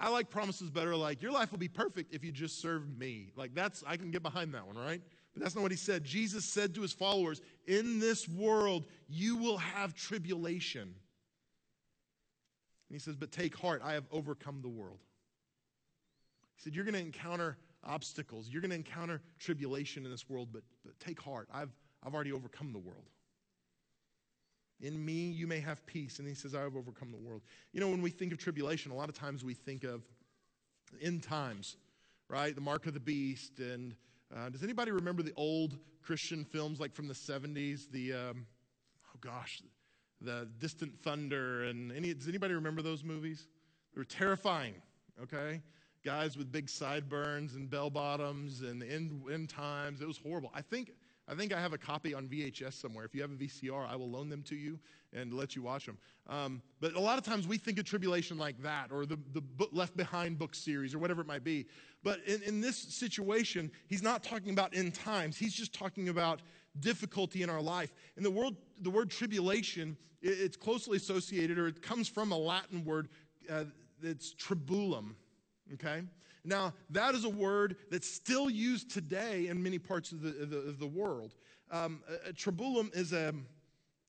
I 0.00 0.08
like 0.08 0.30
promises 0.30 0.70
better 0.70 0.96
like 0.96 1.20
your 1.20 1.32
life 1.32 1.50
will 1.50 1.58
be 1.58 1.68
perfect 1.68 2.14
if 2.14 2.24
you 2.24 2.32
just 2.32 2.62
serve 2.62 2.88
me. 2.98 3.32
Like 3.36 3.54
that's 3.54 3.84
I 3.86 3.96
can 3.96 4.10
get 4.10 4.22
behind 4.22 4.54
that 4.54 4.66
one, 4.66 4.76
right? 4.76 5.02
But 5.34 5.42
that's 5.42 5.54
not 5.54 5.60
what 5.60 5.70
he 5.70 5.76
said. 5.76 6.02
Jesus 6.02 6.46
said 6.46 6.74
to 6.76 6.80
his 6.80 6.94
followers, 6.94 7.42
"In 7.66 7.98
this 7.98 8.26
world 8.26 8.86
you 9.08 9.36
will 9.36 9.58
have 9.58 9.94
tribulation." 9.94 10.94
And 12.88 12.94
he 12.94 13.00
says, 13.00 13.16
But 13.16 13.32
take 13.32 13.56
heart, 13.56 13.82
I 13.84 13.94
have 13.94 14.04
overcome 14.12 14.60
the 14.62 14.68
world. 14.68 14.98
He 16.56 16.62
said, 16.62 16.74
You're 16.74 16.84
going 16.84 16.94
to 16.94 17.00
encounter 17.00 17.56
obstacles, 17.84 18.48
you're 18.48 18.62
going 18.62 18.70
to 18.70 18.76
encounter 18.76 19.20
tribulation 19.38 20.04
in 20.04 20.10
this 20.10 20.28
world, 20.28 20.48
but, 20.52 20.62
but 20.84 20.98
take 20.98 21.20
heart, 21.20 21.48
I've, 21.52 21.70
I've 22.06 22.14
already 22.14 22.32
overcome 22.32 22.72
the 22.72 22.78
world. 22.78 23.10
In 24.80 25.04
me, 25.04 25.12
you 25.12 25.46
may 25.46 25.58
have 25.58 25.84
peace. 25.86 26.18
And 26.20 26.28
he 26.28 26.34
says, 26.34 26.54
I 26.54 26.60
have 26.60 26.76
overcome 26.76 27.10
the 27.10 27.18
world. 27.18 27.42
You 27.72 27.80
know, 27.80 27.88
when 27.88 28.02
we 28.02 28.10
think 28.10 28.32
of 28.32 28.38
tribulation, 28.38 28.92
a 28.92 28.94
lot 28.94 29.08
of 29.08 29.18
times 29.18 29.42
we 29.42 29.54
think 29.54 29.82
of 29.84 30.02
end 31.02 31.22
times, 31.22 31.76
right? 32.28 32.54
The 32.54 32.60
mark 32.60 32.86
of 32.86 32.94
the 32.94 33.00
beast. 33.00 33.58
And 33.58 33.96
uh, 34.34 34.50
does 34.50 34.62
anybody 34.62 34.92
remember 34.92 35.22
the 35.22 35.32
old 35.36 35.78
Christian 36.02 36.44
films 36.44 36.78
like 36.78 36.94
from 36.94 37.08
the 37.08 37.14
70s? 37.14 37.90
The, 37.90 38.12
um, 38.12 38.46
oh 39.08 39.18
gosh, 39.20 39.62
the 40.20 40.48
Distant 40.58 40.96
Thunder, 41.02 41.64
and 41.64 41.90
any, 41.90 42.14
does 42.14 42.28
anybody 42.28 42.54
remember 42.54 42.82
those 42.82 43.02
movies? 43.02 43.48
They 43.94 44.00
were 44.00 44.04
terrifying, 44.04 44.74
okay? 45.20 45.60
Guys 46.04 46.36
with 46.36 46.52
big 46.52 46.68
sideburns 46.68 47.54
and 47.54 47.68
bell 47.68 47.90
bottoms 47.90 48.60
and 48.60 48.82
end, 48.82 49.22
end 49.32 49.48
times. 49.48 50.00
It 50.00 50.06
was 50.06 50.18
horrible. 50.18 50.52
I 50.54 50.62
think, 50.62 50.92
I 51.28 51.34
think 51.34 51.52
I 51.52 51.60
have 51.60 51.72
a 51.72 51.78
copy 51.78 52.14
on 52.14 52.28
VHS 52.28 52.74
somewhere. 52.74 53.04
If 53.04 53.14
you 53.14 53.22
have 53.22 53.32
a 53.32 53.34
VCR, 53.34 53.88
I 53.88 53.96
will 53.96 54.10
loan 54.10 54.28
them 54.28 54.42
to 54.44 54.54
you 54.54 54.78
and 55.12 55.32
let 55.32 55.56
you 55.56 55.62
watch 55.62 55.86
them. 55.86 55.98
Um, 56.28 56.62
but 56.80 56.94
a 56.94 57.00
lot 57.00 57.18
of 57.18 57.24
times 57.24 57.48
we 57.48 57.58
think 57.58 57.78
of 57.78 57.84
tribulation 57.84 58.38
like 58.38 58.60
that, 58.62 58.92
or 58.92 59.06
the, 59.06 59.18
the 59.32 59.42
Left 59.72 59.96
Behind 59.96 60.38
book 60.38 60.54
series, 60.54 60.94
or 60.94 60.98
whatever 60.98 61.22
it 61.22 61.26
might 61.26 61.42
be. 61.42 61.66
But 62.04 62.20
in, 62.26 62.42
in 62.42 62.60
this 62.60 62.76
situation, 62.76 63.72
he's 63.88 64.02
not 64.02 64.22
talking 64.22 64.52
about 64.52 64.76
end 64.76 64.94
times. 64.94 65.36
He's 65.36 65.54
just 65.54 65.72
talking 65.72 66.10
about 66.10 66.42
difficulty 66.78 67.42
in 67.42 67.50
our 67.50 67.62
life. 67.62 67.92
And 68.16 68.24
the 68.24 68.30
word, 68.30 68.54
the 68.82 68.90
word 68.90 69.10
tribulation, 69.10 69.96
it's 70.22 70.56
closely 70.56 70.96
associated, 70.96 71.58
or 71.58 71.66
it 71.66 71.82
comes 71.82 72.08
from 72.08 72.30
a 72.30 72.38
Latin 72.38 72.84
word. 72.84 73.08
Uh, 73.50 73.64
it's 74.02 74.34
tribulum. 74.34 75.14
Okay? 75.74 76.02
Now, 76.46 76.74
that 76.90 77.14
is 77.14 77.24
a 77.24 77.28
word 77.28 77.76
that's 77.90 78.08
still 78.08 78.48
used 78.48 78.90
today 78.90 79.48
in 79.48 79.62
many 79.62 79.78
parts 79.78 80.12
of 80.12 80.22
the, 80.22 80.30
the, 80.30 80.58
of 80.58 80.78
the 80.78 80.86
world. 80.86 81.34
Um, 81.72 82.02
a, 82.08 82.30
a 82.30 82.32
tribulum 82.32 82.94
is 82.96 83.12
a, 83.12 83.34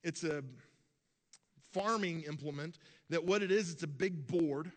it's 0.04 0.23
a 0.23 0.43
farming 1.73 2.21
implement 2.28 2.78
that 3.10 3.23
what 3.23 3.41
it 3.41 3.52
is, 3.52 3.71
it's 3.71 3.84
a 3.84 3.88
big 3.88 4.28
board, 4.28 4.71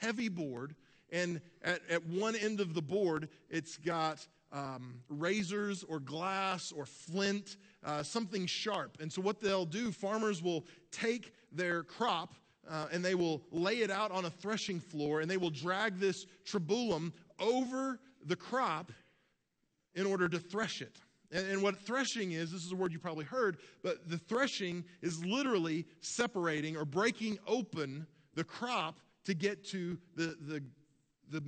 heavy 0.00 0.28
board, 0.28 0.74
and 1.12 1.40
at, 1.62 1.80
at 1.88 2.04
one 2.06 2.34
end 2.34 2.60
of 2.60 2.74
the 2.74 2.82
board, 2.82 3.28
it's 3.48 3.78
got 3.78 4.26
um, 4.52 5.00
razors 5.08 5.84
or 5.84 6.00
glass 6.00 6.72
or 6.72 6.86
flint, 6.86 7.56
uh, 7.84 8.02
something 8.02 8.46
sharp. 8.46 8.98
And 9.00 9.12
so, 9.12 9.22
what 9.22 9.40
they'll 9.40 9.66
do, 9.66 9.92
farmers 9.92 10.42
will 10.42 10.66
take 10.90 11.32
their 11.52 11.84
crop 11.84 12.34
uh, 12.70 12.86
and 12.92 13.04
they 13.04 13.14
will 13.14 13.42
lay 13.50 13.76
it 13.76 13.90
out 13.90 14.10
on 14.10 14.24
a 14.24 14.30
threshing 14.30 14.80
floor 14.80 15.20
and 15.20 15.30
they 15.30 15.36
will 15.36 15.50
drag 15.50 15.98
this 15.98 16.26
tribulum 16.44 17.12
over 17.38 18.00
the 18.24 18.36
crop 18.36 18.92
in 19.94 20.06
order 20.06 20.28
to 20.28 20.38
thresh 20.38 20.82
it. 20.82 20.98
And, 21.32 21.46
and, 21.48 21.62
what 21.62 21.78
threshing 21.78 22.32
is, 22.32 22.52
this 22.52 22.64
is 22.64 22.72
a 22.72 22.76
word 22.76 22.92
you 22.92 22.98
probably 22.98 23.24
heard, 23.24 23.58
but 23.82 24.08
the 24.08 24.18
threshing 24.18 24.84
is 25.02 25.24
literally 25.24 25.84
separating 26.00 26.76
or 26.76 26.84
breaking 26.84 27.38
open 27.46 28.06
the 28.34 28.44
crop 28.44 29.00
to 29.24 29.34
get 29.34 29.64
to 29.66 29.98
the, 30.14 30.36
the, 30.40 30.62
the, 31.30 31.42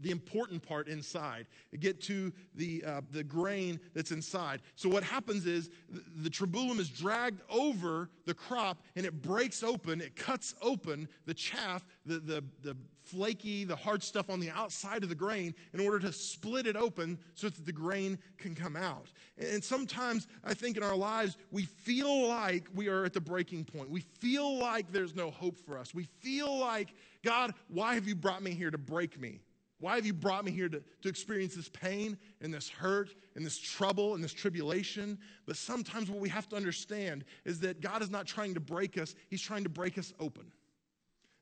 the 0.00 0.10
important 0.10 0.62
part 0.66 0.88
inside, 0.88 1.46
get 1.78 2.00
to 2.02 2.32
the, 2.54 2.82
uh, 2.86 3.00
the 3.10 3.22
grain 3.22 3.78
that's 3.94 4.12
inside. 4.12 4.62
So, 4.76 4.88
what 4.88 5.02
happens 5.02 5.46
is 5.46 5.70
the, 5.88 6.02
the 6.22 6.30
tribulum 6.30 6.78
is 6.78 6.88
dragged 6.88 7.42
over 7.50 8.10
the 8.26 8.34
crop 8.34 8.82
and 8.96 9.04
it 9.04 9.22
breaks 9.22 9.62
open, 9.62 10.00
it 10.00 10.16
cuts 10.16 10.54
open 10.62 11.08
the 11.26 11.34
chaff, 11.34 11.84
the, 12.06 12.18
the, 12.18 12.44
the 12.62 12.76
flaky, 13.10 13.64
the 13.64 13.76
hard 13.76 14.02
stuff 14.02 14.30
on 14.30 14.40
the 14.40 14.50
outside 14.50 15.02
of 15.02 15.08
the 15.08 15.14
grain 15.14 15.54
in 15.72 15.80
order 15.80 15.98
to 15.98 16.12
split 16.12 16.66
it 16.66 16.76
open 16.76 17.18
so 17.34 17.48
that 17.48 17.66
the 17.66 17.72
grain 17.72 18.18
can 18.38 18.54
come 18.54 18.76
out. 18.76 19.06
And 19.38 19.62
sometimes 19.62 20.28
I 20.44 20.54
think 20.54 20.76
in 20.76 20.82
our 20.82 20.96
lives, 20.96 21.36
we 21.50 21.64
feel 21.64 22.28
like 22.28 22.68
we 22.74 22.88
are 22.88 23.04
at 23.04 23.12
the 23.12 23.20
breaking 23.20 23.64
point. 23.64 23.90
We 23.90 24.00
feel 24.00 24.58
like 24.58 24.92
there's 24.92 25.14
no 25.14 25.30
hope 25.30 25.58
for 25.58 25.78
us. 25.78 25.94
We 25.94 26.04
feel 26.04 26.58
like, 26.58 26.94
God, 27.24 27.54
why 27.68 27.94
have 27.94 28.06
you 28.06 28.14
brought 28.14 28.42
me 28.42 28.52
here 28.52 28.70
to 28.70 28.78
break 28.78 29.20
me? 29.20 29.40
Why 29.80 29.94
have 29.94 30.04
you 30.04 30.12
brought 30.12 30.44
me 30.44 30.50
here 30.50 30.68
to, 30.68 30.82
to 31.02 31.08
experience 31.08 31.54
this 31.54 31.70
pain 31.70 32.18
and 32.42 32.52
this 32.52 32.68
hurt 32.68 33.14
and 33.34 33.44
this 33.44 33.58
trouble 33.58 34.14
and 34.14 34.22
this 34.22 34.32
tribulation? 34.32 35.18
But 35.46 35.56
sometimes 35.56 36.10
what 36.10 36.20
we 36.20 36.28
have 36.28 36.48
to 36.50 36.56
understand 36.56 37.24
is 37.46 37.60
that 37.60 37.80
God 37.80 38.02
is 38.02 38.10
not 38.10 38.26
trying 38.26 38.52
to 38.54 38.60
break 38.60 38.98
us, 38.98 39.14
He's 39.30 39.40
trying 39.40 39.64
to 39.64 39.70
break 39.70 39.96
us 39.96 40.12
open. 40.20 40.52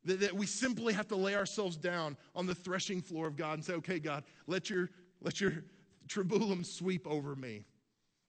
That, 0.09 0.21
that 0.21 0.35
we 0.35 0.47
simply 0.47 0.95
have 0.95 1.07
to 1.09 1.17
lay 1.17 1.37
ourselves 1.37 1.77
down 1.77 2.17
on 2.35 2.47
the 2.47 2.55
threshing 2.55 3.03
floor 3.03 3.27
of 3.27 3.37
God 3.37 3.55
and 3.55 3.65
say, 3.65 3.75
okay, 3.75 3.99
God, 3.99 4.25
let 4.47 4.71
your, 4.71 4.89
let 5.21 5.39
your 5.39 5.53
tribulum 6.09 6.65
sweep 6.65 7.07
over 7.07 7.37
me. 7.37 7.65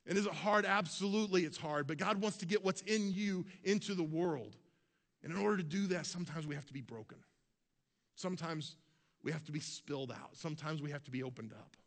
And 0.06 0.18
is 0.18 0.26
it 0.26 0.34
hard? 0.34 0.66
Absolutely, 0.66 1.46
it's 1.46 1.58
hard. 1.58 1.88
But 1.88 1.98
God 1.98 2.22
wants 2.22 2.38
to 2.40 2.46
get 2.46 2.66
what's 2.66 2.82
in 2.82 3.14
you 3.14 3.46
into 3.64 3.96
the 3.96 4.04
world. 4.04 4.58
And 5.24 5.32
in 5.32 5.40
order 5.40 5.56
to 5.56 5.64
do 5.64 5.88
that, 5.88 6.06
sometimes 6.06 6.46
we 6.46 6.56
have 6.56 6.66
to 6.66 6.74
be 6.74 6.82
broken. 6.82 7.18
Sometimes 8.16 8.76
we 9.24 9.32
have 9.32 9.46
to 9.46 9.52
be 9.54 9.62
spilled 9.62 10.12
out. 10.12 10.36
Sometimes 10.36 10.82
we 10.82 10.92
have 10.92 11.04
to 11.06 11.12
be 11.12 11.24
opened 11.24 11.54
up. 11.54 11.78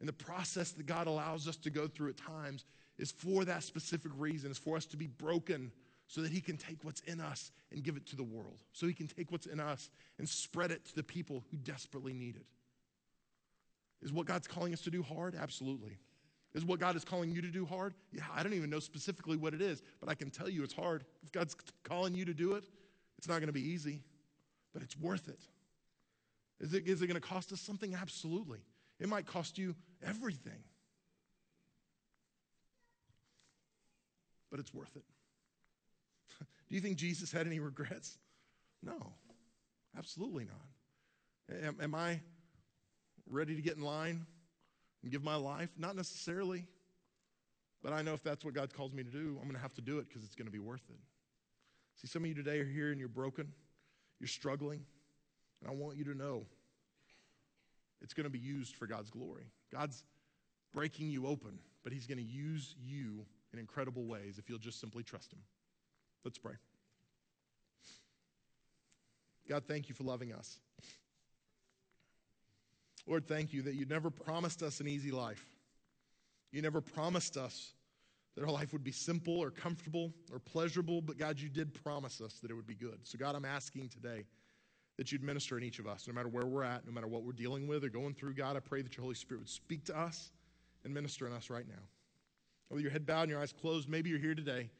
And 0.00 0.08
the 0.08 0.12
process 0.12 0.72
that 0.72 0.86
God 0.86 1.06
allows 1.06 1.46
us 1.46 1.56
to 1.58 1.70
go 1.70 1.86
through 1.86 2.10
at 2.10 2.16
times 2.16 2.64
is 2.98 3.12
for 3.12 3.44
that 3.44 3.62
specific 3.62 4.10
reason, 4.16 4.50
is 4.50 4.58
for 4.58 4.76
us 4.76 4.86
to 4.86 4.96
be 4.96 5.06
broken 5.06 5.70
so 6.12 6.20
that 6.20 6.30
he 6.30 6.42
can 6.42 6.58
take 6.58 6.76
what's 6.82 7.00
in 7.06 7.22
us 7.22 7.50
and 7.70 7.82
give 7.82 7.96
it 7.96 8.04
to 8.04 8.16
the 8.16 8.22
world. 8.22 8.58
So 8.72 8.86
he 8.86 8.92
can 8.92 9.06
take 9.06 9.32
what's 9.32 9.46
in 9.46 9.58
us 9.58 9.88
and 10.18 10.28
spread 10.28 10.70
it 10.70 10.84
to 10.84 10.94
the 10.94 11.02
people 11.02 11.42
who 11.50 11.56
desperately 11.56 12.12
need 12.12 12.36
it. 12.36 12.44
Is 14.02 14.12
what 14.12 14.26
God's 14.26 14.46
calling 14.46 14.74
us 14.74 14.82
to 14.82 14.90
do 14.90 15.02
hard? 15.02 15.34
Absolutely. 15.34 15.96
Is 16.52 16.66
what 16.66 16.80
God 16.80 16.96
is 16.96 17.04
calling 17.04 17.30
you 17.30 17.40
to 17.40 17.48
do 17.48 17.64
hard? 17.64 17.94
Yeah, 18.12 18.24
I 18.34 18.42
don't 18.42 18.52
even 18.52 18.68
know 18.68 18.78
specifically 18.78 19.38
what 19.38 19.54
it 19.54 19.62
is, 19.62 19.82
but 20.00 20.10
I 20.10 20.14
can 20.14 20.28
tell 20.28 20.50
you 20.50 20.62
it's 20.62 20.74
hard. 20.74 21.06
If 21.22 21.32
God's 21.32 21.56
calling 21.82 22.14
you 22.14 22.26
to 22.26 22.34
do 22.34 22.56
it, 22.56 22.64
it's 23.16 23.26
not 23.26 23.38
going 23.38 23.46
to 23.46 23.52
be 23.54 23.66
easy, 23.66 24.02
but 24.74 24.82
it's 24.82 24.98
worth 24.98 25.28
it. 25.28 25.40
Is 26.60 26.74
it, 26.74 26.86
is 26.86 27.00
it 27.00 27.06
going 27.06 27.18
to 27.18 27.26
cost 27.26 27.52
us 27.52 27.60
something? 27.62 27.94
Absolutely. 27.94 28.58
It 29.00 29.08
might 29.08 29.24
cost 29.24 29.56
you 29.56 29.74
everything, 30.06 30.62
but 34.50 34.60
it's 34.60 34.74
worth 34.74 34.94
it. 34.94 35.04
Do 36.72 36.76
you 36.76 36.80
think 36.80 36.96
Jesus 36.96 37.30
had 37.30 37.46
any 37.46 37.58
regrets? 37.58 38.16
No, 38.82 39.12
absolutely 39.94 40.46
not. 40.46 41.64
Am, 41.66 41.76
am 41.82 41.94
I 41.94 42.18
ready 43.28 43.54
to 43.54 43.60
get 43.60 43.76
in 43.76 43.82
line 43.82 44.24
and 45.02 45.12
give 45.12 45.22
my 45.22 45.34
life? 45.34 45.68
Not 45.76 45.96
necessarily. 45.96 46.64
But 47.82 47.92
I 47.92 48.00
know 48.00 48.14
if 48.14 48.22
that's 48.22 48.42
what 48.42 48.54
God 48.54 48.72
calls 48.72 48.94
me 48.94 49.02
to 49.02 49.10
do, 49.10 49.36
I'm 49.38 49.42
going 49.42 49.54
to 49.54 49.60
have 49.60 49.74
to 49.74 49.82
do 49.82 49.98
it 49.98 50.08
because 50.08 50.24
it's 50.24 50.34
going 50.34 50.46
to 50.46 50.50
be 50.50 50.60
worth 50.60 50.88
it. 50.88 50.96
See, 52.00 52.08
some 52.08 52.22
of 52.22 52.28
you 52.28 52.34
today 52.34 52.58
are 52.60 52.64
here 52.64 52.90
and 52.90 52.98
you're 52.98 53.10
broken, 53.10 53.52
you're 54.18 54.26
struggling, 54.26 54.80
and 55.60 55.70
I 55.70 55.74
want 55.74 55.98
you 55.98 56.04
to 56.04 56.14
know 56.14 56.46
it's 58.00 58.14
going 58.14 58.24
to 58.24 58.30
be 58.30 58.38
used 58.38 58.76
for 58.76 58.86
God's 58.86 59.10
glory. 59.10 59.44
God's 59.70 60.04
breaking 60.72 61.10
you 61.10 61.26
open, 61.26 61.58
but 61.84 61.92
He's 61.92 62.06
going 62.06 62.16
to 62.16 62.24
use 62.24 62.76
you 62.82 63.26
in 63.52 63.58
incredible 63.58 64.06
ways 64.06 64.38
if 64.38 64.48
you'll 64.48 64.58
just 64.58 64.80
simply 64.80 65.02
trust 65.02 65.34
Him. 65.34 65.40
Let's 66.24 66.38
pray. 66.38 66.54
God, 69.48 69.64
thank 69.66 69.88
you 69.88 69.94
for 69.94 70.04
loving 70.04 70.32
us. 70.32 70.58
Lord, 73.06 73.26
thank 73.26 73.52
you 73.52 73.62
that 73.62 73.74
you 73.74 73.84
never 73.84 74.10
promised 74.10 74.62
us 74.62 74.80
an 74.80 74.86
easy 74.86 75.10
life. 75.10 75.44
You 76.52 76.62
never 76.62 76.80
promised 76.80 77.36
us 77.36 77.72
that 78.36 78.44
our 78.44 78.50
life 78.50 78.72
would 78.72 78.84
be 78.84 78.92
simple 78.92 79.38
or 79.38 79.50
comfortable 79.50 80.12
or 80.32 80.38
pleasurable, 80.38 81.02
but 81.02 81.18
God, 81.18 81.40
you 81.40 81.48
did 81.48 81.74
promise 81.82 82.20
us 82.20 82.34
that 82.40 82.50
it 82.50 82.54
would 82.54 82.66
be 82.66 82.74
good. 82.74 83.00
So, 83.02 83.18
God, 83.18 83.34
I'm 83.34 83.44
asking 83.44 83.88
today 83.88 84.24
that 84.96 85.10
you'd 85.10 85.22
minister 85.22 85.58
in 85.58 85.64
each 85.64 85.78
of 85.78 85.86
us, 85.86 86.06
no 86.06 86.14
matter 86.14 86.28
where 86.28 86.46
we're 86.46 86.62
at, 86.62 86.86
no 86.86 86.92
matter 86.92 87.08
what 87.08 87.24
we're 87.24 87.32
dealing 87.32 87.66
with 87.66 87.84
or 87.84 87.88
going 87.88 88.14
through. 88.14 88.34
God, 88.34 88.56
I 88.56 88.60
pray 88.60 88.82
that 88.82 88.96
your 88.96 89.02
Holy 89.02 89.14
Spirit 89.14 89.40
would 89.40 89.48
speak 89.48 89.84
to 89.86 89.98
us 89.98 90.30
and 90.84 90.94
minister 90.94 91.26
in 91.26 91.32
us 91.32 91.50
right 91.50 91.66
now. 91.66 91.82
With 92.70 92.82
your 92.82 92.90
head 92.90 93.04
bowed 93.04 93.22
and 93.22 93.30
your 93.30 93.40
eyes 93.40 93.52
closed, 93.52 93.88
maybe 93.88 94.08
you're 94.08 94.18
here 94.18 94.34
today, 94.34 94.70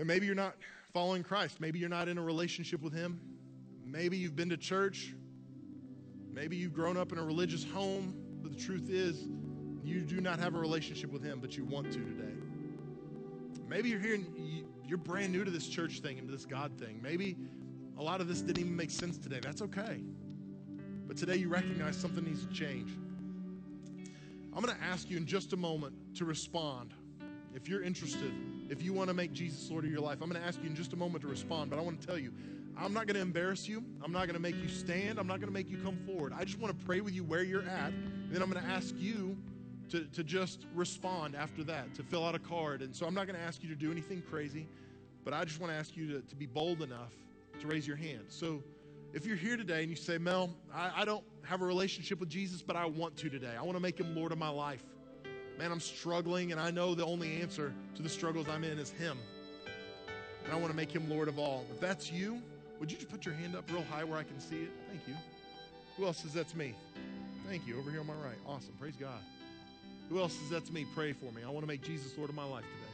and 0.00 0.06
maybe 0.06 0.24
you're 0.24 0.34
not 0.34 0.54
following 0.94 1.22
Christ. 1.22 1.60
Maybe 1.60 1.78
you're 1.78 1.90
not 1.90 2.08
in 2.08 2.16
a 2.16 2.22
relationship 2.22 2.80
with 2.80 2.94
Him. 2.94 3.20
Maybe 3.84 4.16
you've 4.16 4.34
been 4.34 4.48
to 4.48 4.56
church. 4.56 5.14
Maybe 6.32 6.56
you've 6.56 6.72
grown 6.72 6.96
up 6.96 7.12
in 7.12 7.18
a 7.18 7.22
religious 7.22 7.62
home, 7.62 8.14
but 8.42 8.50
the 8.50 8.58
truth 8.58 8.88
is, 8.88 9.28
you 9.84 10.00
do 10.00 10.22
not 10.22 10.38
have 10.38 10.54
a 10.54 10.58
relationship 10.58 11.12
with 11.12 11.22
Him, 11.22 11.38
but 11.38 11.54
you 11.54 11.66
want 11.66 11.92
to 11.92 11.98
today. 11.98 12.32
Maybe 13.68 13.90
you're 13.90 14.00
here 14.00 14.14
and 14.14 14.64
you're 14.86 14.96
brand 14.96 15.32
new 15.32 15.44
to 15.44 15.50
this 15.50 15.68
church 15.68 16.00
thing 16.00 16.18
and 16.18 16.26
to 16.28 16.32
this 16.32 16.46
God 16.46 16.78
thing. 16.78 16.98
Maybe 17.02 17.36
a 17.98 18.02
lot 18.02 18.22
of 18.22 18.26
this 18.26 18.40
didn't 18.40 18.60
even 18.60 18.74
make 18.74 18.90
sense 18.90 19.18
today. 19.18 19.40
That's 19.42 19.60
okay. 19.60 20.00
But 21.06 21.18
today 21.18 21.36
you 21.36 21.50
recognize 21.50 21.94
something 21.94 22.24
needs 22.24 22.46
to 22.46 22.52
change. 22.52 22.90
I'm 24.56 24.64
going 24.64 24.74
to 24.74 24.82
ask 24.82 25.10
you 25.10 25.18
in 25.18 25.26
just 25.26 25.52
a 25.52 25.58
moment 25.58 25.94
to 26.16 26.24
respond. 26.24 26.94
If 27.54 27.68
you're 27.68 27.82
interested, 27.82 28.32
if 28.70 28.82
you 28.82 28.92
want 28.92 29.08
to 29.08 29.14
make 29.14 29.32
Jesus 29.32 29.68
Lord 29.68 29.84
of 29.84 29.90
your 29.90 30.00
life, 30.00 30.18
I'm 30.22 30.30
going 30.30 30.40
to 30.40 30.46
ask 30.46 30.60
you 30.62 30.68
in 30.68 30.76
just 30.76 30.92
a 30.92 30.96
moment 30.96 31.22
to 31.22 31.28
respond. 31.28 31.70
But 31.70 31.78
I 31.80 31.82
want 31.82 32.00
to 32.00 32.06
tell 32.06 32.16
you, 32.16 32.32
I'm 32.78 32.94
not 32.94 33.06
going 33.06 33.16
to 33.16 33.20
embarrass 33.20 33.68
you. 33.68 33.84
I'm 34.02 34.12
not 34.12 34.26
going 34.26 34.36
to 34.36 34.40
make 34.40 34.54
you 34.62 34.68
stand. 34.68 35.18
I'm 35.18 35.26
not 35.26 35.40
going 35.40 35.48
to 35.48 35.52
make 35.52 35.68
you 35.68 35.76
come 35.78 35.98
forward. 36.06 36.32
I 36.34 36.44
just 36.44 36.58
want 36.60 36.78
to 36.78 36.84
pray 36.86 37.00
with 37.00 37.12
you 37.12 37.24
where 37.24 37.42
you're 37.42 37.68
at. 37.68 37.92
And 37.92 38.30
then 38.30 38.40
I'm 38.40 38.48
going 38.50 38.64
to 38.64 38.70
ask 38.70 38.94
you 38.96 39.36
to, 39.90 40.04
to 40.04 40.22
just 40.22 40.66
respond 40.72 41.34
after 41.34 41.64
that, 41.64 41.94
to 41.96 42.04
fill 42.04 42.24
out 42.24 42.36
a 42.36 42.38
card. 42.38 42.80
And 42.80 42.94
so 42.94 43.06
I'm 43.06 43.14
not 43.14 43.26
going 43.26 43.36
to 43.36 43.44
ask 43.44 43.60
you 43.60 43.68
to 43.70 43.74
do 43.74 43.90
anything 43.90 44.22
crazy, 44.22 44.68
but 45.24 45.34
I 45.34 45.44
just 45.44 45.60
want 45.60 45.72
to 45.72 45.76
ask 45.76 45.96
you 45.96 46.06
to, 46.12 46.20
to 46.20 46.36
be 46.36 46.46
bold 46.46 46.80
enough 46.80 47.12
to 47.60 47.66
raise 47.66 47.88
your 47.88 47.96
hand. 47.96 48.26
So 48.28 48.62
if 49.12 49.26
you're 49.26 49.36
here 49.36 49.56
today 49.56 49.80
and 49.80 49.90
you 49.90 49.96
say, 49.96 50.16
Mel, 50.16 50.50
I, 50.72 50.92
I 50.98 51.04
don't 51.04 51.24
have 51.42 51.60
a 51.60 51.66
relationship 51.66 52.20
with 52.20 52.28
Jesus, 52.28 52.62
but 52.62 52.76
I 52.76 52.86
want 52.86 53.16
to 53.16 53.28
today, 53.28 53.54
I 53.58 53.62
want 53.62 53.76
to 53.76 53.80
make 53.80 53.98
him 53.98 54.14
Lord 54.14 54.30
of 54.30 54.38
my 54.38 54.48
life. 54.48 54.84
Man, 55.60 55.70
I'm 55.70 55.80
struggling, 55.80 56.52
and 56.52 56.60
I 56.60 56.70
know 56.70 56.94
the 56.94 57.04
only 57.04 57.42
answer 57.42 57.74
to 57.94 58.00
the 58.02 58.08
struggles 58.08 58.48
I'm 58.48 58.64
in 58.64 58.78
is 58.78 58.92
him. 58.92 59.18
And 60.44 60.54
I 60.54 60.56
want 60.56 60.70
to 60.70 60.74
make 60.74 60.90
him 60.90 61.06
Lord 61.10 61.28
of 61.28 61.38
all. 61.38 61.66
If 61.70 61.80
that's 61.80 62.10
you, 62.10 62.40
would 62.78 62.90
you 62.90 62.96
just 62.96 63.10
put 63.10 63.26
your 63.26 63.34
hand 63.34 63.54
up 63.54 63.70
real 63.70 63.84
high 63.90 64.02
where 64.02 64.18
I 64.18 64.22
can 64.22 64.40
see 64.40 64.62
it? 64.62 64.70
Thank 64.88 65.06
you. 65.06 65.14
Who 65.98 66.06
else 66.06 66.20
says 66.22 66.32
that's 66.32 66.54
me? 66.54 66.74
Thank 67.46 67.66
you. 67.66 67.78
Over 67.78 67.90
here 67.90 68.00
on 68.00 68.06
my 68.06 68.14
right. 68.14 68.38
Awesome. 68.46 68.72
Praise 68.80 68.96
God. 68.98 69.20
Who 70.08 70.18
else 70.18 70.32
says 70.32 70.48
that's 70.48 70.72
me? 70.72 70.86
Pray 70.94 71.12
for 71.12 71.30
me. 71.30 71.42
I 71.46 71.50
want 71.50 71.60
to 71.60 71.68
make 71.68 71.82
Jesus 71.82 72.16
Lord 72.16 72.30
of 72.30 72.36
my 72.36 72.44
life 72.44 72.64
today. 72.64 72.89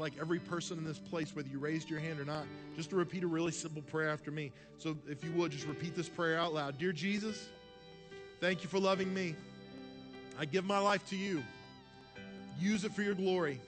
I'd 0.00 0.04
like 0.04 0.14
every 0.18 0.38
person 0.38 0.78
in 0.78 0.84
this 0.84 0.98
place, 0.98 1.36
whether 1.36 1.50
you 1.50 1.58
raised 1.58 1.90
your 1.90 2.00
hand 2.00 2.18
or 2.20 2.24
not, 2.24 2.46
just 2.74 2.88
to 2.88 2.96
repeat 2.96 3.22
a 3.22 3.26
really 3.26 3.52
simple 3.52 3.82
prayer 3.82 4.08
after 4.08 4.30
me. 4.30 4.50
So 4.78 4.96
if 5.06 5.22
you 5.22 5.30
would, 5.32 5.52
just 5.52 5.66
repeat 5.66 5.94
this 5.94 6.08
prayer 6.08 6.38
out 6.38 6.54
loud. 6.54 6.78
Dear 6.78 6.92
Jesus, 6.92 7.50
thank 8.40 8.62
you 8.62 8.70
for 8.70 8.78
loving 8.78 9.12
me. 9.12 9.34
I 10.38 10.46
give 10.46 10.64
my 10.64 10.78
life 10.78 11.06
to 11.10 11.16
you. 11.16 11.42
Use 12.58 12.84
it 12.84 12.94
for 12.94 13.02
your 13.02 13.12
glory. 13.14 13.60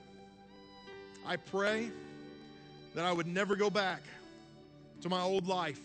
I 1.26 1.36
pray 1.36 1.90
that 2.94 3.04
I 3.04 3.12
would 3.12 3.26
never 3.26 3.54
go 3.54 3.68
back 3.68 4.00
to 5.02 5.10
my 5.10 5.20
old 5.20 5.46
life 5.46 5.80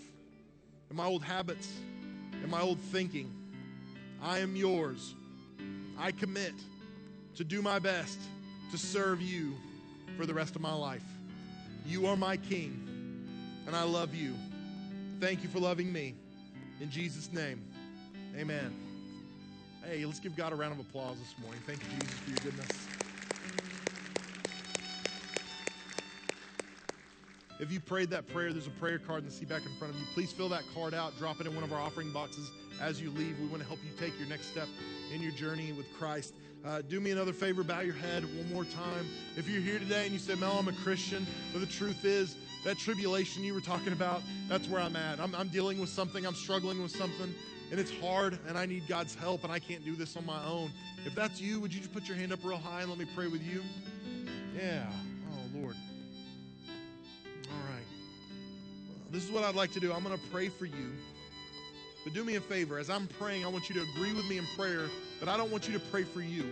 and 0.87 0.97
my 0.97 1.07
old 1.07 1.23
habits 1.23 1.73
and 2.31 2.49
my 2.49 2.61
old 2.61 2.79
thinking. 2.79 3.29
I 4.23 4.39
am 4.39 4.55
yours. 4.55 5.13
I 5.99 6.13
commit 6.13 6.53
to 7.35 7.43
do 7.43 7.61
my 7.61 7.79
best 7.79 8.17
to 8.71 8.77
serve 8.77 9.21
you 9.21 9.53
for 10.17 10.25
the 10.25 10.33
rest 10.33 10.55
of 10.55 10.61
my 10.61 10.73
life. 10.73 11.03
You 11.85 12.07
are 12.07 12.17
my 12.17 12.37
King, 12.37 12.81
and 13.67 13.75
I 13.75 13.83
love 13.83 14.15
you. 14.15 14.33
Thank 15.19 15.43
you 15.43 15.49
for 15.49 15.59
loving 15.59 15.93
me. 15.93 16.15
In 16.81 16.89
Jesus' 16.89 17.31
name, 17.31 17.61
amen. 18.35 18.73
Hey, 19.85 20.03
let's 20.05 20.19
give 20.19 20.35
God 20.35 20.51
a 20.51 20.55
round 20.55 20.73
of 20.73 20.79
applause 20.79 21.17
this 21.19 21.35
morning. 21.39 21.61
Thank 21.65 21.79
you, 21.83 21.99
Jesus, 21.99 22.19
for 22.19 22.29
your 22.31 22.39
goodness. 22.51 23.06
If 27.59 27.71
you 27.71 27.79
prayed 27.79 28.11
that 28.11 28.27
prayer, 28.27 28.51
there's 28.53 28.67
a 28.67 28.71
prayer 28.71 28.99
card 28.99 29.23
in 29.23 29.25
the 29.25 29.31
seat 29.31 29.49
back 29.49 29.65
in 29.65 29.71
front 29.79 29.93
of 29.93 29.99
you. 29.99 30.05
Please 30.13 30.31
fill 30.31 30.49
that 30.49 30.63
card 30.75 30.93
out, 30.93 31.17
drop 31.17 31.41
it 31.41 31.47
in 31.47 31.55
one 31.55 31.63
of 31.63 31.73
our 31.73 31.79
offering 31.79 32.11
boxes 32.11 32.51
as 32.79 33.01
you 33.01 33.09
leave. 33.11 33.39
We 33.39 33.47
want 33.47 33.61
to 33.61 33.67
help 33.67 33.79
you 33.83 33.89
take 33.99 34.17
your 34.19 34.27
next 34.27 34.47
step 34.47 34.67
in 35.13 35.21
your 35.21 35.31
journey 35.31 35.73
with 35.73 35.87
Christ. 35.97 36.35
Uh, 36.63 36.81
do 36.81 36.99
me 36.99 37.11
another 37.11 37.33
favor, 37.33 37.63
bow 37.63 37.79
your 37.79 37.95
head 37.95 38.23
one 38.23 38.53
more 38.53 38.65
time. 38.65 39.07
If 39.37 39.47
you're 39.49 39.61
here 39.61 39.79
today 39.79 40.03
and 40.03 40.13
you 40.13 40.19
say, 40.19 40.35
Mel, 40.35 40.57
I'm 40.59 40.67
a 40.67 40.73
Christian, 40.73 41.25
but 41.51 41.59
the 41.59 41.67
truth 41.67 42.05
is, 42.05 42.35
that 42.65 42.77
tribulation 42.77 43.43
you 43.43 43.53
were 43.53 43.61
talking 43.61 43.93
about, 43.93 44.21
that's 44.49 44.67
where 44.67 44.81
I'm 44.81 44.95
at. 44.95 45.19
I'm, 45.19 45.33
I'm 45.35 45.47
dealing 45.47 45.79
with 45.79 45.89
something, 45.89 46.25
I'm 46.25 46.35
struggling 46.35 46.81
with 46.81 46.91
something, 46.91 47.33
and 47.71 47.79
it's 47.79 47.91
hard, 47.99 48.37
and 48.47 48.57
I 48.57 48.65
need 48.65 48.87
God's 48.87 49.15
help, 49.15 49.43
and 49.43 49.53
I 49.53 49.59
can't 49.59 49.85
do 49.85 49.95
this 49.95 50.17
on 50.17 50.25
my 50.25 50.43
own. 50.45 50.71
If 51.05 51.15
that's 51.15 51.39
you, 51.39 51.59
would 51.61 51.73
you 51.73 51.79
just 51.79 51.93
put 51.93 52.07
your 52.07 52.17
hand 52.17 52.33
up 52.33 52.39
real 52.43 52.57
high 52.57 52.81
and 52.81 52.89
let 52.89 52.99
me 52.99 53.05
pray 53.15 53.27
with 53.27 53.41
you? 53.41 53.63
Yeah. 54.55 54.85
Oh, 55.31 55.59
Lord. 55.59 55.75
This 59.11 59.23
is 59.23 59.31
what 59.31 59.43
I'd 59.43 59.55
like 59.55 59.71
to 59.73 59.79
do. 59.79 59.93
I'm 59.93 60.03
going 60.03 60.17
to 60.17 60.25
pray 60.31 60.49
for 60.49 60.65
you. 60.65 60.93
But 62.03 62.13
do 62.13 62.23
me 62.23 62.35
a 62.35 62.41
favor. 62.41 62.77
As 62.77 62.89
I'm 62.89 63.07
praying, 63.19 63.43
I 63.43 63.47
want 63.49 63.69
you 63.69 63.75
to 63.75 63.81
agree 63.91 64.13
with 64.13 64.25
me 64.27 64.37
in 64.37 64.45
prayer, 64.55 64.89
but 65.19 65.27
I 65.27 65.35
don't 65.35 65.51
want 65.51 65.67
you 65.67 65.73
to 65.73 65.79
pray 65.91 66.03
for 66.03 66.21
you. 66.21 66.45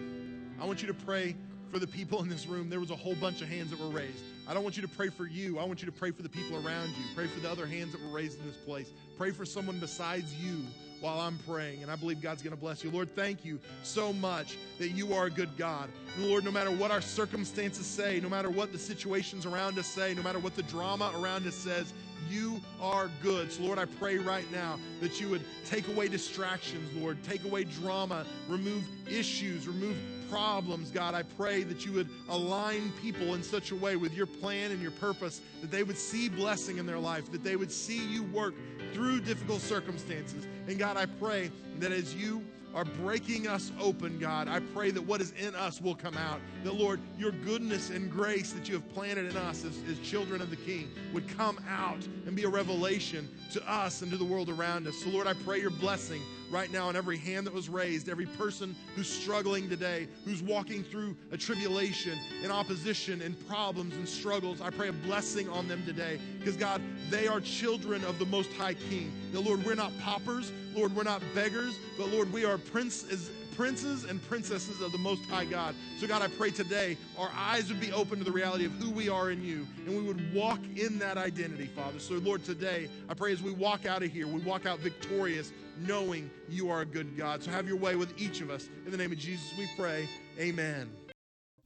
I 0.59 0.65
want 0.65 0.81
you 0.81 0.87
to 0.87 0.93
pray 0.93 1.35
for 1.71 1.79
the 1.79 1.87
people 1.87 2.21
in 2.21 2.29
this 2.29 2.45
room. 2.45 2.69
There 2.69 2.79
was 2.79 2.91
a 2.91 2.95
whole 2.95 3.15
bunch 3.15 3.41
of 3.41 3.49
hands 3.49 3.69
that 3.71 3.79
were 3.79 3.89
raised. 3.89 4.23
I 4.47 4.53
don't 4.53 4.63
want 4.63 4.75
you 4.75 4.81
to 4.81 4.87
pray 4.87 5.09
for 5.09 5.25
you. 5.25 5.59
I 5.59 5.63
want 5.63 5.81
you 5.81 5.85
to 5.87 5.91
pray 5.91 6.11
for 6.11 6.23
the 6.23 6.29
people 6.29 6.55
around 6.65 6.89
you. 6.89 7.03
Pray 7.15 7.27
for 7.27 7.39
the 7.39 7.49
other 7.49 7.65
hands 7.65 7.91
that 7.93 8.01
were 8.01 8.13
raised 8.13 8.39
in 8.39 8.45
this 8.45 8.57
place. 8.57 8.91
Pray 9.17 9.31
for 9.31 9.45
someone 9.45 9.79
besides 9.79 10.33
you 10.35 10.59
while 11.01 11.19
I'm 11.19 11.37
praying. 11.47 11.81
And 11.81 11.91
I 11.91 11.95
believe 11.95 12.21
God's 12.21 12.41
going 12.41 12.55
to 12.55 12.59
bless 12.59 12.83
you. 12.83 12.91
Lord, 12.91 13.13
thank 13.15 13.43
you 13.43 13.59
so 13.83 14.13
much 14.13 14.57
that 14.77 14.89
you 14.89 15.13
are 15.13 15.25
a 15.25 15.29
good 15.29 15.55
God. 15.57 15.89
Lord, 16.19 16.43
no 16.43 16.51
matter 16.51 16.71
what 16.71 16.91
our 16.91 17.01
circumstances 17.01 17.85
say, 17.85 18.19
no 18.19 18.29
matter 18.29 18.49
what 18.49 18.71
the 18.71 18.79
situations 18.79 19.45
around 19.45 19.77
us 19.77 19.87
say, 19.87 20.13
no 20.13 20.23
matter 20.23 20.39
what 20.39 20.55
the 20.55 20.63
drama 20.63 21.11
around 21.17 21.45
us 21.47 21.55
says, 21.55 21.93
you 22.29 22.61
are 22.81 23.09
good. 23.21 23.51
So, 23.51 23.63
Lord, 23.63 23.79
I 23.79 23.85
pray 23.85 24.17
right 24.17 24.49
now 24.51 24.79
that 25.01 25.19
you 25.21 25.29
would 25.29 25.43
take 25.65 25.87
away 25.87 26.07
distractions, 26.07 26.91
Lord, 26.95 27.23
take 27.23 27.43
away 27.45 27.63
drama, 27.65 28.25
remove 28.47 28.83
issues, 29.07 29.67
remove 29.67 29.95
problems, 30.29 30.91
God. 30.91 31.13
I 31.13 31.23
pray 31.23 31.63
that 31.63 31.85
you 31.85 31.91
would 31.93 32.09
align 32.29 32.91
people 33.01 33.35
in 33.35 33.43
such 33.43 33.71
a 33.71 33.75
way 33.75 33.95
with 33.95 34.13
your 34.13 34.25
plan 34.25 34.71
and 34.71 34.81
your 34.81 34.91
purpose 34.91 35.41
that 35.61 35.71
they 35.71 35.83
would 35.83 35.97
see 35.97 36.29
blessing 36.29 36.77
in 36.77 36.85
their 36.85 36.99
life, 36.99 37.31
that 37.31 37.43
they 37.43 37.55
would 37.55 37.71
see 37.71 38.05
you 38.07 38.23
work 38.23 38.55
through 38.93 39.21
difficult 39.21 39.61
circumstances. 39.61 40.47
And 40.67 40.79
God, 40.79 40.97
I 40.97 41.05
pray 41.05 41.51
that 41.79 41.91
as 41.91 42.15
you 42.15 42.43
are 42.75 42.83
breaking 42.83 43.47
us 43.47 43.71
open, 43.79 44.19
God. 44.19 44.49
I 44.49 44.59
pray 44.59 44.91
that 44.91 45.01
what 45.01 45.21
is 45.21 45.31
in 45.31 45.55
us 45.55 45.81
will 45.81 45.95
come 45.95 46.17
out. 46.17 46.41
That, 46.65 46.75
Lord, 46.75 46.99
your 47.17 47.31
goodness 47.31 47.89
and 47.89 48.11
grace 48.11 48.51
that 48.51 48.67
you 48.67 48.75
have 48.75 48.93
planted 48.93 49.31
in 49.31 49.37
us 49.37 49.63
as, 49.63 49.79
as 49.89 49.97
children 49.99 50.41
of 50.41 50.49
the 50.49 50.57
King 50.57 50.91
would 51.13 51.27
come 51.37 51.57
out 51.69 52.05
and 52.27 52.35
be 52.35 52.43
a 52.43 52.49
revelation 52.49 53.29
to 53.53 53.71
us 53.71 54.01
and 54.01 54.11
to 54.11 54.17
the 54.17 54.25
world 54.25 54.49
around 54.49 54.87
us. 54.87 54.97
So, 54.97 55.09
Lord, 55.09 55.25
I 55.25 55.33
pray 55.45 55.61
your 55.61 55.71
blessing 55.71 56.21
right 56.51 56.71
now 56.71 56.89
on 56.89 56.97
every 56.97 57.17
hand 57.17 57.47
that 57.47 57.53
was 57.53 57.69
raised, 57.69 58.09
every 58.09 58.25
person 58.25 58.75
who's 58.95 59.09
struggling 59.09 59.69
today, 59.69 60.07
who's 60.25 60.43
walking 60.43 60.83
through 60.83 61.15
a 61.31 61.37
tribulation 61.37 62.19
and 62.43 62.51
opposition 62.51 63.21
and 63.21 63.47
problems 63.47 63.95
and 63.95 64.07
struggles. 64.07 64.59
I 64.59 64.69
pray 64.69 64.89
a 64.89 64.93
blessing 64.93 65.49
on 65.49 65.69
them 65.69 65.85
today 65.85 66.19
because, 66.39 66.57
God, 66.57 66.81
they 67.09 67.27
are 67.27 67.39
children 67.39 68.03
of 68.03 68.19
the 68.19 68.25
Most 68.25 68.51
High 68.53 68.73
King. 68.73 69.13
Now, 69.33 69.39
Lord, 69.39 69.65
we're 69.65 69.75
not 69.75 69.91
paupers. 70.01 70.51
Lord, 70.75 70.95
we're 70.95 71.03
not 71.03 71.21
beggars, 71.33 71.79
but 71.97 72.09
Lord, 72.09 72.31
we 72.33 72.43
are 72.43 72.57
princes, 72.57 73.31
princes 73.55 74.03
and 74.03 74.21
princesses 74.27 74.81
of 74.81 74.91
the 74.91 74.97
Most 74.97 75.23
High 75.25 75.45
God. 75.45 75.73
So, 75.97 76.05
God, 76.05 76.21
I 76.21 76.27
pray 76.27 76.51
today 76.51 76.97
our 77.17 77.31
eyes 77.35 77.69
would 77.69 77.79
be 77.79 77.93
open 77.93 78.17
to 78.19 78.25
the 78.25 78.31
reality 78.31 78.65
of 78.65 78.73
who 78.73 78.91
we 78.91 79.07
are 79.07 79.31
in 79.31 79.41
you, 79.43 79.65
and 79.85 79.95
we 79.95 80.03
would 80.03 80.33
walk 80.33 80.59
in 80.75 80.99
that 80.99 81.17
identity, 81.17 81.67
Father. 81.67 81.99
So, 81.99 82.15
Lord, 82.15 82.43
today, 82.43 82.89
I 83.07 83.13
pray 83.13 83.31
as 83.31 83.41
we 83.41 83.51
walk 83.51 83.85
out 83.85 84.03
of 84.03 84.11
here, 84.11 84.27
we 84.27 84.41
walk 84.41 84.65
out 84.65 84.79
victorious, 84.79 85.53
knowing 85.79 86.29
you 86.49 86.69
are 86.69 86.81
a 86.81 86.85
good 86.85 87.15
God. 87.17 87.41
So, 87.41 87.51
have 87.51 87.67
your 87.67 87.77
way 87.77 87.95
with 87.95 88.19
each 88.21 88.41
of 88.41 88.49
us. 88.49 88.67
In 88.85 88.91
the 88.91 88.97
name 88.97 89.13
of 89.13 89.17
Jesus, 89.17 89.53
we 89.57 89.69
pray. 89.77 90.09
Amen. 90.37 90.89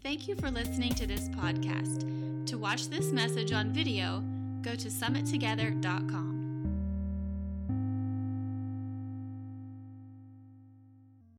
Thank 0.04 0.28
you 0.28 0.36
for 0.36 0.52
listening 0.52 0.94
to 0.96 1.08
this 1.08 1.28
podcast. 1.30 2.46
To 2.46 2.58
watch 2.58 2.90
this 2.90 3.12
message 3.12 3.52
on 3.52 3.74
video, 3.74 4.24
go 4.62 4.76
to 4.76 4.88
summittogether.com. 4.88 6.29